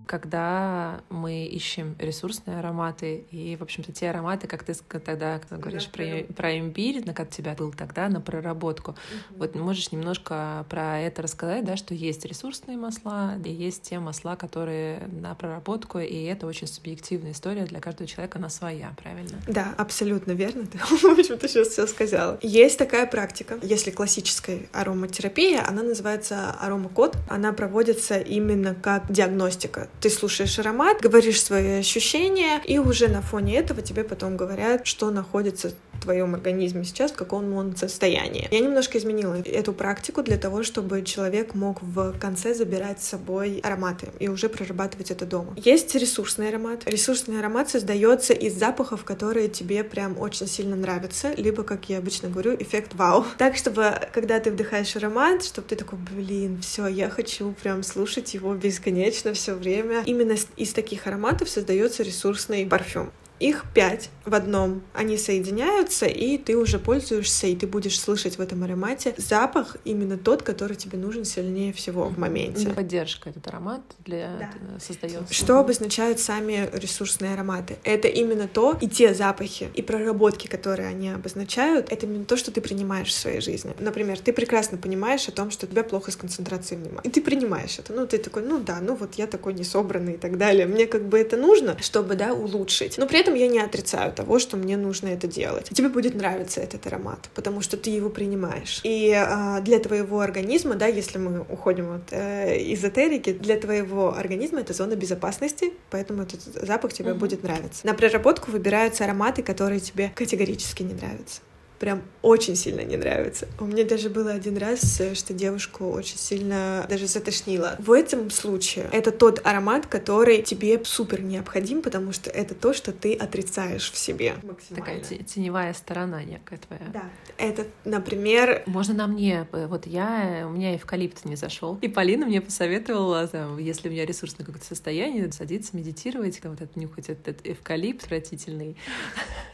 когда 0.09 1.03
мы 1.11 1.45
ищем 1.45 1.95
ресурсные 1.99 2.59
ароматы, 2.59 3.25
и, 3.31 3.57
в 3.57 3.63
общем-то, 3.63 3.93
те 3.93 4.11
ароматы, 4.11 4.49
как 4.49 4.65
ты 4.65 4.75
тогда 4.75 5.39
когда 5.39 5.57
говоришь 5.57 5.89
про, 5.89 6.25
про 6.35 6.59
имбирь, 6.59 7.05
на 7.05 7.15
как 7.15 7.31
тебя 7.31 7.55
был 7.55 7.73
тогда 7.73 8.09
на 8.09 8.21
проработку. 8.21 8.93
Угу. 8.93 9.39
Вот 9.39 9.55
можешь 9.55 9.93
немножко 9.93 10.65
про 10.69 10.99
это 10.99 11.23
рассказать, 11.23 11.65
да, 11.65 11.77
что 11.77 11.95
есть 11.95 12.25
ресурсные 12.25 12.77
масла, 12.77 13.35
и 13.45 13.51
есть 13.51 13.83
те 13.83 13.99
масла, 13.99 14.35
которые 14.37 15.07
на 15.13 15.35
проработку, 15.35 15.99
и 15.99 16.25
это 16.25 16.47
очень 16.47 16.67
субъективная 16.67 17.33
история 17.33 17.65
для 17.65 17.81
каждого 17.81 18.09
человека, 18.09 18.39
она 18.39 18.49
своя, 18.49 18.95
правильно? 19.01 19.39
Да, 19.47 19.75
абсолютно 19.77 20.33
верно. 20.33 20.67
Ты, 20.73 20.79
в 20.79 21.05
общем-то, 21.05 21.47
сейчас 21.49 21.69
все 21.69 21.87
сказала. 21.87 22.39
Есть 22.43 22.79
такая 22.79 23.07
практика, 23.07 23.59
если 23.63 23.91
классическая 23.91 24.69
ароматерапия, 24.73 25.65
она 25.67 25.83
называется 25.83 26.51
аромакод. 26.53 27.17
Она 27.29 27.53
проводится 27.53 28.19
именно 28.19 28.75
как 28.75 29.13
диагностика 29.13 29.89
ты 30.01 30.11
слушаешь 30.11 30.59
аромат, 30.59 31.01
говоришь 31.01 31.43
свои 31.43 31.79
ощущения, 31.79 32.61
и 32.65 32.79
уже 32.79 33.09
на 33.09 33.23
фоне 33.23 33.57
этого 33.57 33.83
тебе 33.83 34.05
потом 34.05 34.37
говорят, 34.37 34.87
что 34.87 35.11
находится 35.11 35.73
твоем 36.01 36.35
организме 36.35 36.85
сейчас, 36.85 37.13
в 37.13 37.17
каком 37.17 37.53
он 37.55 37.77
состоянии. 37.77 38.49
Я 38.51 38.61
немножко 38.61 38.99
изменила 38.99 39.35
эту 39.35 39.73
практику 39.73 40.23
для 40.23 40.37
того, 40.37 40.63
чтобы 40.63 41.03
человек 41.03 41.55
мог 41.55 41.83
в 41.83 42.19
конце 42.19 42.55
забирать 42.55 43.03
с 43.03 43.09
собой 43.09 43.61
ароматы 43.63 44.09
и 44.19 44.29
уже 44.29 44.49
прорабатывать 44.49 45.11
это 45.11 45.27
дома. 45.27 45.55
Есть 45.57 45.95
ресурсный 45.95 46.49
аромат. 46.49 46.83
Ресурсный 46.87 47.39
аромат 47.39 47.71
создается 47.71 48.33
из 48.33 48.55
запахов, 48.55 49.05
которые 49.05 49.49
тебе 49.49 49.85
прям 49.85 50.19
очень 50.19 50.47
сильно 50.47 50.77
нравятся, 50.77 51.33
либо, 51.37 51.63
как 51.63 51.89
я 51.89 51.99
обычно 51.99 52.29
говорю, 52.29 52.55
эффект 52.59 52.95
вау. 52.95 53.25
Так, 53.39 53.57
чтобы 53.57 53.95
когда 54.13 54.41
ты 54.41 54.51
вдыхаешь 54.51 54.95
аромат, 54.97 55.45
чтобы 55.45 55.69
ты 55.69 55.77
такой, 55.77 55.99
блин, 56.11 56.61
все, 56.61 56.87
я 56.87 57.09
хочу 57.09 57.55
прям 57.63 57.83
слушать 57.83 58.35
его 58.35 58.55
бесконечно 58.55 59.33
все 59.33 59.55
время. 59.55 60.03
Именно 60.07 60.37
из 60.57 60.73
таких 60.73 61.07
ароматов 61.07 61.49
создается 61.49 62.03
ресурсный 62.03 62.67
парфюм. 62.67 63.11
Их 63.41 63.65
пять 63.75 64.11
в 64.25 64.35
одном. 64.35 64.83
Они 64.93 65.17
соединяются, 65.17 66.07
и 66.07 66.39
ты 66.39 66.57
уже 66.57 66.79
пользуешься, 66.79 67.47
и 67.47 67.57
ты 67.57 67.67
будешь 67.67 67.99
слышать 67.99 68.37
в 68.39 68.41
этом 68.41 68.65
аромате 68.65 69.15
запах 69.17 69.77
именно 69.85 70.19
тот, 70.19 70.43
который 70.43 70.77
тебе 70.77 70.99
нужен 70.99 71.25
сильнее 71.25 71.73
всего 71.73 72.05
в 72.05 72.19
моменте. 72.19 72.69
Поддержка 72.71 73.31
этот 73.31 73.47
аромат 73.49 73.81
для 74.05 74.31
да. 74.39 74.81
создается. 74.81 75.33
Что 75.33 75.59
обозначают 75.59 76.21
сами 76.21 76.69
ресурсные 76.73 77.35
ароматы? 77.35 77.77
Это 77.85 78.09
именно 78.09 78.49
то, 78.49 78.77
и 78.81 78.89
те 78.89 79.15
запахи, 79.15 79.71
и 79.75 79.83
проработки, 79.83 80.47
которые 80.47 80.89
они 80.89 81.11
обозначают, 81.11 81.91
это 81.91 82.07
именно 82.07 82.25
то, 82.25 82.37
что 82.37 82.51
ты 82.51 82.61
принимаешь 82.61 83.09
в 83.09 83.13
своей 83.13 83.41
жизни. 83.41 83.75
Например, 83.79 84.19
ты 84.19 84.33
прекрасно 84.33 84.79
понимаешь 84.79 85.29
о 85.29 85.33
том, 85.33 85.51
что 85.51 85.67
у 85.67 85.69
тебя 85.69 85.85
плохо 85.85 86.11
с 86.11 86.17
концентрацией 86.17 86.81
внимания. 86.81 87.09
И 87.09 87.11
ты 87.11 87.21
принимаешь 87.23 87.79
это. 87.79 87.93
Ну, 87.93 88.07
ты 88.07 88.19
такой, 88.19 88.43
ну 88.43 88.59
да, 88.59 88.81
ну 88.81 88.95
вот 88.95 89.15
я 89.15 89.27
такой 89.27 89.55
не 89.55 89.65
собранный 89.65 90.15
и 90.15 90.19
так 90.19 90.39
далее. 90.39 90.67
Мне 90.67 90.87
как 90.87 91.09
бы 91.09 91.19
это 91.19 91.37
нужно, 91.37 91.77
чтобы, 91.81 92.15
да, 92.15 92.35
улучшить. 92.35 92.99
Но 92.99 93.07
при 93.07 93.21
этом 93.21 93.28
этом 93.29 93.39
я 93.39 93.49
не 93.49 93.61
отрицаю 93.61 94.13
того, 94.13 94.39
что 94.39 94.57
мне 94.57 94.77
нужно 94.77 95.09
это 95.09 95.27
делать. 95.27 95.69
Тебе 95.71 95.89
будет 95.89 96.15
нравиться 96.15 96.61
этот 96.61 96.87
аромат, 96.87 97.29
потому 97.35 97.61
что 97.61 97.77
ты 97.77 97.91
его 97.91 98.09
принимаешь. 98.11 98.81
И 98.85 99.11
э, 99.15 99.61
для 99.63 99.79
твоего 99.79 100.21
организма, 100.21 100.75
да, 100.75 100.87
если 100.87 101.19
мы 101.19 101.41
уходим 101.41 101.93
от 101.93 102.13
э, 102.13 102.73
эзотерики, 102.73 103.33
для 103.33 103.57
твоего 103.57 104.15
организма 104.15 104.61
это 104.61 104.73
зона 104.73 104.97
безопасности, 104.97 105.73
поэтому 105.91 106.23
этот 106.23 106.41
запах 106.43 106.93
тебе 106.93 107.11
mm-hmm. 107.11 107.15
будет 107.15 107.43
нравиться. 107.43 107.87
На 107.87 107.95
проработку 107.95 108.51
выбираются 108.51 109.05
ароматы, 109.05 109.43
которые 109.43 109.81
тебе 109.81 110.11
категорически 110.15 110.83
не 110.83 110.95
нравятся. 110.95 111.41
Прям 111.79 112.03
очень 112.23 112.57
сильно 112.57 112.81
не 112.81 112.97
нравится. 112.97 113.49
У 113.61 113.65
меня 113.65 113.85
даже 113.85 114.11
было 114.11 114.33
один 114.33 114.57
раз, 114.57 115.01
что 115.15 115.33
девушку 115.33 115.89
очень 115.91 116.19
сильно 116.19 116.85
даже 116.89 117.07
затошнило. 117.07 117.77
В 117.79 117.93
этом 117.93 118.31
случае 118.31 118.89
это 118.93 119.13
тот 119.13 119.41
аромат, 119.45 119.87
который 119.87 120.43
тебе 120.43 120.85
супер 120.85 121.23
необходим, 121.23 121.83
потому 121.83 122.13
что 122.13 122.31
это 122.31 122.55
то, 122.55 122.75
что 122.75 122.93
ты 122.93 123.15
отрицаешь 123.15 123.91
в 123.91 123.97
себе. 123.97 124.35
Такая 124.75 125.01
теневая 125.01 125.73
сторона 125.75 126.23
некая 126.25 126.59
твоя. 126.59 126.91
Да. 126.93 127.05
Это, 127.37 127.67
например... 127.85 128.65
Можно 128.67 128.95
на 128.95 129.07
мне, 129.07 129.47
э, 129.53 129.67
вот 129.67 129.87
я, 129.87 130.45
у 130.47 130.51
меня 130.51 130.75
эвкалипт 130.75 131.25
не 131.25 131.37
зашел. 131.37 131.79
И 131.81 131.89
Полина 131.89 132.27
мне 132.27 132.41
посоветовала, 132.41 133.27
там, 133.29 133.59
если 133.59 133.89
у 133.89 133.93
меня 133.93 134.05
ресурсное 134.05 134.45
какое-то 134.45 134.67
состояние, 134.67 135.31
садиться, 135.31 135.77
медитировать, 135.77 136.41
вот 136.43 136.61
это 136.61 136.79
нюхать 136.79 137.11
этот 137.11 137.41
эвкалипт 137.45 138.09
отвратительный. 138.09 138.77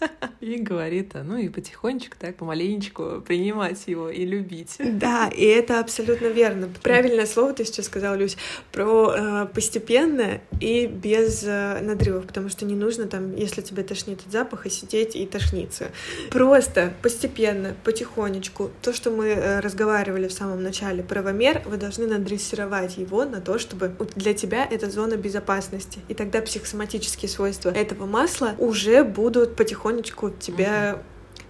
И 0.41 0.59
говорит, 0.59 1.17
а, 1.17 1.23
ну 1.23 1.37
и 1.37 1.49
потихонечку 1.49 2.14
так, 2.19 2.37
помаленечку 2.37 3.23
принимать 3.27 3.83
его 3.87 4.09
и 4.09 4.25
любить. 4.25 4.77
Да, 4.79 5.29
и 5.29 5.45
это 5.45 5.81
абсолютно 5.81 6.27
верно. 6.27 6.69
Правильное 6.83 7.27
слово 7.27 7.53
ты 7.53 7.65
сейчас 7.65 7.87
сказала, 7.87 8.15
Люсь, 8.15 8.37
про 8.73 9.15
э, 9.15 9.47
постепенно 9.53 10.41
и 10.61 10.87
без 10.87 11.43
э, 11.45 11.81
надрывов, 11.83 12.27
потому 12.27 12.49
что 12.49 12.65
не 12.65 12.75
нужно 12.75 13.07
там, 13.07 13.35
если 13.35 13.61
тебе 13.61 13.83
тошнит 13.83 14.21
от 14.27 14.33
запаха, 14.33 14.71
сидеть 14.71 15.17
и 15.17 15.27
тошниться. 15.27 15.91
Просто 16.31 16.93
постепенно, 17.03 17.75
потихонечку. 17.85 18.71
То, 18.83 18.93
что 18.93 19.11
мы 19.11 19.29
э, 19.29 19.61
разговаривали 19.61 20.29
в 20.29 20.33
самом 20.33 20.63
начале, 20.63 21.03
правомер, 21.03 21.63
вы 21.67 21.77
должны 21.77 22.07
надрессировать 22.07 22.97
его 22.97 23.25
на 23.25 23.41
то, 23.41 23.59
чтобы 23.59 23.95
для 24.15 24.35
тебя 24.35 24.67
это 24.71 24.91
зона 24.91 25.17
безопасности. 25.17 26.01
И 26.09 26.15
тогда 26.15 26.41
психосоматические 26.41 27.29
свойства 27.29 27.71
этого 27.71 28.07
масла 28.07 28.55
уже 28.59 29.05
будут 29.05 29.57
потихонечку 29.57 30.31
тебя 30.31 31.03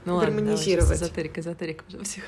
ну, 0.05 0.21
гармонизировать. 0.21 0.91
Ладно, 0.91 1.05
эзотерик, 1.05 1.39
эзотерик 1.39 1.85
уже 1.89 2.03
всех. 2.05 2.25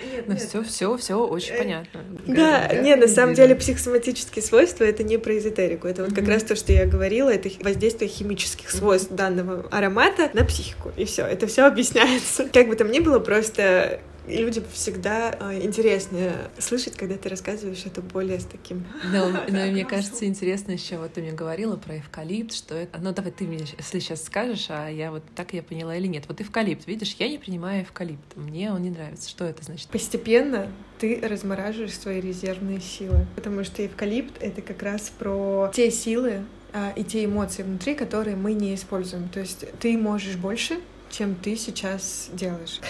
Нет, 0.00 0.24
Но 0.26 0.36
все, 0.36 0.62
все, 0.64 0.96
все 0.96 1.14
очень 1.26 1.56
понятно. 1.56 2.00
Да, 2.26 2.68
да, 2.68 2.74
нет, 2.74 2.98
на 2.98 3.08
самом 3.08 3.34
деле 3.34 3.54
психосоматические 3.54 4.42
свойства 4.42 4.84
это 4.84 5.04
не 5.04 5.18
про 5.18 5.38
эзотерику. 5.38 5.86
Это 5.86 6.04
вот 6.04 6.14
как 6.14 6.26
раз 6.26 6.42
то, 6.42 6.56
что 6.56 6.72
я 6.72 6.84
говорила, 6.84 7.30
это 7.30 7.48
воздействие 7.60 8.10
химических 8.10 8.70
свойств 8.70 9.12
данного 9.12 9.68
аромата 9.70 10.30
на 10.34 10.44
психику. 10.44 10.92
И 10.96 11.04
все, 11.04 11.24
это 11.24 11.46
все 11.46 11.62
объясняется. 11.66 12.48
Как 12.52 12.68
бы 12.68 12.74
там 12.74 12.90
ни 12.90 12.98
было, 12.98 13.20
просто 13.20 14.00
и 14.26 14.38
людям 14.38 14.64
всегда 14.72 15.36
э, 15.38 15.64
интересно 15.64 16.50
слышать, 16.58 16.96
когда 16.96 17.16
ты 17.16 17.28
рассказываешь 17.28 17.84
это 17.84 18.00
более 18.00 18.40
с 18.40 18.44
таким... 18.44 18.86
Но, 19.12 19.28
но 19.48 19.66
мне 19.66 19.84
кажется, 19.84 20.24
интересно 20.26 20.72
еще, 20.72 20.98
вот 20.98 21.12
ты 21.12 21.22
мне 21.22 21.32
говорила 21.32 21.76
про 21.76 21.98
эвкалипт, 21.98 22.52
что 22.52 22.74
это... 22.74 22.98
Ну, 22.98 23.12
давай 23.12 23.32
ты 23.32 23.44
мне 23.44 23.58
если 23.58 23.98
сейчас 23.98 24.24
скажешь, 24.24 24.66
а 24.68 24.88
я 24.88 25.10
вот 25.10 25.22
так 25.34 25.52
я 25.52 25.62
поняла 25.62 25.96
или 25.96 26.06
нет. 26.06 26.24
Вот 26.28 26.40
эвкалипт, 26.40 26.86
видишь, 26.86 27.16
я 27.18 27.28
не 27.28 27.38
принимаю 27.38 27.82
эвкалипт, 27.82 28.36
мне 28.36 28.72
он 28.72 28.82
не 28.82 28.90
нравится. 28.90 29.28
Что 29.28 29.44
это 29.44 29.64
значит? 29.64 29.88
Постепенно 29.88 30.70
ты 30.98 31.20
размораживаешь 31.22 31.96
свои 31.98 32.20
резервные 32.20 32.80
силы, 32.80 33.26
потому 33.34 33.64
что 33.64 33.84
эвкалипт— 33.84 34.36
это 34.40 34.62
как 34.62 34.82
раз 34.82 35.12
про 35.18 35.70
те 35.74 35.90
силы, 35.90 36.44
а, 36.72 36.92
и 36.96 37.04
те 37.04 37.24
эмоции 37.24 37.62
внутри, 37.62 37.94
которые 37.94 38.36
мы 38.36 38.52
не 38.52 38.74
используем. 38.74 39.28
То 39.28 39.38
есть 39.38 39.64
ты 39.78 39.96
можешь 39.96 40.36
больше, 40.36 40.80
чем 41.10 41.34
ты 41.34 41.56
сейчас 41.56 42.28
делаешь. 42.32 42.80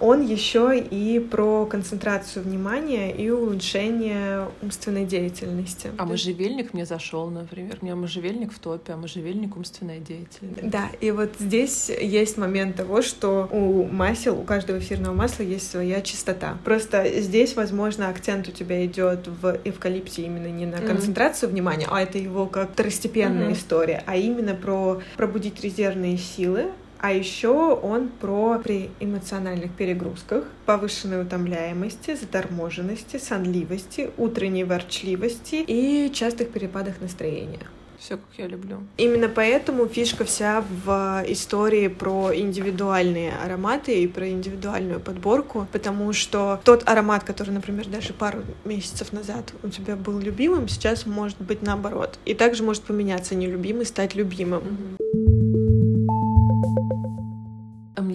Он 0.00 0.24
еще 0.24 0.78
и 0.78 1.18
про 1.18 1.66
концентрацию 1.66 2.44
внимания 2.44 3.10
и 3.10 3.30
улучшение 3.30 4.48
умственной 4.62 5.04
деятельности. 5.04 5.90
А 5.98 6.04
можжевельник 6.04 6.72
мне 6.72 6.86
зашел, 6.86 7.28
например. 7.30 7.78
У 7.80 7.84
меня 7.84 7.96
можжевельник 7.96 8.52
в 8.52 8.58
топе, 8.58 8.92
а 8.92 8.96
можжевельник 8.96 9.56
умственная 9.56 9.98
деятельность. 9.98 10.70
Да, 10.70 10.88
и 11.00 11.10
вот 11.10 11.30
здесь 11.38 11.88
есть 11.88 12.36
момент 12.38 12.76
того, 12.76 13.02
что 13.02 13.48
у 13.50 13.84
масел, 13.84 14.38
у 14.38 14.44
каждого 14.44 14.78
эфирного 14.78 15.14
масла 15.14 15.42
есть 15.42 15.70
своя 15.70 16.00
чистота. 16.00 16.58
Просто 16.64 17.20
здесь, 17.20 17.56
возможно, 17.56 18.08
акцент 18.08 18.48
у 18.48 18.52
тебя 18.52 18.84
идет 18.86 19.26
в 19.26 19.58
эвкалипте 19.64 20.22
именно 20.22 20.46
не 20.46 20.66
на 20.66 20.78
концентрацию 20.78 21.48
mm-hmm. 21.48 21.52
внимания, 21.52 21.86
а 21.90 22.00
это 22.00 22.18
его 22.18 22.46
как 22.46 22.72
второстепенная 22.72 23.48
mm-hmm. 23.48 23.52
история, 23.52 24.02
а 24.06 24.16
именно 24.16 24.54
про 24.54 25.00
пробудить 25.16 25.60
резервные 25.62 26.18
силы, 26.18 26.66
а 27.00 27.12
еще 27.12 27.74
он 27.74 28.08
про 28.08 28.58
при 28.62 28.90
эмоциональных 29.00 29.72
перегрузках, 29.72 30.44
повышенной 30.66 31.22
утомляемости, 31.22 32.14
заторможенности, 32.14 33.18
сонливости, 33.18 34.10
утренней 34.16 34.64
ворчливости 34.64 35.64
и 35.66 36.10
частых 36.12 36.50
перепадах 36.50 37.00
настроения. 37.00 37.66
Все, 37.98 38.16
как 38.16 38.26
я 38.36 38.46
люблю. 38.46 38.78
Именно 38.96 39.28
поэтому 39.28 39.86
фишка 39.86 40.24
вся 40.24 40.64
в 40.84 41.24
истории 41.26 41.88
про 41.88 42.30
индивидуальные 42.32 43.32
ароматы 43.32 44.02
и 44.02 44.06
про 44.06 44.28
индивидуальную 44.28 45.00
подборку, 45.00 45.66
потому 45.72 46.12
что 46.12 46.60
тот 46.62 46.88
аромат, 46.88 47.24
который, 47.24 47.50
например, 47.50 47.88
даже 47.88 48.12
пару 48.12 48.44
месяцев 48.64 49.12
назад 49.12 49.52
у 49.64 49.68
тебя 49.68 49.96
был 49.96 50.20
любимым, 50.20 50.68
сейчас 50.68 51.06
может 51.06 51.40
быть 51.40 51.60
наоборот. 51.62 52.20
И 52.24 52.34
также 52.34 52.62
может 52.62 52.84
поменяться 52.84 53.34
нелюбимый, 53.34 53.84
стать 53.84 54.14
любимым. 54.14 54.62
Mm-hmm 54.62 54.97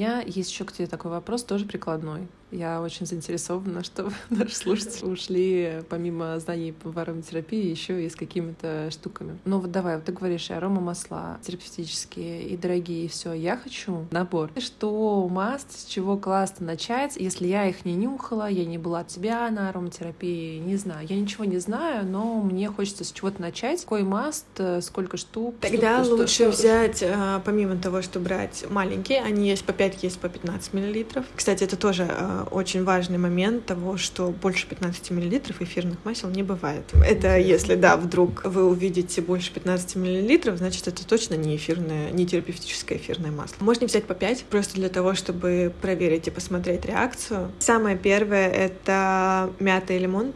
меня 0.03 0.21
есть 0.21 0.51
еще 0.51 0.65
к 0.65 0.73
тебе 0.73 0.87
такой 0.87 1.11
вопрос, 1.11 1.43
тоже 1.43 1.65
прикладной. 1.65 2.27
Я 2.53 2.81
очень 2.81 3.05
заинтересована, 3.05 3.83
чтобы 3.83 4.13
наши 4.29 4.55
слушатели 4.55 5.05
ушли 5.05 5.83
помимо 5.89 6.39
знаний 6.39 6.71
по 6.71 6.89
ароматерапии 7.01 7.69
еще 7.69 8.05
и 8.05 8.09
с 8.09 8.15
какими-то 8.15 8.89
штуками. 8.91 9.37
Ну 9.45 9.59
вот 9.59 9.71
давай, 9.71 9.95
вот 9.95 10.05
ты 10.05 10.11
говоришь, 10.11 10.49
и 10.49 10.53
арома 10.53 10.81
масла 10.81 11.39
терапевтические, 11.41 12.43
и 12.43 12.57
дорогие, 12.57 13.05
и 13.05 13.07
все. 13.07 13.33
Я 13.33 13.57
хочу 13.57 14.05
набор. 14.11 14.51
Что 14.57 15.27
маст, 15.29 15.79
с 15.79 15.85
чего 15.85 16.17
классно 16.17 16.67
начать, 16.67 17.15
если 17.15 17.47
я 17.47 17.67
их 17.67 17.85
не 17.85 17.93
нюхала, 17.93 18.49
я 18.49 18.65
не 18.65 18.77
была 18.77 19.01
от 19.01 19.07
тебя 19.07 19.49
на 19.49 19.69
ароматерапии, 19.69 20.59
не 20.59 20.77
знаю. 20.77 21.07
Я 21.07 21.15
ничего 21.15 21.45
не 21.45 21.57
знаю, 21.57 22.05
но 22.05 22.41
мне 22.41 22.69
хочется 22.69 23.03
с 23.03 23.11
чего-то 23.11 23.41
начать. 23.41 23.81
Какой 23.81 24.03
маст, 24.03 24.45
э, 24.57 24.81
сколько 24.81 25.17
штук? 25.17 25.55
Тогда 25.61 26.03
что, 26.03 26.15
лучше 26.15 26.33
что, 26.33 26.49
взять, 26.49 26.97
что... 26.97 27.41
помимо 27.43 27.77
того, 27.77 28.01
что 28.01 28.19
брать 28.19 28.65
маленькие, 28.69 29.21
они 29.21 29.49
есть 29.49 29.65
по 29.65 29.73
5, 29.73 30.03
есть 30.03 30.19
по 30.19 30.29
15 30.29 30.73
миллилитров. 30.73 31.25
Кстати, 31.35 31.63
это 31.63 31.75
тоже 31.77 32.07
э, 32.09 32.42
очень 32.51 32.83
важный 32.83 33.17
момент 33.17 33.65
того, 33.65 33.97
что 33.97 34.29
больше 34.29 34.67
15 34.67 35.11
мл 35.11 35.23
эфирных 35.23 35.97
масел 36.03 36.29
не 36.29 36.43
бывает. 36.43 36.83
Это 37.05 37.37
если, 37.37 37.75
да, 37.75 37.97
вдруг 37.97 38.45
вы 38.45 38.65
увидите 38.65 39.21
больше 39.21 39.51
15 39.53 39.95
мл, 39.95 40.57
значит, 40.57 40.87
это 40.87 41.05
точно 41.07 41.35
не 41.35 41.55
эфирное, 41.55 42.11
не 42.11 42.25
терапевтическое 42.25 42.97
эфирное 42.97 43.31
масло. 43.31 43.55
Можно 43.59 43.87
взять 43.87 44.05
по 44.05 44.13
5, 44.13 44.45
просто 44.45 44.75
для 44.75 44.89
того, 44.89 45.13
чтобы 45.13 45.73
проверить 45.81 46.27
и 46.27 46.31
посмотреть 46.31 46.85
реакцию. 46.85 47.51
Самое 47.59 47.97
первое— 47.97 48.49
это 48.49 49.49
мята 49.59 49.93
и 49.93 49.99
лимон 49.99 50.33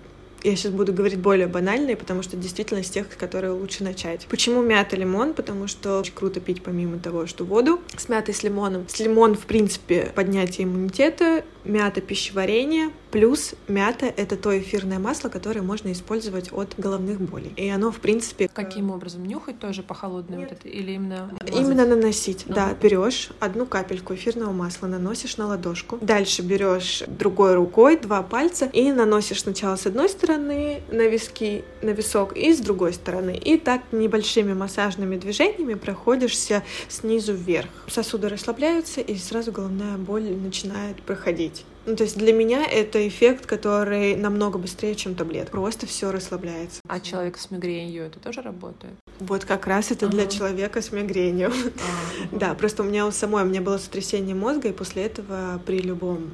я 0.49 0.55
сейчас 0.55 0.71
буду 0.71 0.93
говорить 0.93 1.19
более 1.19 1.47
банальные, 1.47 1.97
потому 1.97 2.23
что 2.23 2.37
действительно 2.37 2.83
с 2.83 2.89
тех, 2.89 3.09
которые 3.17 3.51
лучше 3.51 3.83
начать. 3.83 4.25
Почему 4.29 4.61
мята 4.61 4.95
лимон? 4.95 5.33
Потому 5.33 5.67
что 5.67 5.99
очень 5.99 6.13
круто 6.13 6.39
пить 6.39 6.63
помимо 6.63 6.99
того, 6.99 7.27
что 7.27 7.43
воду 7.43 7.81
с 7.97 8.07
мятой 8.07 8.33
с 8.33 8.43
лимоном. 8.43 8.85
С 8.87 8.99
лимон, 8.99 9.35
в 9.35 9.45
принципе, 9.45 10.11
поднятие 10.15 10.65
иммунитета, 10.65 11.43
мята 11.65 12.01
пищеварение, 12.01 12.91
плюс 13.17 13.55
мята— 13.67 14.05
это 14.15 14.37
то 14.37 14.55
эфирное 14.55 14.99
масло, 14.99 15.29
которое 15.29 15.63
можно 15.63 15.91
использовать 15.91 16.53
от 16.53 16.75
головных 16.77 17.19
болей. 17.19 17.51
И 17.55 17.67
оно, 17.67 17.91
в 17.91 17.99
принципе... 17.99 18.47
Каким 18.47 18.91
образом? 18.91 19.25
Нюхать 19.25 19.57
тоже 19.57 19.81
по 19.81 19.95
холодной 19.95 20.37
вот 20.37 20.51
это? 20.51 20.67
Или 20.67 20.91
именно... 20.91 21.31
Мазать? 21.31 21.55
Именно 21.55 21.87
наносить, 21.87 22.45
uh-huh. 22.45 22.53
да. 22.53 22.73
Берешь 22.79 23.31
одну 23.39 23.65
капельку 23.65 24.13
эфирного 24.13 24.51
масла, 24.51 24.85
наносишь 24.85 25.37
на 25.37 25.47
ладошку. 25.47 25.97
Дальше 25.99 26.43
берешь 26.43 27.01
другой 27.07 27.55
рукой 27.55 27.97
два 27.97 28.21
пальца 28.21 28.65
и 28.65 28.91
наносишь 28.91 29.41
сначала 29.41 29.77
с 29.77 29.87
одной 29.87 30.09
стороны 30.09 30.83
на 30.91 31.07
виски, 31.07 31.63
на 31.81 31.89
висок, 31.89 32.37
и 32.37 32.53
с 32.53 32.59
другой 32.59 32.93
стороны. 32.93 33.35
И 33.35 33.57
так 33.57 33.81
небольшими 33.91 34.53
массажными 34.53 35.17
движениями 35.17 35.73
проходишься 35.73 36.61
снизу 36.87 37.33
вверх. 37.33 37.69
Сосуды 37.87 38.29
расслабляются, 38.29 39.01
и 39.01 39.17
сразу 39.17 39.51
головная 39.51 39.97
боль 39.97 40.29
начинает 40.35 41.01
проходить. 41.01 41.65
Ну, 41.87 41.95
то 41.95 42.03
есть 42.03 42.17
для 42.17 42.33
меня 42.33 42.65
это 42.65 43.07
эффект, 43.07 43.45
который 43.45 44.17
намного 44.17 44.59
быстрее, 44.59 44.93
чем 44.93 45.15
таблет. 45.15 45.49
Просто 45.51 45.87
все 45.87 46.11
расслабляется. 46.11 46.81
А 46.85 46.99
человек 46.99 47.37
с 47.37 47.49
мигренью 47.49 48.03
это 48.03 48.19
тоже 48.19 48.41
работает? 48.41 48.93
Вот 49.19 49.45
как 49.45 49.67
раз 49.67 49.91
это 49.91 50.07
ага. 50.07 50.17
для 50.17 50.27
человека 50.27 50.81
с 50.81 50.91
мигренью. 50.91 51.47
Ага. 51.47 52.29
да, 52.33 52.53
просто 52.55 52.83
у 52.83 52.85
меня 52.85 53.07
у 53.07 53.11
самой, 53.11 53.43
у 53.43 53.47
меня 53.47 53.61
было 53.61 53.77
сотрясение 53.77 54.35
мозга, 54.35 54.67
и 54.67 54.73
после 54.73 55.03
этого 55.03 55.61
при 55.65 55.79
любом, 55.79 56.29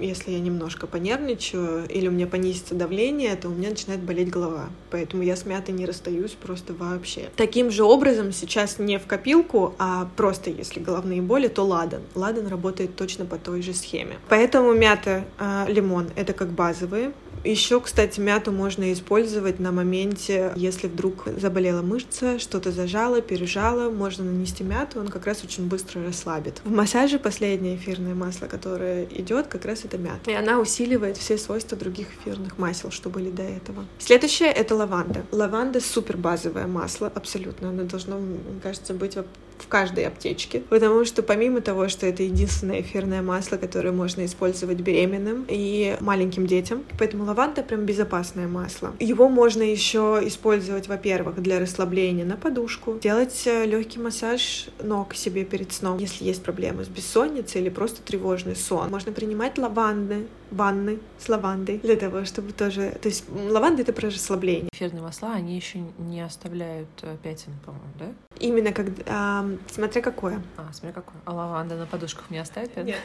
если 0.00 0.32
я 0.32 0.40
немножко 0.40 0.88
понервничаю 0.88 1.86
или 1.88 2.08
у 2.08 2.10
меня 2.10 2.26
понизится 2.26 2.74
давление, 2.74 3.36
то 3.36 3.48
у 3.48 3.52
меня 3.52 3.70
начинает 3.70 4.02
болеть 4.02 4.30
голова. 4.30 4.68
Поэтому 4.90 5.22
я 5.22 5.36
с 5.36 5.46
мятой 5.46 5.74
не 5.74 5.86
расстаюсь 5.86 6.32
просто 6.32 6.74
вообще. 6.74 7.30
Таким 7.36 7.70
же 7.70 7.84
образом 7.84 8.32
сейчас 8.32 8.80
не 8.80 8.98
в 8.98 9.06
копилку, 9.06 9.74
а 9.78 10.08
просто 10.16 10.50
если 10.50 10.80
головные 10.80 11.22
боли, 11.22 11.46
то 11.46 11.64
ладан. 11.64 12.02
Ладан 12.16 12.48
работает 12.48 12.96
точно 12.96 13.26
по 13.26 13.38
той 13.38 13.62
же 13.62 13.72
схеме. 13.74 14.18
Поэтому 14.28 14.71
мята, 14.74 15.24
э, 15.38 15.66
лимон— 15.68 16.10
это 16.16 16.32
как 16.32 16.48
базовые 16.48 17.12
Еще, 17.44 17.80
кстати, 17.80 18.20
мяту 18.20 18.52
можно 18.52 18.92
использовать 18.92 19.58
на 19.58 19.72
моменте, 19.72 20.52
если 20.54 20.86
вдруг 20.86 21.24
заболела 21.36 21.82
мышца, 21.82 22.38
что-то 22.38 22.70
зажало, 22.70 23.20
пережало, 23.20 23.90
можно 23.90 24.22
нанести 24.22 24.62
мяту, 24.62 25.00
он 25.00 25.08
как 25.08 25.26
раз 25.26 25.42
очень 25.42 25.66
быстро 25.66 26.04
расслабит. 26.04 26.60
В 26.64 26.70
массаже 26.70 27.18
последнее 27.18 27.74
эфирное 27.74 28.14
масло, 28.14 28.46
которое 28.46 29.06
идет, 29.06 29.48
как 29.48 29.64
раз 29.64 29.84
это 29.84 29.98
мята. 29.98 30.30
И 30.30 30.34
она 30.34 30.60
усиливает 30.60 31.16
все 31.16 31.36
свойства 31.36 31.76
других 31.76 32.06
эфирных 32.20 32.58
масел, 32.58 32.92
что 32.92 33.10
были 33.10 33.30
до 33.30 33.42
этого. 33.42 33.84
Следующее— 33.98 34.50
это 34.52 34.76
лаванда. 34.76 35.24
Лаванда— 35.32 35.80
супер 35.80 36.16
базовое 36.16 36.68
масло, 36.68 37.10
абсолютно. 37.12 37.70
Оно 37.70 37.82
должно, 37.82 38.18
мне 38.18 38.60
кажется, 38.62 38.94
быть 38.94 39.16
в 39.62 39.68
каждой 39.68 40.06
аптечке, 40.06 40.60
потому 40.60 41.04
что 41.04 41.22
помимо 41.22 41.60
того, 41.60 41.88
что 41.88 42.06
это 42.06 42.22
единственное 42.22 42.80
эфирное 42.80 43.22
масло, 43.22 43.56
которое 43.56 43.92
можно 43.92 44.24
использовать 44.24 44.80
беременным 44.80 45.46
и 45.48 45.96
маленьким 46.00 46.46
детям, 46.46 46.84
поэтому 46.98 47.24
лаванда 47.24 47.62
прям 47.62 47.86
безопасное 47.86 48.48
масло. 48.48 48.92
Его 48.98 49.28
можно 49.28 49.62
еще 49.62 50.20
использовать, 50.24 50.88
во-первых, 50.88 51.40
для 51.40 51.60
расслабления 51.60 52.24
на 52.24 52.36
подушку, 52.36 52.98
делать 53.02 53.42
э, 53.46 53.64
легкий 53.66 54.00
массаж 54.00 54.68
ног 54.82 55.14
себе 55.14 55.44
перед 55.44 55.72
сном, 55.72 55.98
если 55.98 56.24
есть 56.24 56.42
проблемы 56.42 56.84
с 56.84 56.88
бессонницей 56.88 57.60
или 57.60 57.68
просто 57.68 58.02
тревожный 58.02 58.56
сон. 58.56 58.90
Можно 58.90 59.12
принимать 59.12 59.58
лаванды, 59.58 60.26
ванны 60.52 60.98
с 61.18 61.28
лавандой 61.28 61.78
для 61.78 61.96
того, 61.96 62.24
чтобы 62.24 62.52
тоже... 62.52 62.96
То 63.00 63.08
есть 63.08 63.24
лаванда— 63.28 63.82
это 63.82 63.92
про 63.92 64.08
расслабление. 64.08 64.68
Эфирные 64.72 65.02
масла, 65.02 65.32
они 65.32 65.56
еще 65.56 65.80
не 65.98 66.20
оставляют 66.20 66.88
э, 67.02 67.16
пятен, 67.22 67.52
по-моему, 67.64 67.86
да? 67.98 68.06
Именно 68.38 68.72
когда... 68.72 69.02
А, 69.06 69.48
смотря 69.70 70.02
какое. 70.02 70.42
А, 70.56 70.72
смотря 70.72 70.92
какое. 70.92 71.20
А 71.24 71.32
лаванда 71.32 71.76
на 71.76 71.86
подушках 71.86 72.30
не 72.30 72.38
оставит 72.38 72.70
пятен? 72.70 72.86
Нет. 72.86 72.98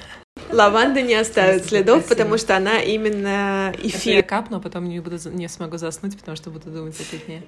Лаванда 0.52 1.02
не 1.02 1.16
оставит 1.16 1.66
следов, 1.66 2.08
потому 2.08 2.38
что 2.38 2.56
она 2.56 2.80
именно 2.80 3.74
эфир. 3.78 4.18
Я 4.18 4.24
капну, 4.24 4.58
а 4.58 4.60
потом 4.60 4.88
не, 4.88 5.00
буду, 5.00 5.18
не 5.30 5.48
смогу 5.50 5.78
заснуть, 5.78 6.18
потому 6.18 6.38
что 6.38 6.52
буду 6.52 6.70
думать 6.70 7.00
о 7.00 7.04
пятне. 7.04 7.44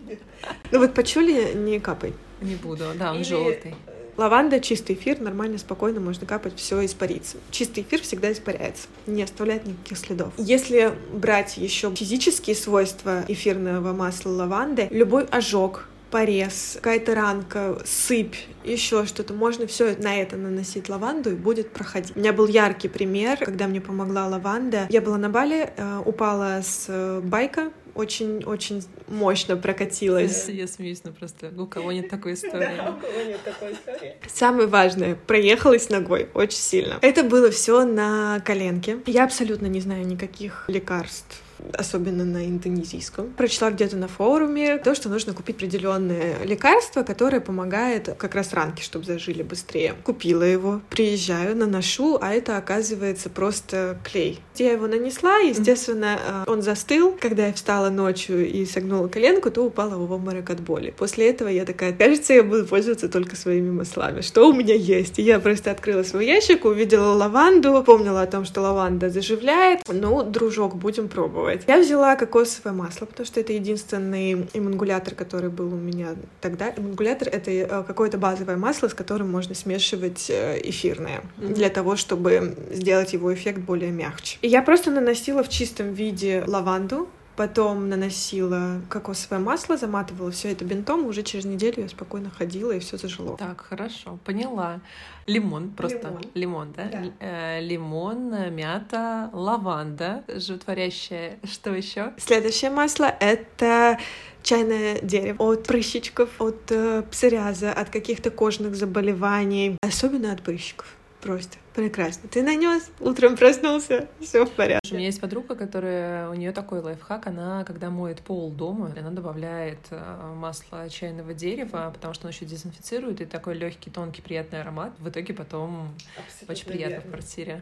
Ну 0.72 0.80
вот 0.80 0.94
почули, 0.94 1.54
не 1.54 1.80
капай. 1.80 2.14
Не 2.42 2.56
буду, 2.56 2.86
да, 2.96 3.12
он 3.12 3.24
желтый. 3.24 3.76
Лаванда, 4.20 4.60
чистый 4.60 4.98
эфир, 4.98 5.22
нормально, 5.22 5.58
спокойно 5.58 6.02
можно 6.02 6.28
капать, 6.28 6.52
все 6.58 6.86
испарится. 6.86 7.38
Чистый 7.52 7.84
эфир 7.84 8.02
всегда 8.02 8.30
испаряется, 8.34 8.90
не 9.08 9.24
оставляет 9.24 9.66
никаких 9.66 9.98
следов. 9.98 10.34
Если 10.38 10.92
брать 11.14 11.56
еще 11.56 11.90
физические 11.96 12.58
свойства 12.58 13.24
эфирного 13.30 13.94
масла 13.94 14.32
лаванды, 14.32 14.90
любой 14.92 15.24
ожог, 15.24 15.88
порез, 16.12 16.74
какая-то 16.76 17.16
ранка, 17.16 17.82
сыпь, 17.86 18.36
еще 18.64 19.06
что-то. 19.06 19.34
Можно 19.34 19.68
все 19.68 19.96
на 19.98 20.16
это 20.16 20.38
наносить 20.38 20.90
лаванду 20.90 21.32
и 21.32 21.36
будет 21.36 21.72
проходить. 21.72 22.16
У 22.16 22.20
меня 22.20 22.34
был 22.34 22.48
яркий 22.48 22.88
пример, 22.88 23.38
когда 23.38 23.68
мне 23.68 23.82
помогла 23.82 24.28
лаванда. 24.28 24.88
Я 24.90 25.02
была 25.02 25.18
на 25.18 25.30
Бали, 25.30 25.72
э, 25.76 26.02
упала 26.06 26.62
с 26.64 26.86
э, 26.88 27.22
байка, 27.24 27.72
очень-очень 27.96 28.84
мощно 29.08 29.58
прокатилась. 29.58 30.48
Я, 30.48 30.54
я 30.54 30.68
смеюсь, 30.68 31.04
но 31.04 31.12
просто 31.12 31.52
у 31.58 31.66
кого 31.66 31.92
нет 31.92 32.10
такой 32.10 32.34
истории. 32.36 32.78
Да, 32.78 32.92
у 32.92 33.00
кого 33.00 33.22
нет 33.28 33.44
такой 33.44 33.74
истории. 33.74 34.16
Самое 34.28 34.68
важное, 34.68 35.16
проехалась 35.16 35.90
ногой 35.90 36.30
очень 36.34 36.60
сильно. 36.60 36.98
Это 37.02 37.24
было 37.24 37.52
все 37.52 37.86
на 37.86 38.40
коленке. 38.46 39.00
Я 39.06 39.26
абсолютно 39.26 39.68
не 39.68 39.82
знаю 39.82 40.06
никаких 40.06 40.66
лекарств 40.68 41.42
особенно 41.74 42.26
на 42.26 42.46
индонезийском. 42.46 43.34
Прочла 43.38 43.72
где-то 43.72 43.98
на 43.98 44.08
форуме 44.08 44.78
то, 44.78 44.96
что 44.96 45.10
нужно 45.10 45.34
купить 45.34 45.58
определенное 45.58 46.44
лекарство, 46.44 47.04
которое 47.04 47.40
помогает 47.42 48.16
как 48.18 48.36
раз 48.36 48.54
ранки, 48.54 48.82
чтобы 48.82 49.06
зажили 49.06 49.44
быстрее. 49.44 49.96
Купила 50.04 50.44
его, 50.44 50.82
приезжаю, 50.90 51.56
наношу, 51.56 52.18
а 52.22 52.34
это 52.34 52.58
оказывается 52.58 53.30
просто 53.30 54.00
клей. 54.04 54.40
Я 54.56 54.72
его 54.72 54.88
нанесла, 54.88 55.38
естественно, 55.38 56.20
э, 56.26 56.44
он 56.48 56.62
застыл. 56.62 57.18
Когда 57.20 57.48
я 57.48 57.54
встала 57.54 57.90
ночью 57.90 58.50
и 58.50 58.66
согнула 58.66 59.08
коленку, 59.08 59.52
то 59.52 59.64
упала 59.64 59.96
в 59.96 60.12
обморок 60.12 60.50
от 60.50 60.60
боли. 60.62 60.94
После 60.98 61.30
этого 61.30 61.50
я 61.50 61.66
такая, 61.66 61.94
кажется, 61.94 62.34
я 62.34 62.44
буду 62.44 62.66
пользоваться 62.66 63.10
только 63.10 63.36
своими 63.36 63.70
маслами. 63.70 64.22
Что 64.22 64.50
у 64.50 64.54
меня 64.54 64.76
есть? 64.76 65.20
И 65.20 65.22
я 65.22 65.40
просто 65.40 65.72
открыла 65.72 66.04
свой 66.04 66.26
ящик, 66.26 66.66
увидела 66.66 67.14
лаванду, 67.14 67.84
помнила 67.84 68.22
о 68.22 68.28
том, 68.28 68.46
что 68.46 68.62
лаванда 68.62 69.10
заживляет. 69.10 69.82
Ну, 69.88 70.24
дружок, 70.24 70.76
будем 70.76 71.08
пробовать 71.08 71.49
попробовать. 71.50 71.68
Я 71.68 71.80
взяла 71.84 72.16
кокосовое 72.16 72.74
масло, 72.74 73.06
потому 73.06 73.26
что 73.26 73.40
это 73.40 73.54
единственный 73.54 74.48
эмангулятор, 74.54 75.16
который 75.16 75.50
был 75.50 75.74
у 75.74 75.78
меня 75.78 76.16
тогда. 76.42 76.74
Эмангулятор— 76.76 77.28
это 77.32 77.52
э, 77.52 77.84
какое-то 77.84 78.18
базовое 78.18 78.58
масло, 78.58 78.88
с 78.88 78.94
которым 78.94 79.32
можно 79.32 79.56
смешивать 79.56 80.30
э, 80.30 80.60
эфирное, 80.64 81.22
mm-hmm. 81.38 81.54
для 81.54 81.70
того, 81.70 81.96
чтобы 81.96 82.56
сделать 82.72 83.14
его 83.14 83.34
эффект 83.34 83.60
более 83.60 83.92
мягче. 83.92 84.38
И 84.42 84.48
я 84.48 84.62
просто 84.62 84.92
наносила 84.92 85.44
в 85.44 85.50
чистом 85.50 85.94
виде 85.94 86.44
лаванду, 86.48 87.08
Потом 87.40 87.88
наносила 87.88 88.82
кокосовое 88.90 89.40
масло, 89.40 89.78
заматывала 89.78 90.30
все 90.30 90.52
это 90.52 90.66
бинтом, 90.66 91.06
уже 91.06 91.24
через 91.24 91.46
неделю 91.46 91.84
я 91.84 91.88
спокойно 91.88 92.30
ходила, 92.30 92.74
и 92.74 92.80
все 92.80 92.98
зажило. 92.98 93.38
Так, 93.38 93.62
хорошо, 93.62 94.20
поняла. 94.26 94.82
Лимон, 95.26 95.70
просто 95.70 96.10
лимон, 96.10 96.22
лимон 96.34 96.74
да? 96.76 96.90
да. 96.92 97.04
Э, 97.22 97.62
лимон, 97.62 98.54
мята, 98.54 99.30
лаванда, 99.32 100.26
животворящая. 100.28 101.40
Что 101.46 101.74
еще? 101.74 102.12
Следующее 102.18 102.72
масло 102.72 103.06
это 103.06 103.98
чайное 104.44 105.00
дерево 105.00 105.42
от 105.42 105.64
прыщичков, 105.64 106.42
от 106.42 106.70
э, 106.72 107.04
псориаза, 107.10 107.72
от 107.72 107.90
каких-то 107.90 108.32
кожных 108.32 108.76
заболеваний, 108.76 109.78
особенно 109.82 110.34
от 110.34 110.42
прыщиков. 110.42 110.88
Просто 111.22 111.58
прекрасно. 111.76 112.30
Ты 112.30 112.44
нанес, 112.44 112.90
утром 113.00 113.36
проснулся, 113.36 114.08
все 114.22 114.46
в 114.46 114.52
порядке. 114.52 114.94
У 114.94 114.96
меня 114.96 115.08
есть 115.08 115.20
подруга, 115.20 115.56
которая 115.56 116.30
у 116.30 116.34
нее 116.34 116.54
такой 116.54 116.80
лайфхак, 116.80 117.28
она 117.28 117.66
когда 117.66 117.90
моет 117.90 118.22
пол 118.22 118.52
дома, 118.52 118.94
она 118.98 119.10
добавляет 119.10 119.80
э, 119.90 120.34
масло 120.36 120.90
чайного 120.90 121.34
дерева, 121.34 121.92
потому 121.94 122.14
что 122.14 122.28
он 122.28 122.32
еще 122.32 122.46
дезинфицирует 122.46 123.20
и 123.20 123.26
такой 123.26 123.56
легкий, 123.56 123.90
тонкий, 123.90 124.22
приятный 124.22 124.62
аромат. 124.62 124.94
В 125.00 125.10
итоге 125.10 125.34
потом 125.34 125.94
Абсолютно 126.18 126.54
очень 126.54 126.66
приятно 126.66 126.96
верно. 126.96 127.08
в 127.08 127.12
квартире. 127.12 127.62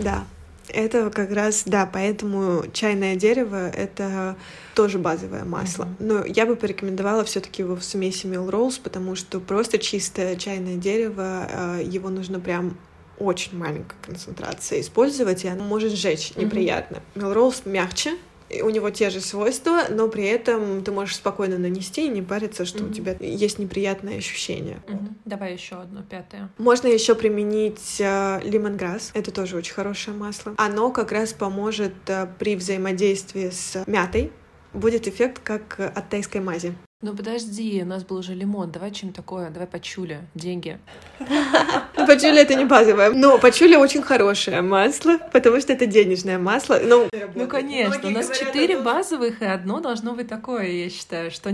Да, 0.00 0.24
это 0.68 1.10
как 1.10 1.32
раз, 1.32 1.62
да, 1.66 1.88
поэтому 1.90 2.64
чайное 2.72 3.16
дерево— 3.16 3.68
это 3.70 4.36
тоже 4.74 4.98
базовое 4.98 5.44
масло. 5.44 5.84
Mm-hmm. 5.84 5.96
Но 6.00 6.24
я 6.24 6.46
бы 6.46 6.56
порекомендовала 6.56 7.24
все 7.24 7.40
таки 7.40 7.62
его 7.62 7.76
в 7.76 7.84
смеси 7.84 8.26
Melrose, 8.26 8.80
потому 8.82 9.14
что 9.14 9.40
просто 9.40 9.78
чистое 9.78 10.36
чайное 10.36 10.76
дерево, 10.76 11.48
э, 11.50 11.82
его 11.84 12.10
нужно 12.10 12.40
прям 12.40 12.76
очень 13.18 13.56
маленькая 13.56 13.96
концентрация 14.02 14.80
использовать, 14.80 15.44
и 15.44 15.48
оно 15.48 15.64
может 15.64 15.92
сжечь 15.92 16.34
неприятно. 16.36 17.00
Mm-hmm. 17.14 17.22
Melrose 17.22 17.62
мягче, 17.64 18.16
у 18.62 18.70
него 18.70 18.90
те 18.90 19.10
же 19.10 19.20
свойства, 19.20 19.84
но 19.90 20.08
при 20.08 20.24
этом 20.24 20.82
ты 20.82 20.92
можешь 20.92 21.16
спокойно 21.16 21.58
нанести 21.58 22.06
и 22.06 22.08
не 22.08 22.22
париться, 22.22 22.64
что 22.64 22.80
mm-hmm. 22.80 22.90
у 22.90 22.92
тебя 22.92 23.16
есть 23.20 23.58
неприятное 23.58 24.18
ощущение. 24.18 24.78
Mm-hmm. 24.86 25.08
Давай 25.24 25.52
еще 25.52 25.76
одно 25.76 26.02
пятое. 26.02 26.50
Можно 26.58 26.88
еще 26.88 27.14
применить 27.14 27.96
э, 28.00 28.40
лимонграсс. 28.44 29.10
Это 29.14 29.30
тоже 29.30 29.56
очень 29.56 29.74
хорошее 29.74 30.16
масло. 30.16 30.54
Оно 30.56 30.90
как 30.90 31.12
раз 31.12 31.32
поможет 31.32 31.94
э, 32.06 32.28
при 32.38 32.56
взаимодействии 32.56 33.50
с 33.50 33.84
мятой. 33.86 34.32
Будет 34.72 35.08
эффект 35.08 35.40
как 35.42 35.80
от 35.80 36.08
тайской 36.08 36.40
мази. 36.40 36.74
Ну 37.02 37.14
подожди, 37.14 37.82
у 37.82 37.86
нас 37.86 38.04
был 38.04 38.18
уже 38.18 38.34
лимон. 38.34 38.70
Давай 38.70 38.90
чем 38.90 39.12
такое? 39.12 39.50
Давай 39.50 39.68
пачуля. 39.68 40.26
Деньги. 40.34 40.78
Пачуля 42.06 42.42
это 42.42 42.54
не 42.54 42.64
базовое. 42.64 43.10
Но 43.10 43.38
пачуля 43.38 43.78
очень 43.78 44.02
хорошее 44.02 44.62
масло, 44.62 45.18
потому 45.32 45.60
что 45.60 45.72
это 45.72 45.86
денежное 45.86 46.38
масло. 46.38 46.80
Ну, 46.82 47.08
ну 47.34 47.46
конечно. 47.46 48.08
У 48.08 48.10
нас 48.10 48.30
четыре 48.30 48.80
базовых, 48.80 49.42
и 49.42 49.44
одно 49.44 49.80
должно 49.80 50.14
быть 50.14 50.28
такое, 50.28 50.66
я 50.66 50.90
считаю, 50.90 51.30
что... 51.30 51.50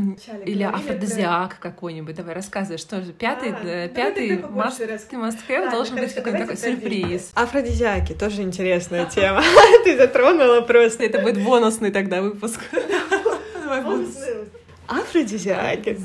Или 0.47 0.63
афродизиак 0.63 1.59
какой-нибудь. 1.59 2.15
Давай 2.17 2.35
рассказывай, 2.35 2.79
что 2.79 3.03
же. 3.03 3.13
Пятый, 3.13 3.53
а, 3.53 3.87
э, 3.87 3.89
пятый 3.89 4.39
must-have 4.39 5.71
должен 5.71 5.97
быть 5.97 6.15
какой-то 6.15 6.39
такой 6.39 6.57
сюрприз. 6.57 7.31
Афродизиаки 7.35 8.13
тоже 8.15 8.43
интересная 8.43 9.07
тема. 9.07 9.43
Ты 9.85 9.97
затронула 9.97 10.61
просто. 10.63 11.05
Это 11.05 11.21
будет 11.21 11.43
бонусный 11.43 11.91
тогда 11.91 12.23
выпуск. 12.23 12.61
Бонусный. 13.67 14.49
Афродизиаки. 14.87 15.97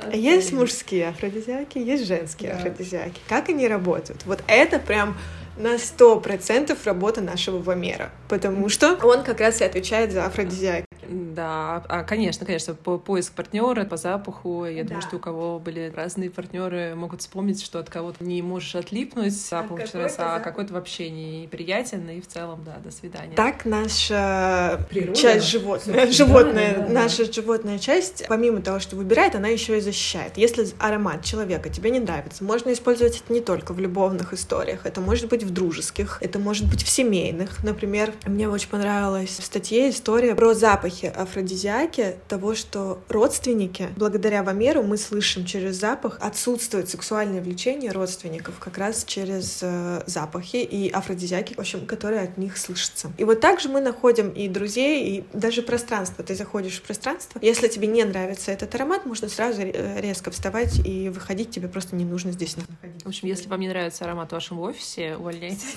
Афродизиаки. 0.00 0.36
Есть 0.36 0.52
мужские 0.52 1.08
афродизиаки, 1.08 1.78
есть 1.78 2.06
женские 2.06 2.52
да. 2.52 2.58
афродизиаки. 2.58 3.20
Как 3.28 3.48
они 3.48 3.68
работают? 3.68 4.24
Вот 4.26 4.42
это 4.46 4.78
прям 4.78 5.16
на 5.60 5.78
сто 5.78 6.18
процентов 6.20 6.86
работа 6.86 7.20
нашего 7.20 7.58
Вамера, 7.58 8.10
потому 8.28 8.68
что 8.68 8.98
он 9.02 9.22
как 9.22 9.40
раз 9.40 9.60
и 9.60 9.64
отвечает 9.64 10.12
за 10.12 10.24
афродизиаки. 10.24 10.86
Да, 11.10 11.82
а, 11.88 12.04
конечно, 12.04 12.46
конечно, 12.46 12.74
по 12.74 12.96
поиск 12.96 13.32
партнера 13.32 13.84
по 13.84 13.96
запаху. 13.96 14.64
Я 14.64 14.82
да. 14.82 14.90
думаю, 14.90 15.02
что 15.02 15.16
у 15.16 15.18
кого 15.18 15.58
были 15.58 15.92
разные 15.94 16.30
партнеры, 16.30 16.94
могут 16.94 17.20
вспомнить, 17.20 17.62
что 17.64 17.80
от 17.80 17.90
кого-то 17.90 18.22
не 18.22 18.42
можешь 18.42 18.76
отлипнуть 18.76 19.32
запах 19.32 19.86
какой 19.86 20.02
раз, 20.02 20.14
а 20.18 20.38
какой-то 20.38 20.72
вообще 20.74 21.10
неприятен, 21.10 22.08
и 22.10 22.20
в 22.20 22.28
целом, 22.28 22.62
да, 22.64 22.76
до 22.84 22.92
свидания. 22.92 23.34
Так 23.34 23.64
наша 23.64 24.86
Природа. 24.88 25.18
часть 25.18 25.46
животное, 25.46 26.06
животное 26.12 26.74
да, 26.76 26.86
да, 26.86 26.92
наша 26.92 27.26
да. 27.26 27.32
животная 27.32 27.78
часть, 27.78 28.26
помимо 28.28 28.60
того, 28.60 28.78
что 28.78 28.94
выбирает, 28.94 29.34
она 29.34 29.48
еще 29.48 29.78
и 29.78 29.80
защищает. 29.80 30.36
Если 30.36 30.68
аромат 30.78 31.24
человека 31.24 31.70
тебе 31.70 31.90
не 31.90 31.98
нравится, 31.98 32.44
можно 32.44 32.72
использовать 32.72 33.20
это 33.20 33.32
не 33.32 33.40
только 33.40 33.72
в 33.72 33.80
любовных 33.80 34.32
историях, 34.32 34.86
это 34.86 35.00
может 35.00 35.28
быть 35.28 35.42
в 35.42 35.49
дружеских, 35.50 36.18
это 36.20 36.38
может 36.38 36.68
быть 36.68 36.82
в 36.82 36.88
семейных. 36.88 37.62
Например, 37.62 38.12
мне 38.26 38.48
очень 38.48 38.68
понравилась 38.68 39.38
в 39.38 39.44
статье 39.44 39.90
история 39.90 40.34
про 40.34 40.54
запахи 40.54 41.06
афродизиаки, 41.06 42.16
того, 42.28 42.54
что 42.54 43.02
родственники, 43.08 43.88
благодаря 43.96 44.42
Вамеру 44.42 44.82
мы 44.82 44.96
слышим 44.96 45.44
через 45.44 45.76
запах, 45.76 46.18
отсутствует 46.20 46.88
сексуальное 46.88 47.40
влечение 47.40 47.92
родственников 47.92 48.58
как 48.58 48.78
раз 48.78 49.04
через 49.04 49.60
э, 49.62 50.02
запахи 50.06 50.56
и 50.56 50.90
афродизиаки, 50.90 51.54
в 51.54 51.58
общем, 51.58 51.86
которые 51.86 52.22
от 52.22 52.38
них 52.38 52.56
слышатся. 52.56 53.12
И 53.18 53.24
вот 53.24 53.40
также 53.40 53.68
мы 53.68 53.80
находим 53.80 54.30
и 54.30 54.48
друзей, 54.48 55.18
и 55.18 55.24
даже 55.36 55.62
пространство. 55.62 56.24
Ты 56.24 56.34
заходишь 56.34 56.78
в 56.78 56.82
пространство, 56.82 57.38
если 57.42 57.68
тебе 57.68 57.86
не 57.86 58.04
нравится 58.04 58.50
этот 58.50 58.74
аромат, 58.74 59.06
можно 59.06 59.28
сразу 59.28 59.62
резко 59.62 60.30
вставать 60.30 60.86
и 60.86 61.08
выходить, 61.08 61.50
тебе 61.50 61.68
просто 61.68 61.96
не 61.96 62.04
нужно 62.04 62.32
здесь 62.32 62.56
находиться. 62.56 63.04
В 63.04 63.08
общем, 63.08 63.28
если 63.28 63.48
вам 63.48 63.60
не 63.60 63.68
нравится 63.68 64.04
аромат 64.04 64.30
в 64.30 64.32
вашем 64.32 64.60
офисе, 64.60 65.16
увольняйтесь. 65.30 65.76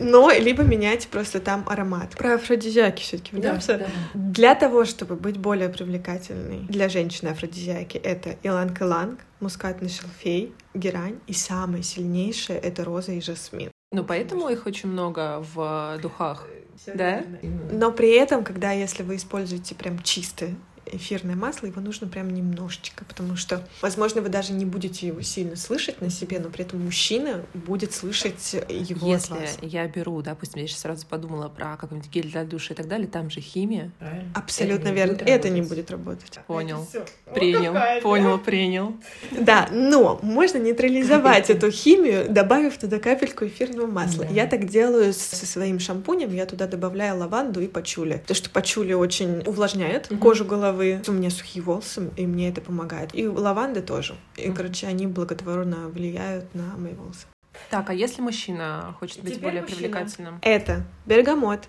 Но 0.00 0.30
либо 0.30 0.62
менять 0.62 1.08
просто 1.08 1.40
там 1.40 1.64
аромат. 1.68 2.16
Про 2.16 2.34
афродизиаки 2.34 3.02
все-таки 3.02 3.36
да, 3.36 3.60
да. 3.68 3.86
Для 4.14 4.54
того, 4.54 4.86
чтобы 4.86 5.14
быть 5.14 5.36
более 5.36 5.68
привлекательной 5.68 6.60
для 6.68 6.88
женщины 6.88 7.28
афродизиаки, 7.28 7.98
это 7.98 8.36
иланг-иланг, 8.42 9.20
мускатный 9.40 9.90
шалфей, 9.90 10.54
герань, 10.72 11.18
и 11.26 11.34
самое 11.34 11.82
сильнейшее— 11.82 12.58
это 12.60 12.82
роза 12.84 13.12
и 13.12 13.20
жасмин. 13.20 13.70
Ну, 13.92 14.04
поэтому 14.04 14.48
их 14.48 14.66
очень 14.66 14.88
много 14.88 15.44
в 15.54 15.98
духах, 16.00 16.48
да? 16.86 17.22
Но 17.70 17.92
при 17.92 18.10
этом, 18.10 18.42
когда 18.42 18.72
если 18.72 19.02
вы 19.02 19.16
используете 19.16 19.74
прям 19.74 20.02
чистые 20.02 20.56
эфирное 20.86 21.36
масло, 21.36 21.66
его 21.66 21.80
нужно 21.80 22.06
прям 22.06 22.32
немножечко, 22.32 23.04
потому 23.04 23.36
что, 23.36 23.66
возможно, 23.82 24.20
вы 24.20 24.28
даже 24.28 24.52
не 24.52 24.64
будете 24.64 25.06
его 25.06 25.20
сильно 25.22 25.56
слышать 25.56 26.00
на 26.00 26.10
себе, 26.10 26.38
но 26.40 26.50
при 26.50 26.64
этом 26.64 26.84
мужчина 26.84 27.42
будет 27.54 27.92
слышать 27.92 28.54
его 28.68 29.06
Если 29.06 29.48
я 29.62 29.86
беру, 29.86 30.20
допустим, 30.22 30.60
я 30.60 30.68
сейчас 30.68 30.80
сразу 30.80 31.06
подумала 31.06 31.48
про 31.48 31.76
какой-нибудь 31.76 32.10
гель 32.10 32.30
для 32.30 32.44
душа 32.44 32.74
и 32.74 32.76
так 32.76 32.88
далее, 32.88 33.06
там 33.06 33.30
же 33.30 33.40
химия. 33.40 33.92
Правильно. 33.98 34.30
Абсолютно 34.34 34.88
это 34.88 34.94
верно. 34.94 35.16
Это 35.24 35.48
не 35.48 35.62
будет 35.62 35.90
работать. 35.90 36.38
Понял. 36.46 36.86
Принял. 37.34 37.72
Вот 37.72 38.02
Понял, 38.02 38.38
принял. 38.38 38.96
Да, 39.30 39.68
но 39.72 40.18
можно 40.22 40.58
нейтрализовать 40.58 41.50
эту 41.50 41.70
химию, 41.70 42.28
добавив 42.28 42.76
туда 42.78 42.98
капельку 42.98 43.46
эфирного 43.46 43.86
масла. 43.86 44.26
Я 44.30 44.46
так 44.46 44.68
делаю 44.68 45.12
со 45.12 45.46
своим 45.46 45.78
шампунем, 45.78 46.32
я 46.34 46.46
туда 46.46 46.66
добавляю 46.66 47.18
лаванду 47.18 47.60
и 47.60 47.66
пачули. 47.66 48.18
Потому 48.18 48.36
что 48.36 48.50
пачули 48.50 48.92
очень 48.92 49.42
увлажняет 49.46 50.10
кожу 50.20 50.44
головы, 50.44 50.73
головы. 50.74 51.02
У 51.06 51.12
меня 51.12 51.30
сухие 51.30 51.62
волосы, 51.62 52.10
и 52.16 52.26
мне 52.26 52.48
это 52.48 52.60
помогает. 52.60 53.14
И 53.14 53.26
лаванды 53.26 53.80
тоже. 53.80 54.16
И, 54.36 54.50
короче, 54.50 54.86
они 54.86 55.06
благотворно 55.06 55.88
влияют 55.88 56.54
на 56.54 56.76
мои 56.76 56.92
волосы. 56.92 57.26
Так, 57.70 57.90
а 57.90 57.94
если 57.94 58.20
мужчина 58.20 58.94
хочет 58.98 59.22
быть 59.22 59.40
более 59.40 59.62
мужчина. 59.62 59.80
привлекательным? 59.80 60.38
Это 60.42 60.84
бергамот, 61.06 61.68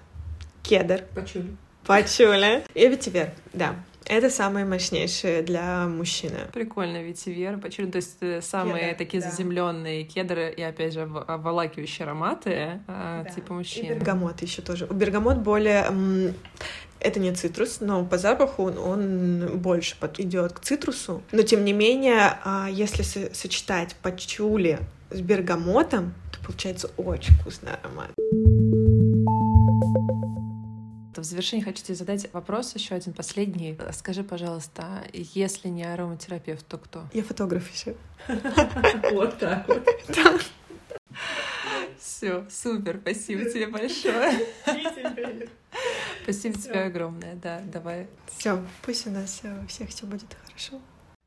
кедр. 0.63 1.03
Пачули. 1.13 1.55
Пачуля. 1.85 2.63
И 2.73 2.87
ветивер, 2.87 3.31
да. 3.53 3.75
Это 4.07 4.29
самые 4.29 4.65
мощнейшие 4.65 5.41
для 5.41 5.87
мужчины. 5.87 6.47
Прикольно, 6.53 7.01
ветивер, 7.01 7.57
почему? 7.57 7.91
То 7.91 7.97
есть 7.97 8.17
э, 8.21 8.41
самые 8.41 8.89
кедр, 8.89 8.97
такие 8.97 9.23
да. 9.23 9.29
заземленные 9.29 10.03
кедры 10.03 10.53
и 10.55 10.61
опять 10.61 10.93
же 10.93 11.01
обволакивающие 11.01 12.05
ароматы 12.05 12.81
а, 12.87 13.23
да. 13.23 13.29
типа 13.29 13.53
мужчин. 13.53 13.85
И 13.85 13.89
бергамот 13.89 14.41
еще 14.41 14.61
тоже. 14.61 14.85
У 14.85 14.93
бергамот 14.93 15.39
более 15.39 15.87
это 16.99 17.19
не 17.19 17.33
цитрус, 17.33 17.81
но 17.81 18.05
по 18.05 18.17
запаху 18.17 18.63
он, 18.63 18.77
он 18.77 19.57
больше 19.57 19.95
идет 20.17 20.53
к 20.53 20.59
цитрусу. 20.59 21.21
Но 21.31 21.41
тем 21.41 21.65
не 21.65 21.73
менее, 21.73 22.37
а, 22.43 22.67
если 22.69 23.03
сочетать 23.03 23.95
пачули 24.01 24.79
с 25.09 25.21
бергамотом, 25.21 26.13
то 26.31 26.39
получается 26.45 26.89
очень 26.97 27.33
вкусный 27.35 27.73
аромат. 27.73 28.11
В 31.25 31.27
завершение 31.27 31.65
хочу 31.65 31.83
тебе 31.83 31.95
задать 31.95 32.31
вопрос 32.33 32.75
еще 32.75 32.93
один 32.93 33.11
последний. 33.11 33.75
Скажи, 33.93 34.23
пожалуйста, 34.23 35.03
если 35.11 35.69
не 35.69 35.83
ароматерапевт, 35.83 36.67
то 36.67 36.77
кто? 36.77 37.07
Я 37.13 37.23
фотограф 37.23 37.67
еще. 37.73 37.95
Вот 39.11 39.39
так 39.39 39.67
вот. 39.67 39.89
Все, 41.97 42.45
супер, 42.47 42.99
спасибо 43.01 43.49
тебе 43.49 43.65
большое. 43.65 44.33
Спасибо 46.23 46.59
тебе 46.59 46.83
огромное, 46.83 47.33
да, 47.33 47.59
давай. 47.73 48.07
Все, 48.37 48.63
пусть 48.83 49.07
у 49.07 49.09
нас 49.09 49.39
э, 49.41 49.63
у 49.63 49.67
всех 49.67 49.89
все 49.89 50.05
будет 50.05 50.35
хорошо. 50.45 50.79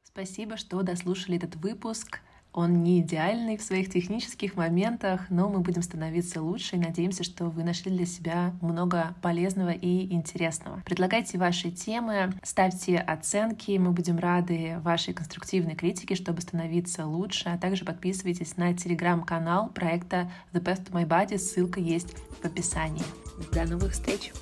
Спасибо, 0.05 0.57
что 0.57 0.82
дослушали 0.82 1.38
этот 1.38 1.57
выпуск. 1.57 2.20
Он 2.59 2.82
не 2.82 2.98
идеальный 2.98 3.56
в 3.56 3.62
своих 3.62 3.88
технических 3.88 4.56
моментах, 4.56 5.26
но 5.30 5.48
мы 5.48 5.61
будем 5.61 5.80
становиться 5.80 6.42
лучше 6.42 6.74
и 6.74 6.80
надеемся, 6.80 7.22
что 7.22 7.44
вы 7.44 7.62
нашли 7.62 7.92
для 7.92 8.04
себя 8.04 8.52
много 8.61 9.14
полезного 9.22 9.70
и 9.70 10.12
интересного. 10.12 10.82
Предлагайте 10.84 11.38
ваши 11.38 11.70
темы, 11.70 12.32
ставьте 12.42 12.98
оценки, 12.98 13.78
мы 13.78 13.92
будем 13.92 14.18
рады 14.18 14.80
вашей 14.82 15.14
конструктивной 15.14 15.76
критике, 15.76 16.16
чтобы 16.16 16.40
становиться 16.40 17.06
лучше, 17.06 17.48
а 17.48 17.59
также 17.59 17.84
подписывайтесь 17.84 18.56
на 18.56 18.74
телеграм-канал 18.74 19.68
проекта 19.68 20.28
The 20.52 20.61
Best 20.61 20.90
of 20.90 20.94
My 20.94 21.06
Body, 21.06 21.38
ссылка 21.38 21.78
есть 21.78 22.16
в 22.42 22.44
описании. 22.44 23.04
До 23.52 23.66
новых 23.66 23.92
встреч! 23.92 24.32